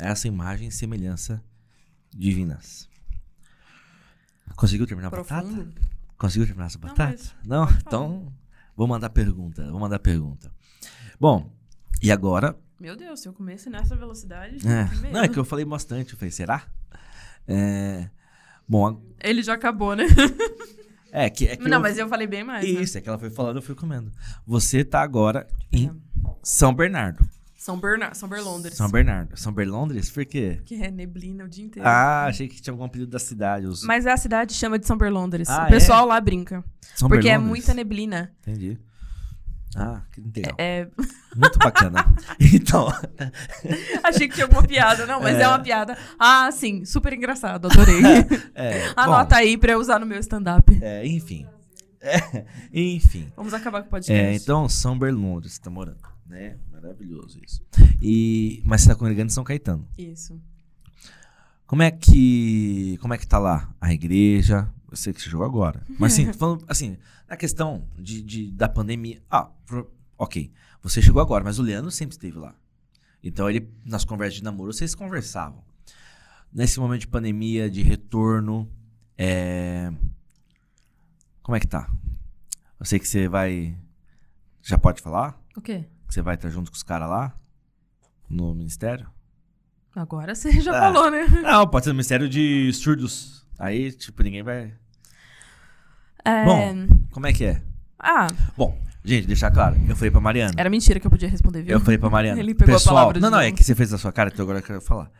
[0.00, 1.42] a essa imagem e semelhança
[2.14, 2.88] divinas.
[4.56, 5.42] Conseguiu terminar a batata?
[5.46, 5.74] Profundo.
[6.16, 7.10] Conseguiu terminar essa Não, batata?
[7.12, 7.66] mas Não?
[7.66, 7.86] pode falar.
[7.86, 8.32] Então,
[8.74, 9.70] vou mandar pergunta.
[9.70, 10.50] Vou mandar pergunta.
[11.20, 11.52] Bom,
[12.02, 14.56] e agora Meu Deus, se eu comesse nessa velocidade.
[14.66, 16.12] É, não, é que eu falei bastante.
[16.12, 16.62] Eu falei, será?
[17.48, 18.08] É,
[18.68, 18.96] bom, a-
[19.26, 20.04] Ele já acabou, né?
[21.12, 22.62] é que, é que não, eu- mas eu falei bem mais.
[22.64, 22.82] né?
[22.82, 24.12] Isso, é que ela foi falando, eu fui comendo.
[24.46, 25.90] Você tá agora em É.
[26.42, 27.24] São Bernardo.
[27.56, 28.74] São, Berna São Berlondres.
[28.76, 29.36] São Bernardo.
[29.36, 30.08] São Berlondres?
[30.10, 30.60] Por quê?
[30.64, 31.88] Que é neblina o dia inteiro.
[31.88, 33.66] Ah, achei que tinha algum apelido da cidade.
[33.66, 33.82] Os...
[33.82, 35.48] Mas a cidade chama de São Berlondres.
[35.48, 36.62] Ah, o pessoal lá brinca.
[36.94, 37.48] São porque é Berlondres?
[37.50, 38.32] muita neblina.
[38.42, 38.78] Entendi.
[39.78, 40.54] Ah, que legal.
[40.56, 40.88] É,
[41.36, 42.02] Muito bacana.
[42.40, 42.88] então,
[44.02, 45.04] achei que tinha alguma piada.
[45.04, 45.42] Não, mas é.
[45.42, 45.48] É.
[45.48, 45.98] uma piada.
[46.18, 47.66] Ah, sim, super engraçado.
[47.66, 48.00] Adorei.
[48.54, 50.74] é, Anota aí pra eu usar no meu stand-up.
[50.74, 51.46] bom, é, enfim.
[52.00, 53.30] É, enfim.
[53.36, 54.24] Vamos acabar com o podcast.
[54.24, 56.56] É, então, São Berlondres, você tá morando, né?
[56.72, 57.62] Maravilhoso isso.
[58.00, 59.86] E, mas você tá congregando em São Caetano.
[59.98, 60.40] Isso.
[61.66, 62.96] Como é que.
[63.02, 63.68] Como é que tá lá?
[63.80, 64.68] A igreja?
[64.90, 65.82] Eu sei que você jogou agora.
[65.98, 66.96] Mas assim, falando assim,
[67.28, 69.20] na questão de, de- da pandemia.
[69.30, 70.52] Ah, pro- ok.
[70.82, 72.54] Você chegou agora, mas o Leandro sempre esteve lá.
[73.22, 75.64] Então ele, nas conversas de namoro, vocês conversavam.
[76.52, 78.70] Nesse momento de pandemia, de retorno,
[79.18, 79.92] é...
[81.42, 81.90] como é que tá?
[82.78, 83.76] Eu sei que você vai.
[84.62, 85.40] Já pode falar?
[85.56, 85.86] O quê?
[86.06, 87.36] Que você vai estar junto com os caras lá?
[88.28, 89.08] No ministério?
[89.94, 90.92] Agora você já Ah.
[90.92, 91.26] falou, né?
[91.42, 93.45] Não, pode ser no Ministério de Surdos.
[93.58, 94.72] Aí, tipo, ninguém vai.
[96.24, 96.44] É...
[96.44, 96.86] Bom.
[97.12, 97.62] Como é que é?
[97.98, 98.26] Ah,
[98.56, 99.76] Bom, gente, deixar claro.
[99.88, 100.52] Eu falei pra Mariana.
[100.56, 101.72] era mentira que eu podia responder, viu?
[101.72, 102.38] Eu falei pra Mariana.
[102.40, 104.30] Ele pegou a pessoal, palavra de Não, não, é que você fez da sua cara,
[104.32, 105.10] então agora eu quero falar.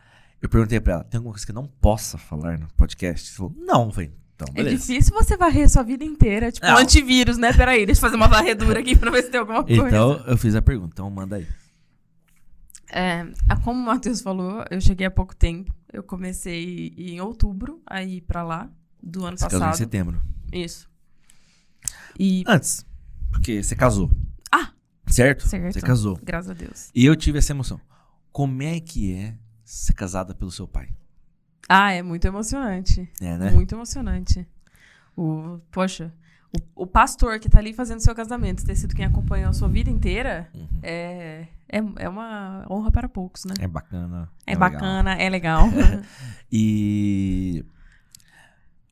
[0.41, 3.29] Eu perguntei pra ela: tem alguma coisa que eu não possa falar no podcast?
[3.29, 3.91] Você falou: não.
[3.91, 6.51] Falei: então, É difícil você varrer a sua vida inteira.
[6.51, 7.51] Tipo, um antivírus, né?
[7.53, 9.87] Peraí, deixa eu fazer uma varredura aqui pra ver se tem alguma coisa.
[9.87, 10.91] Então, eu fiz a pergunta.
[10.93, 11.47] Então, manda aí.
[12.89, 13.25] É,
[13.63, 15.73] como o Matheus falou, eu cheguei há pouco tempo.
[15.91, 18.69] Eu comecei em outubro a ir pra lá,
[19.01, 19.77] do ano Você casou em passado.
[19.77, 20.21] setembro.
[20.51, 20.89] Isso.
[22.19, 22.85] E, Antes,
[23.31, 24.09] porque você casou.
[24.51, 24.71] Ah!
[25.07, 25.47] Certo?
[25.47, 25.73] Certo.
[25.73, 26.19] Você casou.
[26.23, 26.89] graças a Deus.
[26.93, 27.79] E eu tive essa emoção.
[28.31, 30.89] Como é que é ser casada pelo seu pai?
[31.69, 33.09] Ah, é muito emocionante.
[33.21, 33.51] É, né?
[33.51, 34.47] Muito emocionante.
[35.15, 36.13] O, poxa,
[36.75, 39.67] o, o pastor que tá ali fazendo seu casamento, ter sido quem acompanhou a sua
[39.67, 40.67] vida inteira, Uhum.
[40.83, 43.53] é, é, é uma honra para poucos, né?
[43.59, 44.29] É bacana.
[44.45, 44.69] É, legal.
[44.71, 45.67] bacana, é legal.
[46.51, 47.65] E.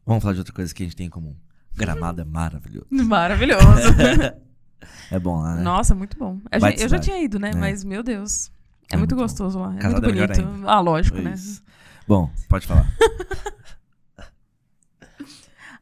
[0.06, 1.36] Vamos falar de outra coisa que a gente tem em comum.
[1.76, 2.88] Gramado é maravilhoso.
[2.91, 3.65] Maravilhoso.
[5.10, 5.64] É bom lá, né?
[5.64, 6.40] Nossa, muito bom.
[6.77, 7.52] Eu já tinha ido, né?
[7.52, 7.56] É.
[7.56, 8.52] Mas, meu Deus.
[8.91, 9.73] É, É muito muito gostoso lá.
[9.76, 10.68] É Casada é muito melhor bonito.
[10.68, 11.34] Ah, lógico, né?
[11.34, 11.64] Isso.
[12.07, 12.88] Bom, pode falar.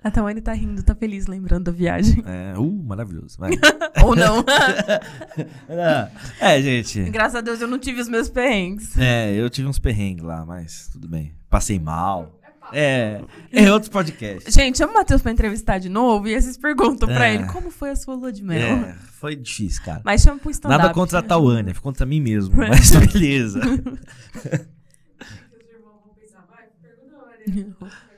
[0.04, 2.22] A Tawane tá rindo, tá feliz lembrando da viagem.
[2.26, 3.38] É, uh, maravilhoso.
[4.04, 4.44] Ou não.
[6.42, 7.04] é, gente.
[7.10, 8.98] Graças a Deus eu não tive os meus perrengues.
[8.98, 11.34] É, eu tive uns perrengues lá, mas tudo bem.
[11.50, 12.38] Passei mal.
[12.72, 13.22] É,
[13.52, 14.54] é outros podcasts.
[14.54, 17.36] Gente, chama o Matheus pra entrevistar de novo e aí vocês perguntam pra É.
[17.36, 18.60] ele como foi a sua lua de mel.
[18.60, 20.02] É, foi difícil, cara.
[20.04, 20.82] Mas chama pro stand-up.
[20.82, 23.62] Nada contra a Tauânia, contra mim mesmo, mas beleza.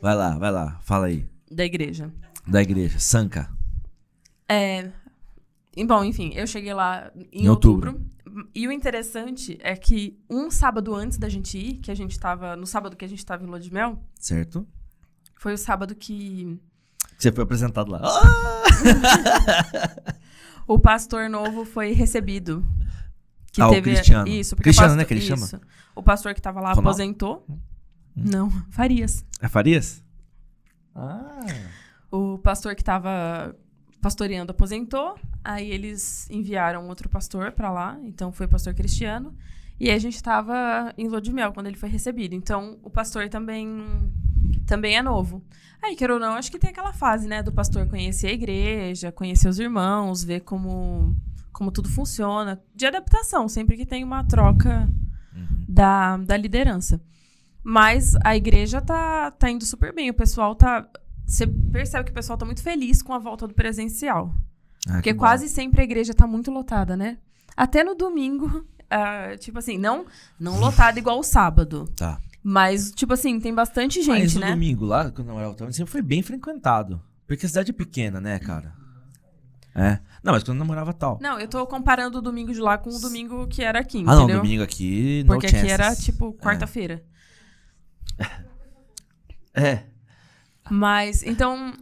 [0.02, 1.26] Vai lá, vai lá, fala aí.
[1.56, 2.12] Da igreja.
[2.46, 3.50] Da igreja, Sanca.
[4.50, 4.92] É.
[5.76, 7.92] e, Bom, enfim, eu cheguei lá em, Em outubro.
[7.92, 8.16] outubro.
[8.54, 12.56] E o interessante é que um sábado antes da gente ir, que a gente tava.
[12.58, 14.68] No sábado que a gente tava em Lua de Mel, Certo?
[15.38, 16.60] foi o sábado que
[17.18, 18.02] Você foi apresentado lá.
[18.04, 18.64] Ah!
[20.68, 22.66] o pastor novo foi recebido.
[23.54, 24.28] Que Ah, o teve Cristiano.
[24.28, 25.48] Isso, porque Cristiano, o pastor, né, que ele isso.
[25.48, 25.62] chama?
[25.96, 26.90] O pastor que tava lá Ronaldo?
[26.90, 27.48] aposentou.
[28.14, 29.24] Não, Farias.
[29.42, 30.04] É Farias?
[30.96, 31.46] Ah.
[32.10, 33.56] O pastor que tava
[34.02, 35.16] pastoreando aposentou.
[35.44, 37.98] Aí eles enviaram outro pastor pra lá.
[38.04, 39.36] Então foi o pastor Cristiano.
[39.80, 42.34] E a gente tava em Lua de Mel quando ele foi recebido.
[42.34, 43.84] Então o pastor também
[44.66, 45.44] também é novo.
[45.84, 49.12] Aí, quer ou não, acho que tem aquela fase, né, do pastor conhecer a igreja,
[49.12, 51.16] conhecer os irmãos, ver como,
[51.52, 52.60] como tudo funciona.
[52.74, 54.90] De adaptação, sempre que tem uma troca
[55.36, 55.66] Uhum.
[55.68, 57.00] da, da liderança.
[57.68, 60.12] Mas a igreja tá, tá indo super bem.
[60.12, 60.88] O pessoal tá.
[61.26, 64.32] Você percebe que o pessoal tá muito feliz com a volta do presencial.
[64.88, 65.22] Ah, Porque que bom.
[65.22, 67.18] quase sempre a igreja tá muito lotada, né?
[67.58, 70.06] Até no domingo, ah, tipo assim, não,
[70.40, 71.90] não lotada igual o sábado.
[71.96, 72.20] Tá.
[72.44, 74.52] Mas, tipo assim, tem bastante gente, Mas no né?
[74.52, 77.02] domingo lá, quando eu autônomo, sempre foi bem frequentado.
[77.26, 78.76] Porque a cidade é pequena, né, cara?
[79.74, 80.00] É.
[80.24, 81.18] Não, mas quando eu namorava tal.
[81.20, 84.04] Não, eu tô comparando o domingo de lá com o domingo que era aqui, ah,
[84.04, 84.44] não, entendeu?
[84.44, 87.04] domingo aqui, no Porque aqui era, tipo, quarta-feira.
[87.12, 87.15] É.
[90.70, 91.74] Mas, então,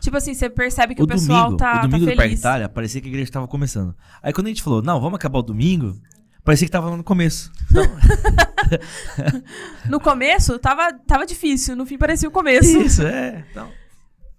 [0.00, 2.34] tipo assim, você percebe que o, O pessoal domingo, tá, o domingo tá do Parque.
[2.34, 3.94] Itália, parecia que a igreja tava começando.
[4.22, 5.96] Aí quando a gente falou, não, vamos acabar o domingo,
[6.44, 7.50] parecia que tava no começo.
[7.70, 7.84] Então,
[9.88, 11.76] No começo, tava, tava difícil.
[11.76, 12.76] No fim, parecia o começo.
[12.80, 13.44] isso, é.
[13.50, 13.68] Então,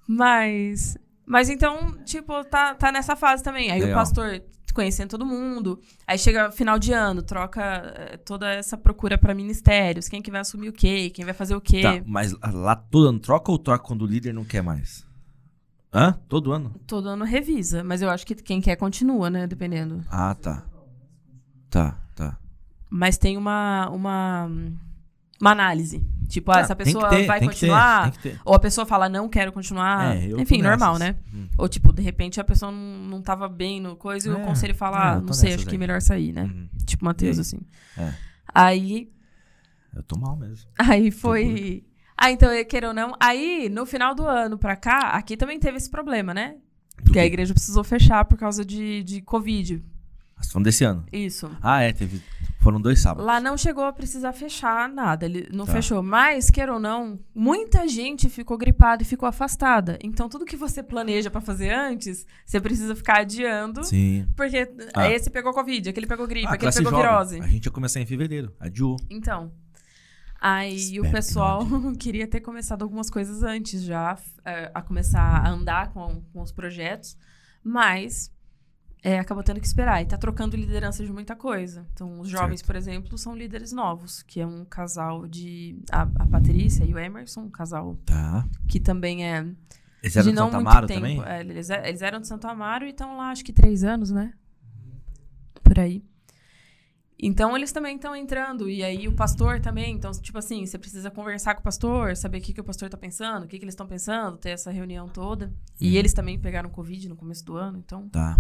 [0.08, 0.98] Mas.
[1.26, 3.72] Mas então, tipo, tá, tá nessa fase também.
[3.72, 4.00] Aí o Legal.
[4.00, 4.42] pastor
[4.74, 5.80] conhecendo todo mundo.
[6.08, 10.08] Aí chega final de ano, troca eh, toda essa procura pra ministérios.
[10.10, 11.10] Quem que vai assumir o quê?
[11.10, 11.82] Quem vai fazer o quê?
[11.82, 15.06] tá, mas lá todo ano troca ou troca quando o líder não quer mais?
[15.94, 16.20] Hã?
[16.28, 16.74] Todo ano?
[16.88, 17.84] Todo ano revisa.
[17.84, 19.46] Mas eu acho que quem quer continua, né?
[19.46, 20.04] Dependendo.
[20.10, 20.64] Ah, tá.
[21.70, 22.38] Tá, tá.
[22.90, 24.50] Mas tem uma, uma,
[25.40, 26.04] uma análise.
[26.34, 28.12] Tipo, ah, Ah, essa pessoa ter, vai ter, continuar.
[28.12, 28.42] que ter.
[28.44, 30.16] Ou a pessoa fala, não quero continuar.
[30.18, 31.16] É, Enfim, normal, nessas.
[31.16, 31.20] né?
[31.32, 31.48] Hum.
[31.56, 34.44] Ou, tipo, de repente a pessoa não, não tava bem no coisa e o É,
[34.44, 35.78] conselho fala, é, ah, não sei, acho que é aí.
[35.78, 36.46] melhor sair, né?
[36.46, 36.68] Uhum.
[36.88, 37.42] Tipo Matheus, aí?
[37.42, 37.60] assim.
[37.98, 38.14] É.
[38.52, 39.12] Aí,
[39.96, 40.68] Eu tô mal mesmo.
[40.80, 41.84] aí foi...
[42.18, 45.78] Ah, então, queira ou não, aí no final do ano pra cá, aqui também teve
[45.78, 46.56] esse problema, né?
[47.04, 49.84] Porque a igreja precisou fechar por causa de, de Covid.
[50.38, 51.04] Vocês falando desse ano.
[51.12, 51.50] Isso.
[51.62, 52.22] Ah, é, teve.
[52.64, 53.26] Foram dois sábados.
[53.26, 55.74] Lá não chegou a precisar fechar nada, ele não Tá.
[55.74, 56.02] fechou.
[56.02, 60.00] Mas, queira ou não, muita gente ficou gripada e ficou afastada.
[60.02, 63.84] Então, tudo que você planeja pra fazer antes, você precisa ficar adiando.
[63.84, 64.26] Sim.
[64.36, 65.10] Porque Ah.
[65.12, 67.06] esse pegou Covid, aquele pegou gripe, Ah, aquele pegou jovem.
[67.06, 67.42] virose.
[67.42, 68.54] A gente ia começar em fevereiro.
[68.60, 68.96] Adiou.
[69.10, 69.52] Então.
[70.40, 74.82] Aí Espero o que pessoal não queria ter começado algumas coisas antes já, eh, a
[74.82, 77.18] começar a andar com, com os projetos,
[77.64, 78.30] mas
[79.20, 80.02] acabou tendo que esperar.
[80.02, 81.86] E tá trocando liderança de muita coisa.
[81.94, 82.68] Então, os jovens, Certo.
[82.68, 85.78] por exemplo, são líderes novos, que é um casal de.
[85.92, 88.48] A, a Patrícia e o Emerson, um casal Tá.
[88.68, 89.46] que também é.
[90.02, 91.00] Eles eram de de muito Amaro tempo.
[91.02, 91.24] também?
[91.26, 94.12] É, eles, é- eles eram de Santo Amaro e estão lá, acho que três anos,
[94.12, 94.34] né?
[95.64, 96.04] Por aí.
[97.26, 98.70] Então, eles também estão entrando.
[98.70, 99.96] E aí, o pastor também.
[99.96, 102.90] Então, tipo assim, você precisa conversar com o pastor, saber o que, que o pastor
[102.90, 105.54] tá pensando, o que, que eles estão pensando, ter essa reunião toda.
[105.80, 105.96] E Uhum.
[105.96, 108.38] eles também pegaram Covid no começo do ano, então, Tá.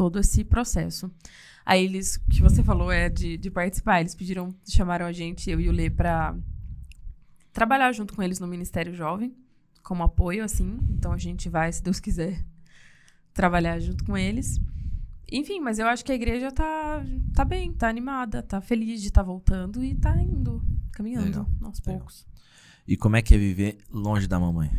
[0.00, 1.10] Todo esse processo.
[1.62, 4.00] Aí, eles, o que você falou é de, de participar.
[4.00, 6.34] Eles pediram, chamaram a gente, eu e o Lê, pra
[7.52, 9.36] trabalhar junto com eles no Ministério Jovem,
[9.82, 10.78] como apoio, assim.
[10.88, 12.42] Então, a gente vai, se Deus quiser,
[13.34, 14.58] trabalhar junto com eles.
[15.30, 17.04] Enfim, mas eu acho que a igreja tá,
[17.34, 20.62] tá bem, tá animada, tá feliz de estar voltando e tá indo,
[20.92, 21.98] caminhando Legal, aos legal.
[21.98, 22.26] poucos.
[22.88, 24.70] E como é que é viver longe da mamãe?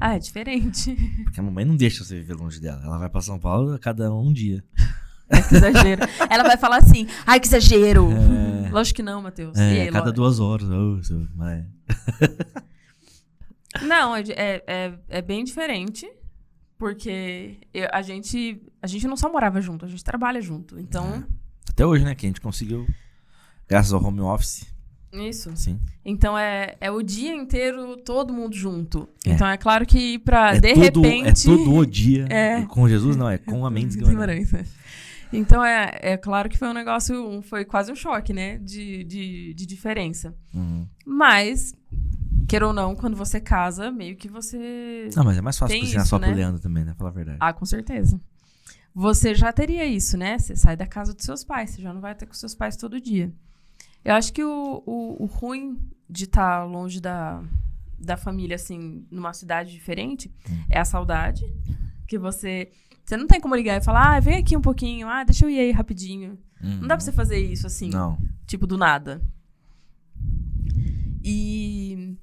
[0.00, 0.96] Ah, é diferente.
[1.24, 2.82] Porque a mamãe não deixa você viver longe dela.
[2.84, 4.64] Ela vai pra São Paulo a cada um dia.
[5.30, 6.02] Ai, que exagero.
[6.30, 8.08] Ela vai falar assim, ai, que exagero.
[8.10, 8.70] É.
[8.70, 9.56] Lógico que não, Matheus.
[9.58, 10.66] É, aí, a cada duas horas.
[11.06, 11.64] Seu- mas-
[13.82, 16.10] Não, é, é, é, é bem diferente,
[16.76, 20.78] porque eu- a, gente, a gente não só morava junto, a gente trabalha junto.
[20.78, 21.24] Então,
[21.68, 22.14] Até hoje, né?
[22.16, 22.84] Que a gente conseguiu,
[23.68, 24.66] graças ao home office.
[25.12, 25.50] Isso.
[25.56, 25.78] Sim.
[26.04, 29.08] Então é, é o dia inteiro todo mundo junto.
[29.26, 29.30] É.
[29.30, 31.28] Então é claro que pra, é de todo, repente.
[31.28, 32.26] É todo o dia.
[32.30, 32.62] É.
[32.66, 33.28] Com Jesus, não.
[33.28, 34.52] É com a Mendes Guimarães.
[35.32, 38.58] Então é, é claro que foi um negócio, foi quase um choque, né?
[38.58, 40.34] De, de, de diferença.
[40.52, 40.86] Uhum.
[41.04, 41.74] Mas,
[42.48, 45.08] queira ou não, quando você casa, meio que você.
[45.14, 46.28] Não, mas é mais fácil cozinhar isso, só né?
[46.28, 46.94] pro Leandro também, né?
[46.94, 47.38] Falar a verdade.
[47.40, 48.20] Ah, com certeza.
[48.92, 50.36] Você já teria isso, né?
[50.36, 52.76] Você sai da casa dos seus pais, você já não vai estar com seus pais
[52.76, 53.32] todo dia.
[54.04, 55.78] Eu acho que o, o, o ruim
[56.08, 57.42] de estar longe da,
[57.98, 60.64] da família, assim, numa cidade diferente, Hum.
[60.70, 61.44] é a saudade.
[62.08, 62.70] Que você
[63.04, 65.50] Você não tem como ligar e falar, ah, vem aqui um pouquinho, ah, deixa eu
[65.50, 66.38] ir aí rapidinho.
[66.62, 68.18] Não dá pra você fazer isso assim, Não.
[68.46, 69.22] tipo, do nada.
[71.24, 72.16] E.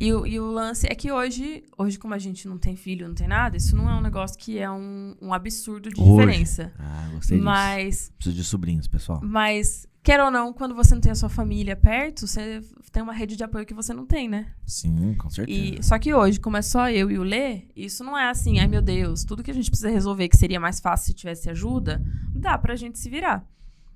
[0.00, 3.06] E o, e o lance é que hoje, hoje, como a gente não tem filho,
[3.06, 6.10] não tem nada, isso não é um negócio que é um, um absurdo de Hoje.
[6.10, 6.72] diferença.
[6.78, 7.44] Ah, gostei disso.
[7.44, 9.20] Mas Preciso de sobrinhos, pessoal.
[9.22, 12.60] Mas, quer ou não, quando você não tem a sua família perto, você
[12.92, 14.52] tem uma rede de apoio que você não tem, né?
[14.64, 15.58] Sim, com certeza.
[15.80, 18.60] E, só que hoje, como é só eu e o Lê, isso não é assim,
[18.60, 21.50] ai meu Deus, tudo que a gente precisa resolver que seria mais fácil se tivesse
[21.50, 22.00] ajuda,
[22.34, 23.44] dá pra gente se virar.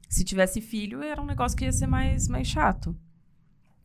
[0.08, 2.96] Se tivesse filho, era um negócio que ia ser mais, mais chato.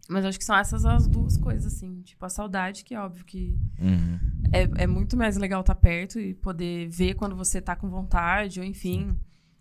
[0.10, 2.02] Mas acho que são essas as duas coisas, assim.
[2.02, 4.20] Tipo, a saudade, que é óbvio que Uhum.
[4.52, 8.60] é, é muito mais legal estar perto e poder ver quando você tá com vontade,
[8.60, 9.16] ou enfim.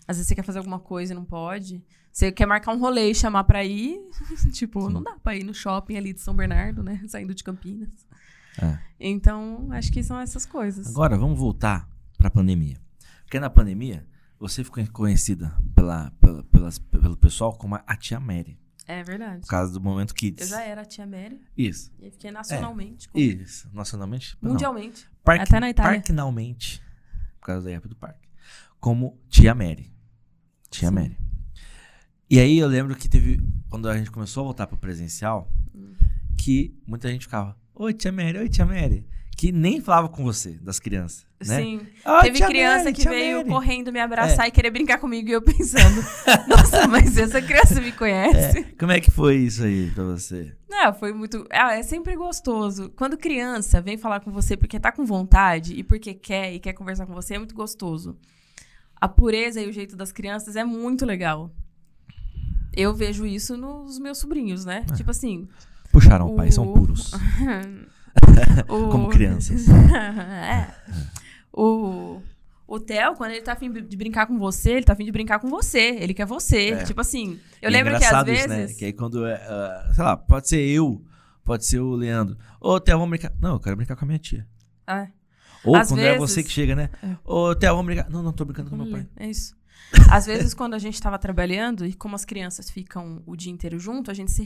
[0.07, 1.83] Às vezes você quer fazer alguma coisa e não pode.
[2.13, 3.99] Você quer marcar um rolê e chamar pra ir.
[4.53, 7.01] tipo, não dá pra ir no shopping ali de São Bernardo, né?
[7.09, 7.91] Saindo de Campinas.
[8.61, 8.79] É.
[9.01, 10.87] Então, acho que são essas coisas.
[10.89, 11.89] Agora, vamos voltar
[12.19, 12.77] pra pandemia.
[13.25, 14.07] Porque na pandemia,
[14.39, 18.59] você ficou conhecida pela, pela- pelas- pelo pessoal como a tia Mary.
[18.87, 19.41] É verdade.
[19.43, 20.51] Por causa do momento Kids.
[20.51, 21.91] Eu já era a tia Mary Isso.
[22.01, 23.09] e fiquei nacionalmente.
[23.09, 23.71] com- Isso.
[23.73, 24.37] Nacionalmente?
[24.43, 25.09] Mundialmente.
[25.25, 25.93] Parque, Até na Itália.
[25.93, 26.83] Parquinalmente.
[27.41, 28.29] Por causa da época do parque.
[28.83, 29.93] Como Tia Mary.
[30.69, 30.95] Tia Sim.
[30.97, 31.17] Mary.
[32.29, 33.41] E aí eu lembro que teve.
[33.71, 35.95] Quando a gente começou a voltar pro presencial, Hum.
[36.37, 37.57] que muita gente ficava.
[37.77, 39.07] Oi, Tia Mary, oi, Tia Mary.
[39.37, 41.25] Que nem falava com você, das crianças.
[41.47, 41.63] Né?
[41.63, 41.81] Sim.
[42.05, 43.53] "Oi, Teve criança Mary, que veio Mary." É.
[43.53, 46.03] correndo me abraçar e querer brincar comigo e eu pensando,
[46.49, 48.59] nossa, mas essa criança me conhece.
[48.59, 50.53] É, Como é que foi isso aí pra você?
[50.69, 51.47] Não, foi muito.
[51.53, 52.91] Ah, é sempre gostoso.
[52.97, 56.73] Quando criança vem falar com você porque tá com vontade e porque quer e quer
[56.73, 58.19] conversar com você, é muito gostoso.
[59.03, 61.51] A pureza e o jeito das crianças é muito legal.
[62.73, 64.87] Eu vejo isso nos meus sobrinhos, né?
[64.89, 64.95] É.
[64.95, 65.49] Tipo assim.
[65.91, 67.11] Puxaram o pai, são puros.
[68.71, 68.89] o...
[68.91, 69.67] Como crianças.
[69.91, 70.73] é.
[71.53, 72.23] O.
[72.65, 75.41] O Theo, quando ele tá afim de brincar com você, ele tá afim de brincar
[75.41, 75.97] com você.
[75.99, 76.69] Ele quer você.
[76.69, 76.85] É.
[76.85, 78.45] Tipo assim, eu E é lembro que às engraçado vezes.
[78.45, 78.67] isso, né?
[78.69, 79.35] Que aí quando é.
[79.35, 81.05] ah, sei lá, pode ser eu,
[81.43, 82.39] pode ser o Leandro.
[82.61, 83.33] Ô, Theo, vamos brincar.
[83.41, 84.47] Não, eu quero brincar com a minha tia.
[84.87, 85.09] É.
[85.65, 86.91] Ou Às quando é vezes- você que chega, né?
[87.03, 87.17] É.
[87.25, 88.11] Ô, Theo, vamos brincar.
[88.11, 89.07] Não, não, tô brincando com meu pai.
[89.17, 89.55] É isso.
[90.11, 93.79] Às vezes, quando a gente tava trabalhando, e como as crianças ficam o dia inteiro
[93.79, 94.43] junto, a gente se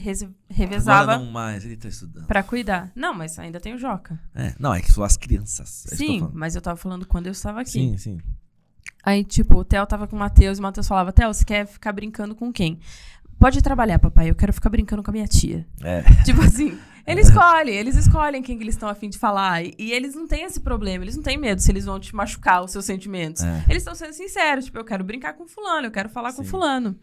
[0.49, 2.25] revezava Agora não mais, ele tá estudando.
[2.27, 2.91] pra cuidar.
[2.93, 4.19] Não, mas ainda tem o Joca.
[4.35, 5.85] É, não, é que são as crianças.
[5.89, 6.33] é eu sim, falando.
[6.35, 7.71] mas eu tava falando quando eu estava aqui.
[7.71, 8.17] Sim, sim.
[9.03, 11.65] Aí, tipo, o Theo tava com o Matheus e o Matheus falava: Theo, você quer
[11.65, 12.79] ficar brincando com quem?
[13.39, 15.65] Pode trabalhar, papai, eu quero ficar brincando com a minha tia.
[15.81, 16.01] É.
[16.25, 16.77] Tipo assim,
[17.07, 19.63] ele escolhe, eles escolhem quem que eles estão afim de falar.
[19.63, 22.13] E, e eles não têm esse problema, eles não têm medo se eles vão te
[22.13, 23.41] machucar os seus sentimentos.
[23.41, 23.65] É.
[23.69, 26.49] Eles estão sendo sinceros, tipo, eu quero brincar com fulano, eu quero falar com Sim.
[26.49, 26.99] fulano.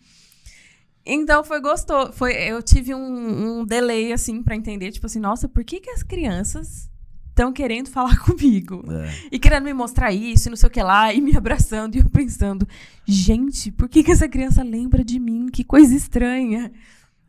[1.07, 2.13] Então foi gostoso.
[2.13, 5.91] Foi, eu tive um, um delay, assim, pra entender, tipo assim, nossa, por que, que
[5.91, 6.91] as crianças
[7.29, 8.83] estão querendo falar comigo?
[8.91, 9.29] é.
[9.33, 11.99] E querendo me mostrar isso, e não sei o que lá, e me abraçando, e
[11.99, 12.67] eu pensando,
[13.07, 15.47] gente, por que, que essa criança lembra de mim?
[15.53, 16.73] Que coisa estranha.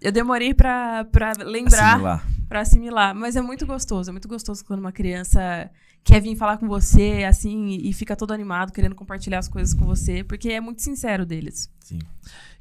[0.06, 2.27] Eu demorei pra, pra lembrar, Assimilar.
[2.48, 3.15] pra assimilar.
[3.15, 5.68] Mas é muito gostoso, é muito gostoso quando uma criança
[6.03, 9.84] quer vir falar com você, assim, e, fica todo animado, querendo compartilhar as coisas com
[9.84, 11.68] você, porque é muito sincero deles.
[11.80, 11.98] Sim.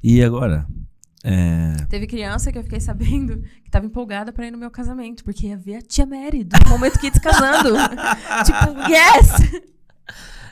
[0.01, 0.65] E agora?
[1.23, 1.75] É.
[1.87, 5.45] Teve criança que eu fiquei sabendo que tava empolgada pra ir no meu casamento, porque
[5.45, 7.75] ia ver a tia Mary do Momento Kids casando.
[8.43, 9.61] tipo, yes!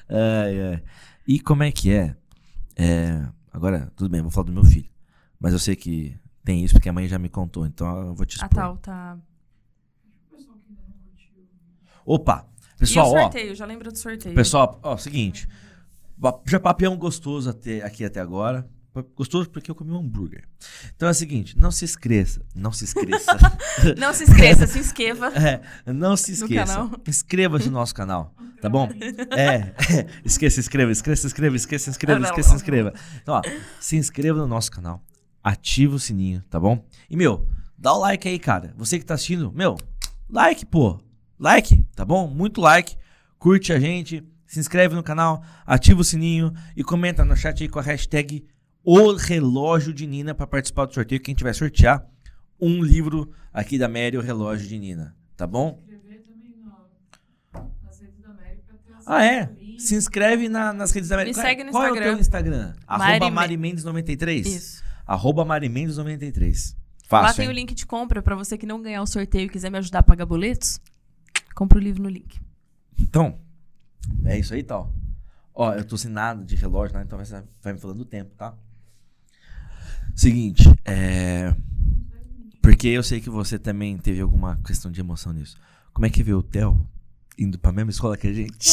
[0.07, 0.83] Ai, ai.
[1.27, 2.15] E como é que é?
[2.75, 4.89] É, Agora, tudo bem, vou falar do meu filho.
[5.39, 8.25] Mas eu sei que tem isso porque a mãe já me contou, então eu vou
[8.25, 8.49] te A expor.
[8.49, 9.17] tal tá.
[10.31, 11.47] O pessoal que ainda não curtiu.
[12.05, 12.47] Opa!
[12.75, 13.21] e Pessoal, o ó.
[13.23, 14.35] sorteio, já lembra do sorteio.
[14.35, 15.47] Pessoal, ó, seguinte.
[16.45, 18.67] Já papião gostoso até, aqui até agora.
[19.15, 20.47] Gostoso porque eu comi um hambúrguer.
[20.95, 22.45] Então é o seguinte, não se esqueça.
[22.53, 23.31] Não se esqueça.
[23.97, 25.29] Não se esqueça, se inscreva.
[25.35, 25.61] é,
[25.91, 26.91] não se esqueça.
[27.07, 28.87] Inscreva-se no nosso canal, tá bom?
[29.35, 29.73] É,
[30.23, 32.93] esqueça, inscreva, esqueça, inscreva, esqueça, inscreva, esqueça, inscreva.
[33.21, 33.41] Então, ó,
[33.79, 35.03] se inscreva no nosso canal.
[35.43, 36.85] Ativa o sininho, tá bom?
[37.09, 37.47] E, meu,
[37.77, 38.73] dá o like aí, cara.
[38.77, 39.75] Você que tá assistindo, meu,
[40.29, 40.99] like, pô.
[41.37, 42.27] Like, tá bom?
[42.27, 42.95] Muito like.
[43.37, 47.67] Curte a gente, se inscreve no canal, ativa o sininho e comenta no chat aí
[47.67, 48.45] com a hashtag
[48.85, 51.19] O Relógio de Nina pra participar do sorteio.
[51.21, 52.05] Quem tiver sortear
[52.61, 55.83] um livro aqui da Mary, O Relógio de Nina, tá bom?
[59.05, 59.49] Ah, é?
[59.77, 61.37] Se inscreve na- nas redes da América.
[61.41, 62.11] Me segue no Qual é o Instagram.
[62.13, 62.73] teu Instagram?
[62.87, 64.45] Mari Arroba Me- Marimendes93?
[64.45, 64.83] Isso.
[65.05, 66.75] Arroba Marimendes93.
[67.11, 67.57] Lá Fácil, tem o hein?
[67.57, 70.03] link de compra pra você que não ganhar o sorteio e quiser me ajudar a
[70.03, 70.79] pagar boletos.
[71.53, 72.39] Compra o livro no link.
[72.97, 73.37] Então,
[74.25, 74.91] é isso aí, tal.
[75.53, 77.03] Ó, eu tô sem nada de relógio, né?
[77.05, 78.55] Então vai, vai me falando do tempo, tá?
[80.15, 81.53] Seguinte, é...
[82.61, 85.57] Porque eu sei que você também teve alguma questão de emoção nisso.
[85.93, 86.87] Como é que veio o Theo
[87.37, 88.69] indo pra mesma escola que a gente.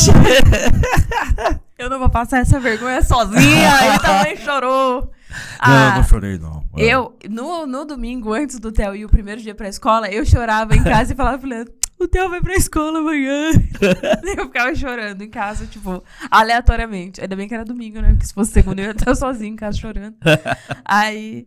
[1.76, 3.84] Eu não vou passar essa vergonha sozinha.
[3.84, 5.10] Ele também chorou.
[5.58, 6.64] Ah, eu não chorei, não.
[6.76, 10.74] Eu, no, no domingo, antes do Theo ir o primeiro dia pra escola, eu chorava
[10.74, 13.50] em casa e falava pro Leandro, o Theo vai pra escola amanhã.
[14.36, 17.20] eu ficava chorando em casa, tipo, aleatoriamente.
[17.20, 18.10] Ainda bem que era domingo, né?
[18.12, 20.14] Porque se fosse segunda, eu ia estar sozinho em casa chorando.
[20.84, 21.44] Aí.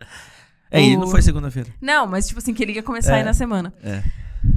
[0.71, 1.69] É, e o- não foi segunda-feira.
[1.81, 3.19] Não, mas tipo assim, que ele ia começar É.
[3.19, 3.73] aí na semana.
[3.83, 4.01] É.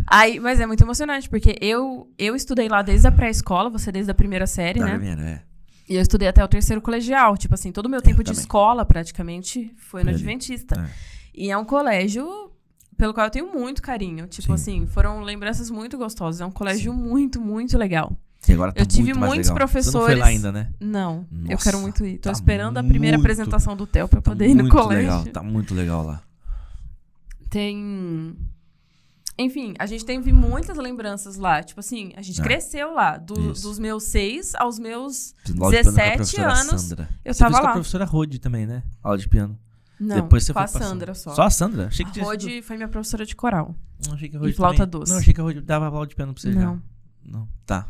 [0.06, 4.10] Aí, mas é muito emocionante, porque eu, eu estudei lá desde a pré-escola, você desde
[4.10, 4.92] a primeira série, Da né?
[4.96, 5.42] primeira, é.
[5.88, 7.36] E eu estudei até o terceiro colegial.
[7.36, 8.40] Tipo assim, todo o meu tempo de também.
[8.40, 10.10] escola, praticamente, foi no.
[10.10, 10.80] Adventista.
[10.80, 10.90] É.
[11.34, 12.50] E é um colégio
[12.96, 14.26] pelo qual eu tenho muito carinho.
[14.26, 14.52] Tipo Sim.
[14.54, 16.40] assim, foram lembranças muito gostosas.
[16.40, 18.16] É um colégio muito, muito legal.
[18.48, 19.44] E agora tá Eu tive muito muitos legal.
[19.44, 20.70] Você não foi professores- lá ainda, né?
[20.80, 22.18] Não, eu Nossa, quero muito ir.
[22.18, 24.72] Tô tá esperando a primeira muito- apresentação do Theo pra Tá poder ir no muito
[24.76, 25.02] colégio.
[25.02, 26.22] legal, tá muito legal lá.
[27.50, 28.36] Tem.
[29.38, 31.62] Enfim, a gente teve muitas lembranças lá.
[31.62, 32.44] Tipo assim, a gente É.
[32.44, 33.18] cresceu lá.
[33.18, 35.34] Do- dos meus seis aos meus.
[35.34, 37.08] Aula de piano com a 17 professora anos, Sandra.
[37.24, 37.72] Eu Você tava fez com a lá.
[37.74, 38.82] professora Rode também, né?
[39.02, 39.58] Aula de piano.
[40.00, 41.34] Não, Depois você com a Sandra só.
[41.34, 41.86] Só a Sandra?
[41.88, 43.74] Achei que A tinha Rode foi minha professora de coral.
[44.06, 45.12] Não, achei que a E Rode flauta também- doce.
[45.12, 46.60] Não, achei que a Rode dava aula de piano pra você já.
[46.60, 46.82] Não.
[47.24, 47.48] Não.
[47.66, 47.86] Tá.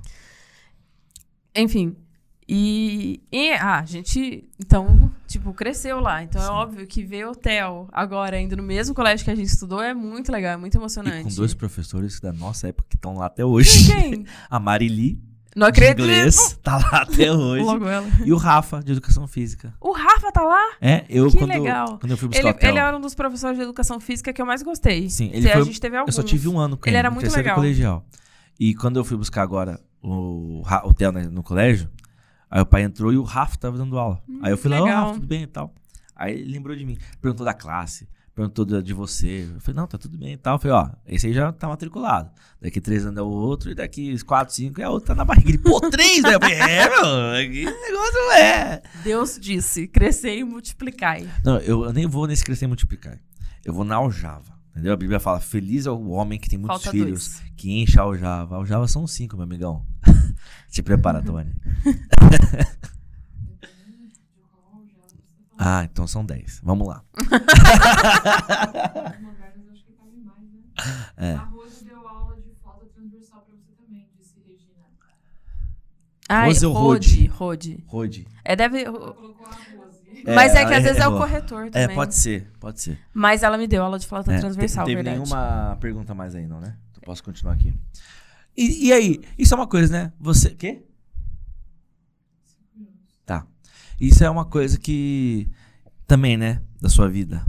[1.54, 1.96] Enfim.
[2.48, 6.22] E, e, ah, a gente, então, tipo, cresceu lá.
[6.22, 6.50] Então é Sim.
[6.50, 9.92] óbvio que ver o Theo agora indo no mesmo colégio que a gente estudou é
[9.94, 11.24] muito legal, é muito E emocionante.
[11.24, 13.86] com dois professores da nossa época que estão lá até hoje.
[13.92, 14.24] Quem?
[14.50, 15.20] A Marili,
[15.54, 16.00] Não acredito.
[16.02, 17.64] inglês, tá lá até hoje.
[17.64, 18.06] Logo ela.
[18.24, 19.72] E o Rafa, de educação física.
[19.80, 20.72] O Rafa tá lá?
[20.80, 21.98] É, eu Que quando, legal.
[21.98, 24.40] quando eu fui buscar Ele, o ele era um dos professores de educação física que
[24.42, 25.08] eu mais gostei.
[25.10, 26.14] Sim, ele a foi- gente teve Eu alguns.
[26.14, 27.54] só tive um ano com Ele ele, era muito legal.
[27.54, 28.04] colegial.
[28.58, 31.90] E quando eu fui buscar agora o, o Theo né, no colégio,
[32.50, 34.22] aí o pai entrou e o Rafa tava dando aula.
[34.42, 34.88] aí eu fui lá, ô Hum.
[34.88, 35.74] Rafa, tudo bem e tal.
[36.14, 39.48] Aí ele lembrou de mim, perguntou da classe, perguntou de você.
[39.54, 40.54] Eu falei, não, tá tudo bem e tal.
[40.54, 42.30] Eu falei, ó, esse aí já tá matriculado.
[42.60, 45.24] Daqui três anos é o outro, e daqui quatro, cinco é o outro, tá na
[45.24, 45.50] barriga.
[45.50, 46.34] Ele, pô, três, né?
[46.34, 48.82] Eu falei, é, meu, que negócio é.
[49.04, 51.28] Deus disse, crescer e multiplicai.
[51.44, 53.18] Não, eu, eu nem vou nesse crescer e multiplicar.
[53.64, 54.56] Eu vou na aljava.
[54.70, 54.92] Entendeu?
[54.92, 57.42] A Bíblia fala: Feliz é o homem que tem muitos Falta filhos, dois.
[57.56, 58.54] que enche a aljava.
[58.54, 59.84] A aljava são cinco, meu amigão.
[60.76, 61.50] Te prepara, Tony.
[65.58, 66.60] ah, então são dez.
[66.62, 67.02] Vamos lá.
[67.16, 67.24] Que?
[71.16, 71.32] É.
[71.32, 74.84] A Rose deu aula de flauta transversal pra você também, disse Regina.
[76.28, 77.82] Ai, Rose ou Rode, Rode.
[77.86, 78.28] Rode.
[78.44, 78.84] É, deve...
[78.84, 79.34] Rose.
[80.26, 81.20] Mas é que ela às vezes é o errou.
[81.20, 81.96] corretor É, também.
[81.96, 83.00] pode ser, pode ser.
[83.14, 85.18] Mas ela me deu aula de flauta É, transversal, te- Teve verdade.
[85.18, 86.76] nenhuma pergunta mais aí, não, né?
[86.94, 87.74] Eu posso continuar aqui.
[88.56, 89.20] E, e aí?
[89.38, 90.12] Isso é uma coisa, né?
[90.18, 90.50] Você.
[90.50, 90.82] Quê?
[93.24, 93.46] Tá.
[94.00, 95.48] Isso é uma coisa que.
[96.06, 96.62] Também, né?
[96.80, 97.44] Da sua vida.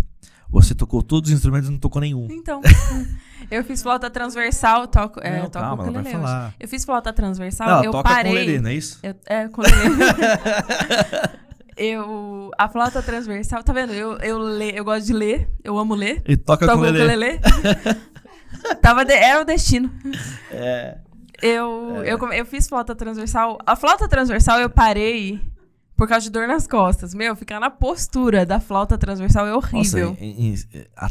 [0.50, 2.28] Você tocou todos os instrumentos e não tocou nenhum.
[2.32, 2.62] Então,
[3.52, 6.56] eu fiz flauta transversal, toco, é, não, toco calma, ela vai falar.
[6.58, 8.32] Eu fiz flauta transversal, Não, eu toca parei.
[8.32, 8.98] com o Lelê, não é isso?
[9.04, 9.76] Eu, é, com lelê.
[11.76, 13.92] eu a flauta transversal, tá vendo?
[13.94, 16.24] Eu, eu, lê, eu gosto de ler, eu amo ler.
[16.26, 17.04] E toca Toco com o Lelê.
[17.04, 17.40] ukulele.
[18.81, 19.91] Tava de, era o destino.
[20.52, 20.98] É.
[21.41, 23.57] Eu, eu, come- eu fiz flauta transversal.
[23.65, 25.39] A flauta transversal eu parei
[25.95, 27.14] por causa de dor nas costas.
[27.14, 30.18] Meu, ficar na postura da flauta transversal é Nossa, horrível.
[30.19, 30.56] em, em,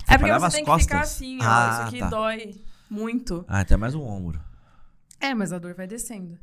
[0.08, 0.84] é porque você as tem que costas.
[0.86, 1.44] ficar assim, ó.
[1.44, 2.08] ah, Isso aqui tá.
[2.08, 2.54] dói
[2.90, 3.44] muito.
[3.48, 4.40] Ah, até mais um ombro.
[5.20, 6.38] É, mas a dor vai descendo.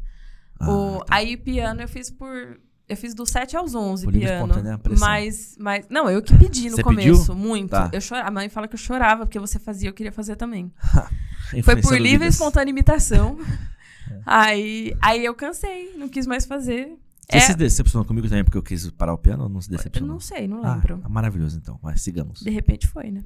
[0.60, 1.16] Ah, o, tá.
[1.16, 2.58] Aí piano eu fiz por.
[2.88, 4.54] Eu fiz do 7 aos 11 Por piano.
[4.80, 5.08] pressão.
[5.08, 5.86] Mas, mas.
[5.90, 7.36] Não, eu que pedi no Você começo, pediu?
[7.36, 7.70] muito.
[7.72, 7.90] Tá.
[7.94, 10.72] Eu a mãe fala que eu chorava, porque você fazia, eu queria fazer também.
[11.64, 13.38] Foi por livre e espontânea imitação.
[14.26, 16.98] aí, aí eu cansei, não quis mais fazer.
[17.30, 19.70] Você É, se decepcionou comigo também porque eu quis parar o piano ou não se
[19.72, 20.10] eu decepcionou?
[20.14, 21.02] não sei, não Ah, lembro.
[21.10, 21.80] maravilhoso então.
[21.82, 22.42] Mas sigamos.
[22.42, 23.24] De repente foi, né?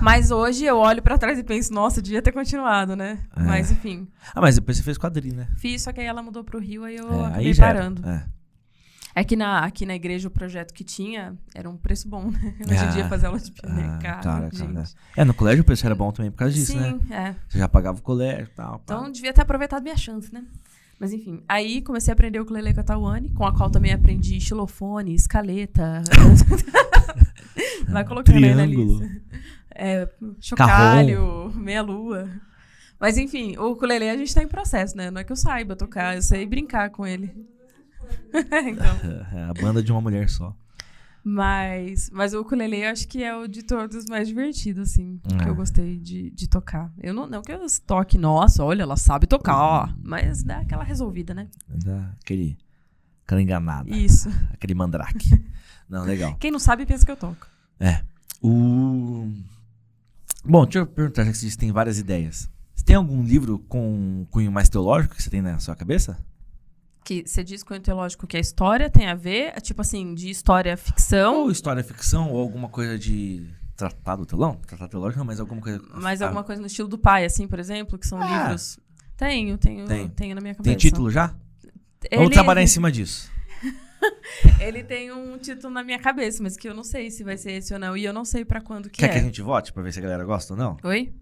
[0.00, 3.18] Mas hoje eu olho pra trás e penso, nossa, devia ter continuado, né?
[3.36, 3.42] É.
[3.42, 5.48] Mas enfim, Ah, mas depois você fez quadrilha, né?
[5.56, 7.60] fiz, só que aí ela mudou pro Rio, aí eu É, acabei aí era.
[7.60, 8.08] parando.
[8.08, 8.24] É.
[9.16, 12.54] Aqui na, aqui na igreja o projeto que tinha era um preço bom, né?
[12.66, 14.84] Hoje em Ah, dia fazer aula de piano ah, é caro, cara, cara.
[15.16, 16.98] É, no colégio o preço era bom também por causa disso, Sim, né?
[17.10, 17.34] é.
[17.48, 18.80] Você já pagava o colégio e tal.
[18.80, 18.82] pá.
[18.94, 20.42] Então devia ter aproveitado minha chance, né?
[20.98, 23.92] Mas enfim, aí comecei a aprender o ukulele com a Tawane, com a qual também
[23.92, 26.02] aprendi xilofone, escaleta.
[27.88, 28.98] Vai colocando aí na Triângulo.
[29.00, 29.22] lista.
[29.74, 30.08] É,
[30.40, 32.28] chocalho, meia-lua.
[33.00, 35.10] Mas enfim, o ukulele a gente tá em processo, né?
[35.10, 37.34] Não é que eu saiba tocar, eu sei brincar com ele.
[38.32, 38.96] então,
[39.32, 40.54] É, a banda de uma mulher só.
[41.24, 45.44] mas, mas o ukulele eu acho que é o de todos mais divertido, assim, que
[45.44, 45.48] É.
[45.48, 46.92] eu gostei de, de tocar.
[47.02, 49.88] Eu não, não que eu toque, nossa, olha, ela sabe tocar, ó.
[50.02, 51.48] Mas dá aquela resolvida, né?
[51.68, 52.56] Dá Aquele,
[53.26, 53.90] aquela enganada.
[53.90, 54.28] Isso.
[54.52, 55.42] Aquele mandrake.
[55.88, 56.36] não, legal.
[56.38, 57.46] Quem não sabe pensa que eu toco.
[57.80, 58.02] É.
[58.42, 59.32] O...
[60.44, 62.48] Bom, deixa eu perguntar, já que vocês têm várias ideias.
[62.84, 66.18] tem algum livro com cunho mais teológico que você tem na sua cabeça?
[67.02, 70.14] Que você diz com o teológico que a história tem a ver, é tipo assim,
[70.14, 73.46] de história ficção, Ou história ficção, ou alguma coisa de
[73.76, 74.56] tratado telão?
[74.66, 75.82] Tratado teológico não, mas alguma coisa...
[75.94, 78.42] mas Ah, alguma coisa no estilo do pai, assim, por exemplo, que são Ah.
[78.42, 78.78] livros.
[79.16, 80.08] Tenho, tenho, Tem.
[80.08, 80.70] tenho na minha cabeça.
[80.70, 81.34] Tem título já?
[82.10, 83.30] Ele, Vamos trabalhar em cima disso.
[84.60, 87.52] Ele tem um título na minha cabeça, mas que eu não sei se vai ser
[87.52, 87.96] esse ou não.
[87.96, 89.08] E eu não sei pra quando que Quer é.
[89.10, 90.76] que a gente vote pra ver se a galera gosta ou não?
[90.84, 91.12] Oi?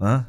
[0.00, 0.26] Hã?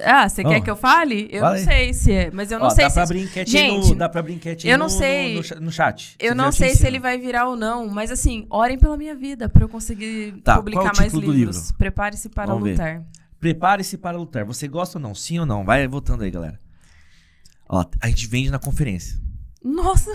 [0.00, 0.48] Ah, você Oh.
[0.48, 1.28] quer que eu fale?
[1.32, 3.50] Eu não sei se é, mas eu não Ó, sei dá se pra abrir enquete
[3.50, 5.30] Gente, no, dá pra abrir enquete eu no, não sei.
[5.30, 6.14] No, no, cha- no chat.
[6.20, 9.48] Eu não sei se ele vai virar ou não, mas assim, orem pela minha vida
[9.48, 11.34] pra eu conseguir Tá, publicar é mais livros.
[11.34, 11.74] livro?
[11.78, 13.02] Prepare-se para Vamos lutar.
[13.40, 14.44] Prepare-se para lutar.
[14.44, 15.14] Você gosta ou não?
[15.14, 15.64] Sim ou não?
[15.64, 16.60] Vai votando aí, galera.
[17.68, 19.18] Ó, a gente vende na conferência.
[19.64, 20.10] Nossa!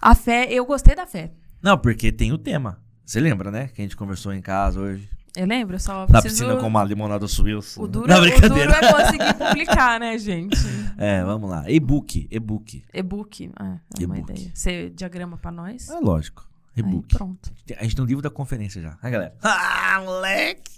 [0.00, 1.32] A fé, eu gostei da fé.
[1.62, 2.78] Não, porque tem o tema.
[3.04, 3.68] Você lembra, né?
[3.68, 5.08] Que a gente conversou em casa hoje.
[5.36, 6.44] Eu lembro, só Na preciso...
[6.44, 7.60] piscina com uma limonada subiu.
[7.76, 8.72] O duro, Não, o duro brincadeira.
[8.72, 10.56] é conseguir publicar, né, gente?
[10.98, 11.70] É, vamos lá.
[11.70, 12.82] E-book, e-book.
[12.94, 14.50] E-book, ah, é uma ideia.
[14.54, 15.90] Você diagrama pra nós?
[15.90, 16.48] É lógico.
[16.74, 17.14] Aí, E-book.
[17.14, 17.52] pronto.
[17.78, 18.96] A gente tem um livro da conferência já.
[19.02, 19.34] Ah, galera.
[19.42, 20.70] Ah, moleque!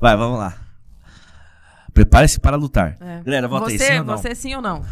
[0.00, 0.56] Vai, vamos lá.
[1.94, 2.96] Prepare-se para lutar.
[3.00, 3.22] É.
[3.22, 4.16] Galera, vota aí, você, sim ou não?
[4.16, 4.84] você sim ou não?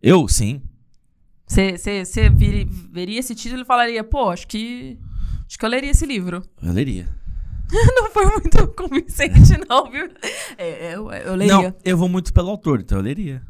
[0.00, 0.62] Eu, sim.
[1.48, 4.98] Você, veria esse título e falaria, pô, acho que.
[5.46, 6.42] Acho que eu leria esse livro.
[6.62, 7.08] Eu leria.
[7.70, 10.10] Não foi muito convincente, não, viu?
[10.56, 11.54] É, eu, eu leria.
[11.54, 13.42] Não, eu vou muito pelo autor, então eu leria.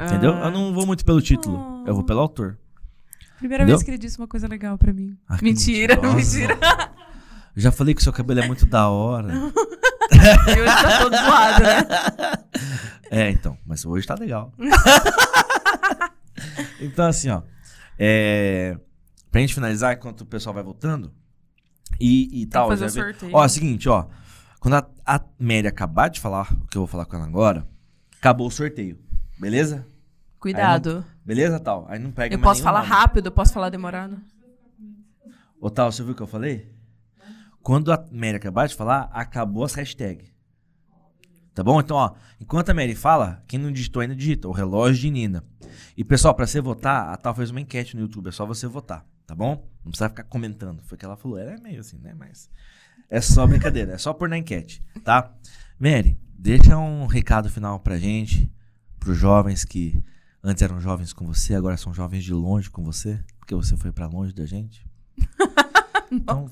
[0.00, 0.34] Entendeu?
[0.34, 1.84] Ah, Eu não vou muito pelo título.
[1.86, 2.58] Eu vou pelo autor.
[3.38, 3.76] Primeira entendeu?
[3.76, 5.16] vez que ele disse uma coisa legal pra mim.
[5.28, 6.58] Ah, mentira, mentira.
[7.54, 9.32] Eu já falei que seu cabelo é muito da hora.
[9.32, 11.86] E hoje tá todo zoado, né?
[13.10, 13.56] É, então.
[13.64, 14.52] Mas hoje tá legal.
[16.80, 17.42] então, assim, ó.
[17.98, 18.78] É,
[19.30, 21.12] pra gente finalizar, enquanto o pessoal vai voltando.
[22.00, 22.68] E, e tal.
[22.68, 23.32] fazer já sorteio.
[23.34, 24.06] Ó, é o seguinte, ó.
[24.60, 27.66] Quando a, a Mary acabar de falar o que eu vou falar com ela agora,
[28.18, 28.98] acabou o sorteio.
[29.38, 29.86] Beleza?
[30.38, 31.04] Cuidado.
[31.24, 31.86] Beleza, tal?
[31.88, 32.90] Aí não pega Eu posso falar nome.
[32.90, 34.18] rápido, eu posso falar demorado.
[35.60, 36.70] Ô, Tal, você viu o que eu falei?
[37.62, 40.30] Quando a Mary acabar de falar, acabou as hashtags.
[41.56, 41.80] Tá bom?
[41.80, 45.42] Então, ó, enquanto a Mary fala, quem não digitou ainda digita, o relógio de Nina.
[45.96, 48.66] E, pessoal, pra você votar, a Tal fez uma enquete no YouTube, é só você
[48.66, 49.66] votar, tá bom?
[49.82, 50.82] Não precisa ficar comentando.
[50.82, 52.12] Foi o que ela falou, era meio assim, né?
[52.12, 52.50] Mas
[53.08, 55.32] é só brincadeira, é só pôr na enquete, tá?
[55.80, 58.52] Mary, deixa um recado final pra gente,
[59.00, 59.98] pros jovens que
[60.44, 63.90] antes eram jovens com você, agora são jovens de longe com você, porque você foi
[63.92, 64.86] pra longe da gente.
[66.08, 66.48] Então,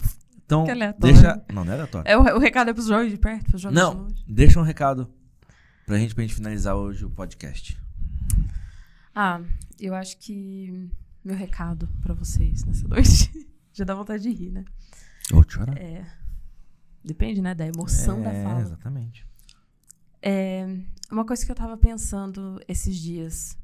[0.62, 1.14] então Que aleatório.
[1.14, 1.44] deixa.
[1.52, 2.08] Não, não é aleatório.
[2.10, 4.24] É, o, o recado é pros jovens de perto, pros jovens de Não, longe.
[4.26, 5.10] deixa um recado
[5.86, 7.78] pra gente, pra gente finalizar hoje o podcast.
[9.14, 9.40] Ah,
[9.78, 10.90] eu acho que
[11.24, 13.30] meu recado pra vocês nessa noite.
[13.72, 14.64] Já dá vontade de rir, né?
[15.30, 15.76] Vou chorar.
[15.78, 16.04] É.
[17.04, 17.54] Depende, né?
[17.54, 18.60] Da emoção da É, fala.
[18.60, 19.26] exatamente.
[20.22, 20.66] É
[21.10, 23.58] uma coisa que eu tava pensando esses dias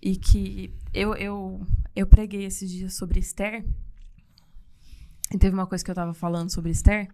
[0.00, 1.60] e que eu, eu,
[1.94, 3.64] eu preguei esses dias sobre Esther.
[5.32, 7.08] E teve uma coisa que eu tava falando sobre Esther.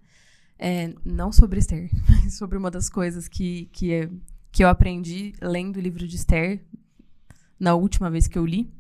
[0.59, 4.11] É, não sobre Esther, mas sobre uma das coisas que, que, é-
[4.51, 6.65] que eu aprendi lendo o livro de Esther
[7.61, 8.71] na última vez que eu li,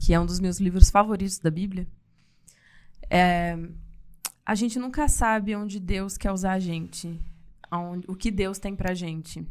[0.00, 1.86] que é um dos meus livros favoritos da Bíblia.
[3.08, 3.56] É,
[4.44, 7.20] a gente nunca sabe onde Deus quer usar a gente
[8.06, 9.44] o que Deus tem pra gente.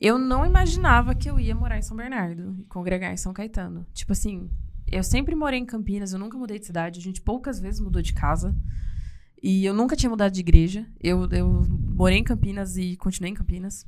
[0.00, 3.84] Eu não imaginava que eu ia morar em São Bernardo e congregar em São Caetano.
[3.92, 4.48] Tipo assim,
[4.90, 8.02] eu sempre morei em Campinas, eu nunca mudei de cidade, a gente poucas vezes mudou
[8.02, 8.54] de casa.
[9.42, 10.86] E eu nunca tinha mudado de igreja.
[11.02, 13.86] Eu, eu morei em Campinas e continuei em Campinas.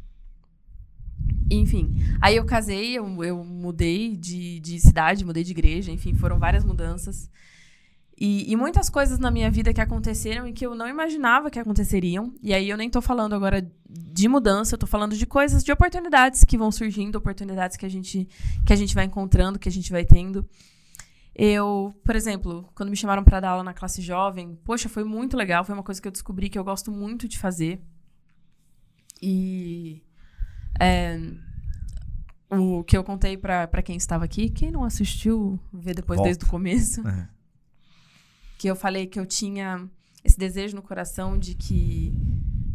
[1.51, 6.39] Enfim, aí eu casei, eu, eu mudei de, de cidade, mudei de igreja, enfim, foram
[6.39, 7.31] várias mudanças.
[8.19, 11.59] E, e muitas coisas na minha vida que aconteceram e que eu não imaginava que
[11.59, 12.33] aconteceriam.
[12.43, 15.71] E aí eu nem tô falando agora de mudança, eu tô falando de coisas, de
[15.71, 18.27] oportunidades que vão surgindo, oportunidades que a gente,
[18.65, 20.49] que a gente vai encontrando, que a gente vai tendo.
[21.39, 25.37] Eu, por exemplo, quando me chamaram para dar aula na classe jovem, poxa, foi muito
[25.37, 27.79] legal, foi uma coisa que eu descobri que eu gosto muito de fazer.
[29.21, 30.03] E
[30.81, 31.19] é,
[32.51, 36.29] o que eu contei para quem estava aqui, quem não assistiu, vê depois Volta.
[36.29, 37.29] desde o começo É.
[38.59, 39.87] que eu falei que eu tinha
[40.25, 42.15] esse desejo no coração de que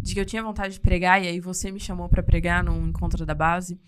[0.03, 2.87] de que eu tinha vontade de pregar e aí você me chamou para pregar num
[2.87, 3.79] encontro da base.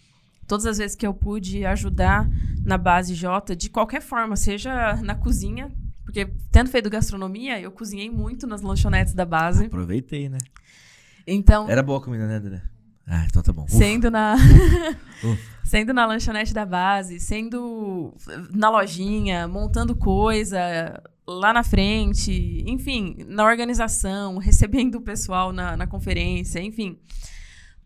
[0.48, 2.30] Todas as vezes que eu pude ajudar
[2.66, 5.72] na base J, de qualquer forma, seja na cozinha,
[6.04, 9.66] porque tendo feito gastronomia, eu cozinhei muito nas lanchonetes da base.
[9.66, 10.38] Aproveitei, né?
[11.26, 12.62] Então, Era boa a comida, né, André?
[13.06, 13.64] Ah, então tá bom.
[13.64, 13.76] Ufa.
[13.78, 14.36] sendo na
[15.64, 18.14] sendo na lanchonete da base, sendo
[18.54, 25.88] na lojinha, montando coisa lá na frente, enfim, na organização, recebendo o pessoal na, na
[25.88, 26.98] conferência, enfim.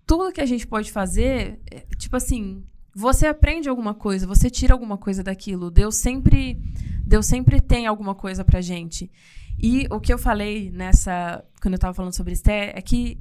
[0.08, 2.64] Tudo que a gente pode fazer, é, tipo assim,
[2.96, 5.70] você aprende alguma coisa, você tira alguma coisa daquilo.
[5.70, 6.58] Deus sempre,
[7.06, 9.12] Deus sempre tem alguma coisa pra gente.
[9.60, 13.20] E o que eu falei nessa, quando eu tava falando sobre Esther, é que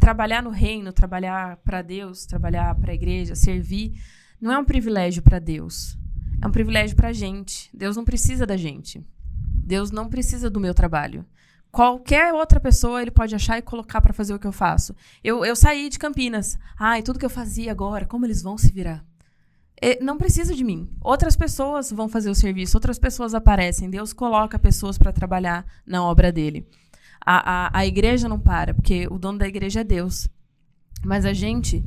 [0.00, 4.00] trabalhar no reino, trabalhar para Deus, trabalhar para a igreja, servir,
[4.40, 5.96] não é um privilégio para Deus.
[6.42, 7.70] É um privilégio para a gente.
[7.72, 9.06] Deus não precisa da gente.
[9.64, 11.24] Deus não precisa do meu trabalho.
[11.72, 14.94] Qualquer outra pessoa ele pode achar e colocar para fazer o que eu faço.
[15.24, 16.58] Eu, eu saí de Campinas.
[16.78, 19.02] Ai, tudo que eu fazia agora, como eles vão se virar?
[19.80, 20.90] E não precisa de mim.
[21.00, 23.88] Outras pessoas vão fazer o serviço, outras pessoas aparecem.
[23.88, 26.68] Deus coloca pessoas para trabalhar na obra dele.
[27.24, 30.28] A, a, a igreja não para, porque o dono da igreja é Deus.
[31.02, 31.82] Mas a gente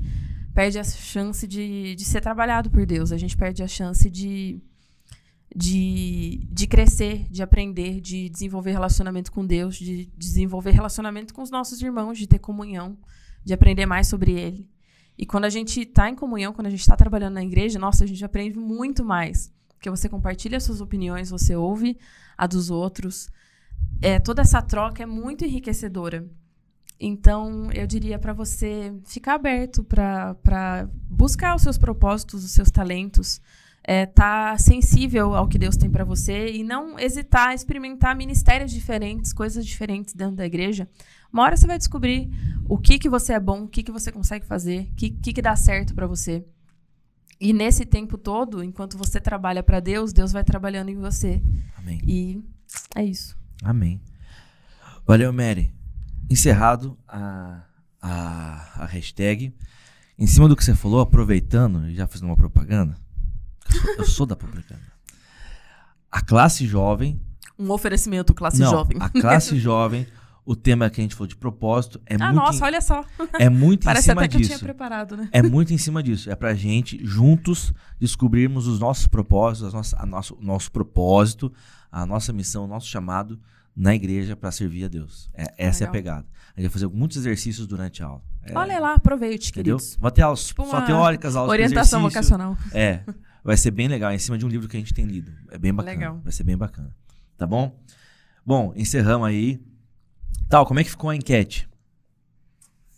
[0.55, 3.11] perde a chance de, de ser trabalhado por Deus.
[3.11, 4.59] A gente perde a chance de,
[5.55, 11.49] de, de crescer, de aprender, de desenvolver relacionamento com Deus, de desenvolver relacionamento com os
[11.49, 12.97] nossos irmãos, de ter comunhão,
[13.43, 14.69] de aprender mais sobre Ele.
[15.17, 18.03] E quando a gente está em comunhão, quando a gente está trabalhando na igreja, nossa,
[18.03, 19.49] a gente aprende muito mais.
[19.69, 21.97] Porque você compartilha suas opiniões, você ouve
[22.37, 23.29] a dos outros.
[24.01, 26.29] É, toda essa troca é muito enriquecedora.
[26.99, 33.39] Então, eu diria para você ficar aberto para buscar os seus propósitos, os seus talentos,
[33.87, 39.31] é, tá sensível ao que Deus tem para você e não hesitar, experimentar ministérios diferentes,
[39.31, 40.89] coisas diferentes dentro da igreja.
[41.31, 42.29] Uma hora você vai descobrir
[42.67, 45.33] o que que você é bom, o que que você consegue fazer, o que, que
[45.33, 46.43] que dá certo para você.
[47.39, 51.41] E nesse tempo todo, enquanto você trabalha para Deus, Deus vai trabalhando em você.
[51.77, 52.01] Amém.
[52.03, 52.43] E
[52.95, 53.37] é isso.
[53.61, 54.01] Amém.
[55.05, 55.71] Valeu, Mary.
[56.27, 57.63] Encerrado a,
[58.01, 59.53] a, a hashtag.
[60.17, 62.95] Em cima do que você falou, aproveitando, já fiz uma propaganda.
[63.97, 64.79] Eu sou, da propaganda.
[66.11, 67.19] A classe jovem.
[67.57, 68.97] Um oferecimento classe não, jovem.
[68.99, 70.05] a classe jovem,
[70.45, 72.35] o tema que a gente falou de propósito é ah, muito.
[72.35, 73.03] nossa, em- olha só.
[73.39, 75.29] é muito em Parece cima até que eu tinha preparado, né?
[75.31, 76.29] É muito em cima disso.
[76.29, 81.51] É pra gente, juntos, descobrirmos os nossos propósitos, as nossas, a nosso, o nosso propósito,
[81.91, 83.39] a nossa missão, o nosso chamado
[83.75, 85.29] na igreja pra servir a Deus.
[85.33, 85.91] É, essa é a Legal.
[85.91, 86.27] pegada.
[86.55, 88.21] A gente vai fazer muitos exercícios durante a aula.
[88.43, 89.77] É, Olha lá, aproveite, Entendeu?
[89.77, 89.97] queridos.
[89.99, 92.57] Vai ter aulas Tipo só teóricas, aulas Orientação vocacional.
[92.73, 93.01] É.
[93.45, 95.31] Vai ser bem legal, em cima de um livro que a gente tem lido.
[95.51, 95.93] É bem bacana.
[95.95, 96.19] Legal.
[96.23, 96.93] Vai ser bem bacana.
[97.37, 97.79] Tá bom?
[98.43, 99.61] Bom, encerramos aí.
[100.49, 101.69] Tal, como é que ficou a enquete?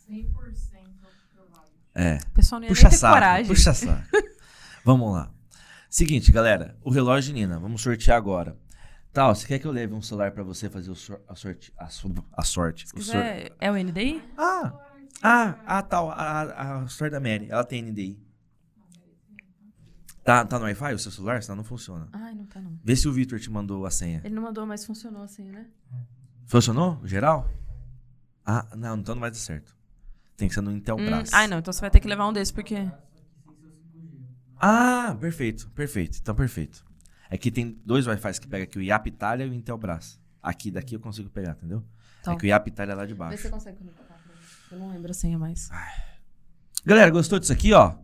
[0.10, 0.24] 100%
[1.34, 1.68] aprovado.
[1.94, 2.18] É.
[2.28, 3.48] O pessoal não ia Puxa nem saco, coragem.
[3.48, 4.08] puxa saco.
[4.86, 5.30] Vamos lá.
[5.90, 8.58] Seguinte, galera, o relógio de Nina, vamos sortear agora.
[9.12, 11.74] Tal, você quer que eu leve um celular pra você fazer o sor- a sorte,
[11.78, 12.88] a, so- a sorte?
[12.88, 14.22] Se o sor- quiser, é o NDI?
[14.38, 14.74] Ah,
[15.24, 18.18] ah, ah, tal, a, a sorte da Mary, ela tem NDI.
[20.28, 21.42] Tá, tá no Wi-Fi o seu celular?
[21.42, 22.10] Senão não funciona.
[22.12, 22.78] Ai, não tá não.
[22.84, 24.20] Vê se o Victor te mandou a senha.
[24.26, 25.68] Ele não mandou, mas funcionou assim, né?
[26.46, 27.00] Funcionou?
[27.06, 27.50] Geral?
[28.46, 29.74] Ah, não, então não vai dar certo.
[30.36, 31.30] Tem que ser no Intelbras.
[31.30, 31.60] Hum, ai, não.
[31.60, 32.92] Então você vai ter que levar um desses, porque...
[34.60, 36.18] Ah, perfeito, perfeito.
[36.22, 36.86] Então, perfeito.
[37.30, 40.20] É que tem dois Wi-Fi que pega aqui, o IAP Itália e o Intelbras.
[40.44, 41.86] Aqui, daqui eu consigo pegar, entendeu?
[42.22, 42.34] Tá.
[42.34, 43.44] É que o IAP Itália é lá de Vê se baixo.
[43.44, 44.20] você consegue conectar.
[44.74, 45.70] Eu não lembro a senha mais.
[46.86, 47.96] Galera, gostou disso aqui, ó?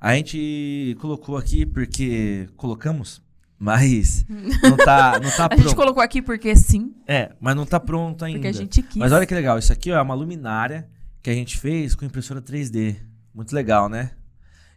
[0.00, 3.20] A gente colocou aqui porque colocamos,
[3.58, 4.24] mas
[4.62, 5.76] não tá, não tá A gente pronto.
[5.76, 8.38] colocou aqui porque sim, É, mas não tá pronto ainda.
[8.38, 8.96] porque a gente quis.
[8.96, 10.88] Mas olha que legal, isso aqui ó, é uma luminária
[11.22, 12.96] que a gente fez com impressora 3D.
[13.34, 14.12] Muito legal, né?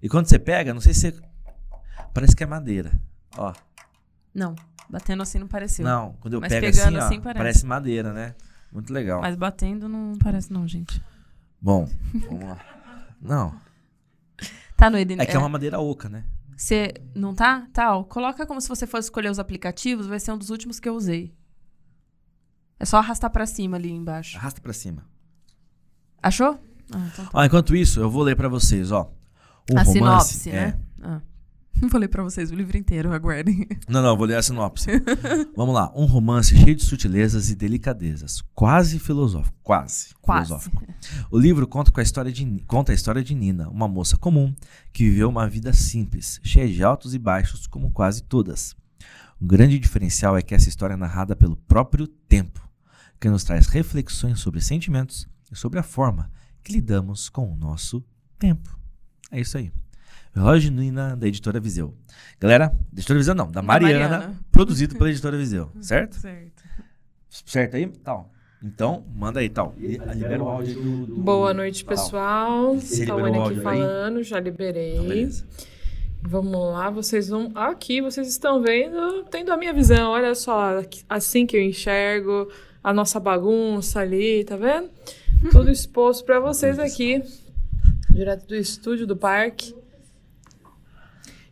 [0.01, 1.15] E quando você pega, não sei se você...
[2.13, 2.91] Parece que é madeira.
[3.37, 3.53] Ó,
[4.33, 4.55] Não,
[4.89, 5.85] batendo assim não pareceu.
[5.85, 7.37] não, quando eu Mas pego assim, ó, assim parece.
[7.37, 8.33] parece madeira, né?
[8.71, 9.21] Muito legal.
[9.21, 11.01] Mas batendo não parece não, gente.
[11.61, 11.87] Bom,
[12.27, 12.57] vamos lá.
[13.21, 13.53] Não,
[14.81, 16.23] Tá no é que é uma madeira oca, né?
[16.57, 17.67] Você não tá?
[17.71, 18.03] Tá, ó.
[18.03, 20.95] Coloca como se você fosse escolher os aplicativos, vai ser um dos últimos que eu
[20.95, 21.35] usei.
[22.79, 24.39] É só arrastar pra cima ali embaixo.
[24.39, 25.05] Arrasta pra cima.
[26.19, 26.59] Achou?
[26.91, 27.31] Ah, então tá.
[27.31, 29.13] Ó, enquanto isso, eu vou ler pra vocês, ó.
[29.71, 30.53] Um a romance, sinopse, é.
[30.53, 30.79] né?
[30.99, 31.21] Ah.
[31.81, 33.67] Não falei pra vocês o livro inteiro, aguardem.
[33.87, 34.89] Não, não, vou ler a sinopse.
[35.55, 35.91] Vamos lá.
[35.95, 38.43] Um romance cheio de sutilezas e delicadezas.
[38.53, 39.57] Quase filosófico.
[39.63, 40.13] Quase.
[40.21, 40.47] Quase.
[40.47, 40.85] Filosófico.
[41.31, 44.53] O livro conta, com a, história de, conta a história de Nina, uma moça comum
[44.93, 48.75] que viveu uma vida simples, cheia de altos e baixos, como quase todas.
[49.41, 52.61] Um grande diferencial é que essa história é narrada pelo próprio tempo,
[53.19, 56.29] que nos traz reflexões sobre sentimentos e sobre a forma
[56.63, 58.05] que lidamos com o nosso
[58.37, 58.77] tempo.
[59.31, 59.71] É isso aí.
[60.35, 61.93] Relógio de Nina, da editora Viseu.
[62.39, 64.39] Galera, da editora Viseu não, da Da Mariana, Mariana.
[64.51, 66.15] produzido pela editora Viseu, certo?
[66.15, 66.63] Certo.
[67.29, 67.87] Certo aí?
[67.87, 68.31] Tal.
[68.63, 69.73] Então, manda aí, tal.
[69.77, 71.05] Li- Libera o áudio do.
[71.07, 72.75] do- Boa noite, pessoal.
[72.75, 73.77] Você Tawane liberou o aqui áudio aí?
[73.79, 74.93] falando, já liberei.
[74.93, 75.45] Então, beleza.
[76.23, 77.51] Vamos lá, vocês vão.
[77.55, 80.11] Aqui vocês estão vendo, tendo a minha visão.
[80.11, 82.47] Olha só, aqui- assim que eu enxergo
[82.83, 84.89] a nossa bagunça ali, tá vendo?
[85.51, 87.23] Tudo exposto pra vocês aqui.
[88.11, 89.73] Direto do estúdio do parque.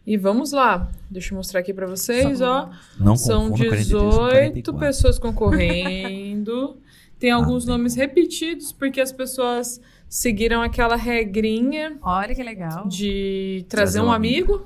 [0.10, 0.90] E vamos lá.
[1.08, 2.72] Deixa eu mostrar aqui pra vocês, ó.
[3.00, 4.80] Não São confunda 43 com 18 44.
[4.80, 6.78] pessoas concorrendo.
[7.20, 12.88] Tem alguns tem nomes repetidos, porque as pessoas seguiram aquela regrinha Olha que legal.
[12.88, 14.66] de trazer um amigo.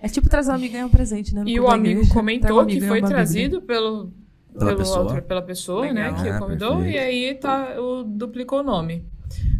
[0.00, 1.42] É tipo trazer um amigo e ganhar um presente, né?
[1.42, 2.14] no E o amigo igreja.
[2.14, 4.12] Comentou um amigo que foi trazido pelo,
[4.52, 5.22] Pela pelo pessoa.
[5.22, 6.08] pela pessoa, né?
[6.10, 6.22] Legal.
[6.22, 6.76] Que Ah, convidou.
[6.76, 6.94] perfeito.
[6.94, 9.04] E aí tá, o, duplicou o nome.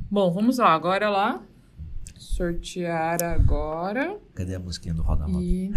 [0.09, 0.73] Bom, vamos lá.
[0.75, 1.43] Agora lá.
[2.51, 4.17] Sortear agora.
[4.35, 5.45] Cadê a musiquinha do Roda Roda?
[5.45, 5.71] E.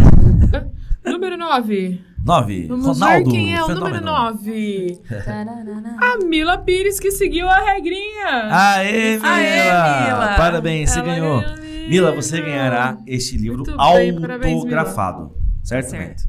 [1.04, 2.02] número 9.
[2.24, 2.68] 9.
[2.68, 3.26] Vamos Ronaldo.
[3.26, 3.98] ver quem é o fenômeno.
[3.98, 4.98] número 9.
[5.26, 5.98] Tararana.
[6.00, 8.48] A Mila Pires, que seguiu a regrinha.
[8.50, 9.30] Aê, Mila!
[9.34, 10.36] Aê, Mila!
[10.38, 11.42] Parabéns, você Ela ganhou.
[11.42, 11.90] ganhou.
[11.90, 15.36] Mila, você ganhará este livro Muito bem, parabéns, autografado.
[15.66, 16.24] Certo, Certo.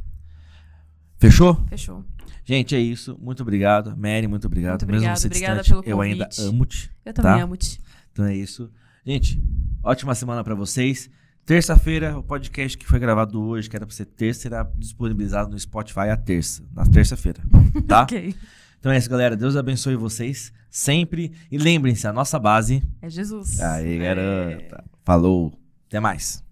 [1.16, 1.54] Fechou?
[1.68, 2.04] Fechou.
[2.44, 3.16] Gente, é isso.
[3.22, 3.96] Muito obrigado.
[3.96, 4.80] Mary, muito obrigado.
[4.82, 6.42] Muito Mesmo obrigada, você obrigada distante, pelo eu ainda convite.
[6.42, 6.90] amo-te.
[7.04, 7.42] Eu também Tá.
[7.44, 7.80] amo-te.
[8.12, 8.68] Então é isso.
[9.06, 9.40] Gente,
[9.84, 11.10] ótima semana pra vocês.
[11.44, 15.58] Terça-feira, o podcast que foi gravado hoje, que era pra ser terça, será disponibilizado no
[15.58, 17.42] Spotify à terça, na terça-feira,
[17.86, 18.02] tá?
[18.04, 18.34] Ok.
[18.80, 19.36] Então é isso, galera.
[19.36, 21.32] Deus abençoe vocês sempre.
[21.50, 22.82] E lembrem-se, a nossa base.
[23.00, 23.60] É Jesus.
[23.60, 24.84] Aí, garota.
[25.04, 25.52] Falou.
[25.86, 26.42] Até mais.